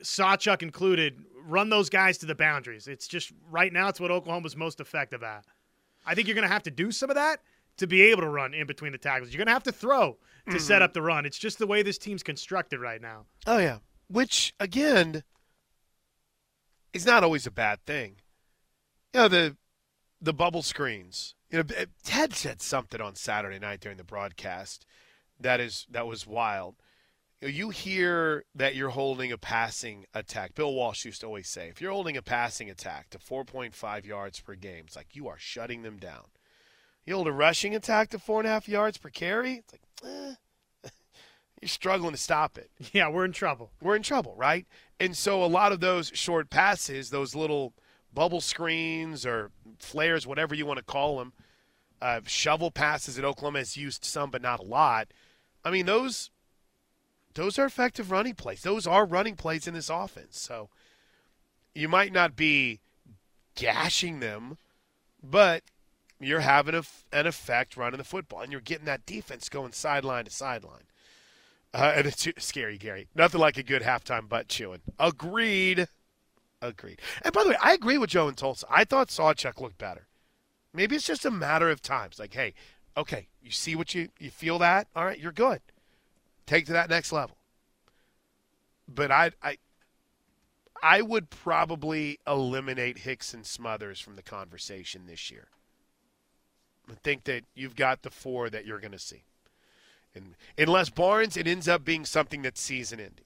Sawchuk 0.02 0.62
included, 0.62 1.24
run 1.46 1.70
those 1.70 1.90
guys 1.90 2.18
to 2.20 2.26
the 2.26 2.36
boundaries. 2.36 2.88
It's 2.88 3.08
just 3.08 3.32
right 3.50 3.72
now, 3.72 3.88
it's 3.88 4.00
what 4.00 4.12
Oklahoma's 4.12 4.56
most 4.56 4.80
effective 4.80 5.24
at. 5.24 5.46
I 6.06 6.16
think 6.16 6.28
you're 6.28 6.36
going 6.36 6.48
to 6.48 6.54
have 6.54 6.64
to 6.64 6.72
do 6.72 6.92
some 6.92 7.10
of 7.10 7.16
that 7.16 7.42
to 7.78 7.88
be 7.88 8.02
able 8.02 8.22
to 8.22 8.30
run 8.30 8.54
in 8.54 8.68
between 8.68 8.92
the 8.92 8.98
tackles. 8.98 9.32
You're 9.32 9.38
going 9.38 9.48
to 9.48 9.54
have 9.54 9.64
to 9.64 9.72
throw 9.72 10.18
to 10.46 10.52
mm-hmm. 10.52 10.60
set 10.60 10.82
up 10.82 10.94
the 10.94 11.02
run. 11.02 11.26
It's 11.26 11.38
just 11.38 11.60
the 11.60 11.68
way 11.68 11.82
this 11.82 11.98
team's 11.98 12.24
constructed 12.24 12.80
right 12.80 13.02
now. 13.02 13.26
Oh, 13.48 13.60
yeah. 13.60 13.78
Which, 14.10 14.54
again, 14.60 15.24
is 16.94 17.06
not 17.06 17.24
always 17.24 17.46
a 17.48 17.52
bad 17.52 17.86
thing. 17.86 18.18
You 19.14 19.22
know, 19.22 19.28
the 19.28 19.58
the 20.22 20.34
bubble 20.34 20.62
screens. 20.62 21.36
You 21.50 21.60
know, 21.60 21.86
Ted 22.04 22.34
said 22.34 22.62
something 22.62 23.02
on 23.02 23.16
Saturday 23.16 23.60
night 23.60 23.80
during 23.80 23.98
the 23.98 24.04
broadcast 24.04 24.86
that 25.40 25.60
is 25.60 25.88
that 25.90 26.08
was 26.08 26.28
wild. 26.28 26.76
You 27.42 27.70
hear 27.70 28.44
that 28.54 28.76
you're 28.76 28.90
holding 28.90 29.32
a 29.32 29.38
passing 29.38 30.06
attack. 30.14 30.56
Bill 30.56 30.74
Walsh 30.74 31.06
used 31.06 31.22
to 31.22 31.28
always 31.28 31.48
say, 31.48 31.70
if 31.70 31.80
you're 31.80 31.94
holding 31.94 32.18
a 32.18 32.22
passing 32.22 32.70
attack 32.70 33.10
to 33.12 33.18
4.5 33.18 34.06
yards 34.06 34.42
per 34.42 34.56
game, 34.56 34.84
it's 34.88 34.98
like 34.98 35.16
you 35.16 35.30
are 35.30 35.38
shutting 35.38 35.82
them 35.82 35.98
down. 35.98 36.26
You 37.06 37.16
hold 37.16 37.30
a 37.30 37.32
rushing 37.32 37.74
attack 37.74 38.10
to 38.10 38.20
four 38.20 38.42
and 38.42 38.48
a 38.48 38.52
half 38.52 38.68
yards 38.68 38.98
per 38.98 39.10
carry, 39.10 39.54
it's 39.54 39.74
like, 39.74 39.82
eh, 40.04 40.36
you're 41.62 41.70
struggling 41.70 42.12
to 42.12 42.18
stop 42.18 42.58
it. 42.58 42.70
Yeah, 42.94 43.10
we're 43.10 43.26
in 43.26 43.34
trouble. 43.34 43.72
We're 43.82 43.96
in 43.96 44.04
trouble, 44.04 44.34
right? 44.38 44.66
And 45.00 45.16
so 45.16 45.44
a 45.44 45.46
lot 45.46 45.72
of 45.72 45.80
those 45.80 46.12
short 46.14 46.50
passes, 46.50 47.10
those 47.10 47.36
little 47.36 47.74
bubble 48.14 48.42
screens 48.42 49.26
or 49.26 49.52
flares, 49.78 50.26
whatever 50.26 50.56
you 50.56 50.66
want 50.66 50.78
to 50.78 50.84
call 50.84 51.20
them, 51.20 51.34
uh, 52.02 52.22
shovel 52.26 52.72
passes 52.72 53.16
that 53.16 53.26
Oklahoma 53.26 53.60
has 53.60 53.78
used 53.78 54.06
some, 54.06 54.30
but 54.30 54.42
not 54.42 54.60
a 54.60 54.64
lot. 54.64 55.10
I 55.64 55.72
mean, 55.72 55.86
those 55.86 56.32
those 57.36 57.60
are 57.60 57.66
effective 57.66 58.12
running 58.12 58.36
plays. 58.36 58.62
Those 58.62 58.88
are 58.88 59.06
running 59.06 59.36
plays 59.36 59.68
in 59.68 59.74
this 59.74 59.90
offense. 59.90 60.40
So 60.40 60.70
you 61.76 61.88
might 61.88 62.12
not 62.12 62.36
be 62.36 62.80
gashing 63.56 64.20
them, 64.20 64.58
but 65.22 65.64
you're 66.20 66.40
having 66.40 66.76
a, 66.76 66.84
an 67.14 67.28
effect 67.28 67.78
running 67.78 67.98
the 67.98 68.04
football, 68.04 68.42
and 68.42 68.52
you're 68.52 68.62
getting 68.62 68.86
that 68.86 69.06
defense 69.06 69.48
going 69.48 69.74
sideline 69.74 70.26
to 70.26 70.32
sideline. 70.32 70.89
Uh, 71.74 71.94
and 71.96 72.08
it's 72.08 72.28
scary, 72.44 72.78
Gary. 72.78 73.08
Nothing 73.16 73.42
like 73.42 73.58
a 73.58 73.64
good 73.64 73.84
halftime 73.84 74.28
butt 74.28 74.48
chewing. 74.48 74.82
Agreed. 75.00 75.88
Agreed. 76.62 77.00
And 77.22 77.34
by 77.34 77.44
the 77.44 77.50
way, 77.50 77.58
I 77.62 77.74
agree 77.74 77.98
with 77.98 78.10
Joe 78.10 78.28
in 78.28 78.36
Tulsa. 78.36 78.66
I 78.70 78.84
thought 78.84 79.10
Sawchuk 79.10 79.62
looked 79.62 79.78
better. 79.78 80.08
Maybe 80.74 80.96
it's 80.96 81.06
just 81.06 81.26
a 81.26 81.32
matter 81.32 81.70
of 81.70 81.82
times. 81.82 82.20
Like, 82.20 82.34
hey, 82.34 82.54
okay, 82.98 83.28
you 83.42 83.52
see 83.52 83.76
what 83.76 83.96
you 83.96 84.10
you 84.20 84.30
feel 84.30 84.60
that? 84.60 84.88
All 84.96 85.06
right, 85.06 85.18
you're 85.18 85.32
good 85.32 85.62
take 86.50 86.66
to 86.66 86.74
that 86.74 86.90
next 86.90 87.12
level. 87.12 87.38
But 88.88 89.12
I, 89.12 89.32
I, 89.42 89.58
I 90.82 91.02
would 91.02 91.30
probably 91.30 92.20
eliminate 92.26 93.00
Hicks 93.00 93.34
and 93.34 93.46
Smothers 93.46 94.00
from 94.00 94.16
the 94.16 94.24
conversation 94.24 95.06
this 95.06 95.30
year. 95.30 95.48
I 96.90 96.96
think 97.04 97.26
that 97.26 97.44
you've 97.54 97.76
got 97.76 98.02
the 98.02 98.10
four 98.10 98.50
that 98.50 98.66
you're 98.66 98.80
going 98.80 98.94
to 98.94 99.00
see. 99.00 99.24
And 100.58 100.68
unless 100.68 100.90
Barnes, 100.90 101.38
it 101.38 101.48
ends 101.48 101.68
up 101.68 101.86
being 101.86 102.06
something 102.06 102.42
that's 102.42 102.62
season 102.62 103.00
ending, 103.00 103.26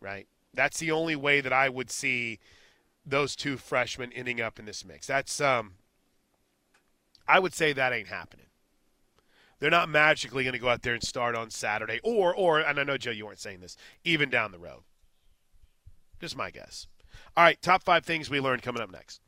right? 0.00 0.26
That's 0.52 0.78
the 0.78 0.90
only 0.90 1.16
way 1.16 1.40
that 1.40 1.52
I 1.52 1.68
would 1.68 1.90
see 1.90 2.38
those 3.06 3.36
two 3.36 3.56
freshmen 3.56 4.12
ending 4.12 4.40
up 4.40 4.58
in 4.58 4.64
this 4.64 4.84
mix. 4.84 5.06
That's 5.06 5.40
um 5.40 5.72
I 7.26 7.38
would 7.38 7.54
say 7.54 7.72
that 7.72 7.92
ain't 7.92 8.08
happening. 8.08 8.46
They're 9.58 9.70
not 9.70 9.88
magically 9.88 10.44
going 10.44 10.52
to 10.52 10.58
go 10.58 10.68
out 10.68 10.82
there 10.82 10.92
and 10.92 11.02
start 11.02 11.34
on 11.34 11.50
Saturday, 11.50 12.00
or 12.02 12.34
or 12.34 12.60
and 12.60 12.78
I 12.78 12.84
know 12.84 12.98
Joe, 12.98 13.10
you 13.10 13.26
weren't 13.26 13.38
saying 13.38 13.60
this, 13.60 13.76
even 14.04 14.30
down 14.30 14.52
the 14.52 14.58
road. 14.58 14.82
Just 16.20 16.36
my 16.36 16.50
guess. 16.50 16.86
All 17.36 17.44
right, 17.44 17.60
top 17.60 17.82
five 17.82 18.04
things 18.04 18.30
we 18.30 18.40
learned 18.40 18.62
coming 18.62 18.82
up 18.82 18.90
next. 18.90 19.20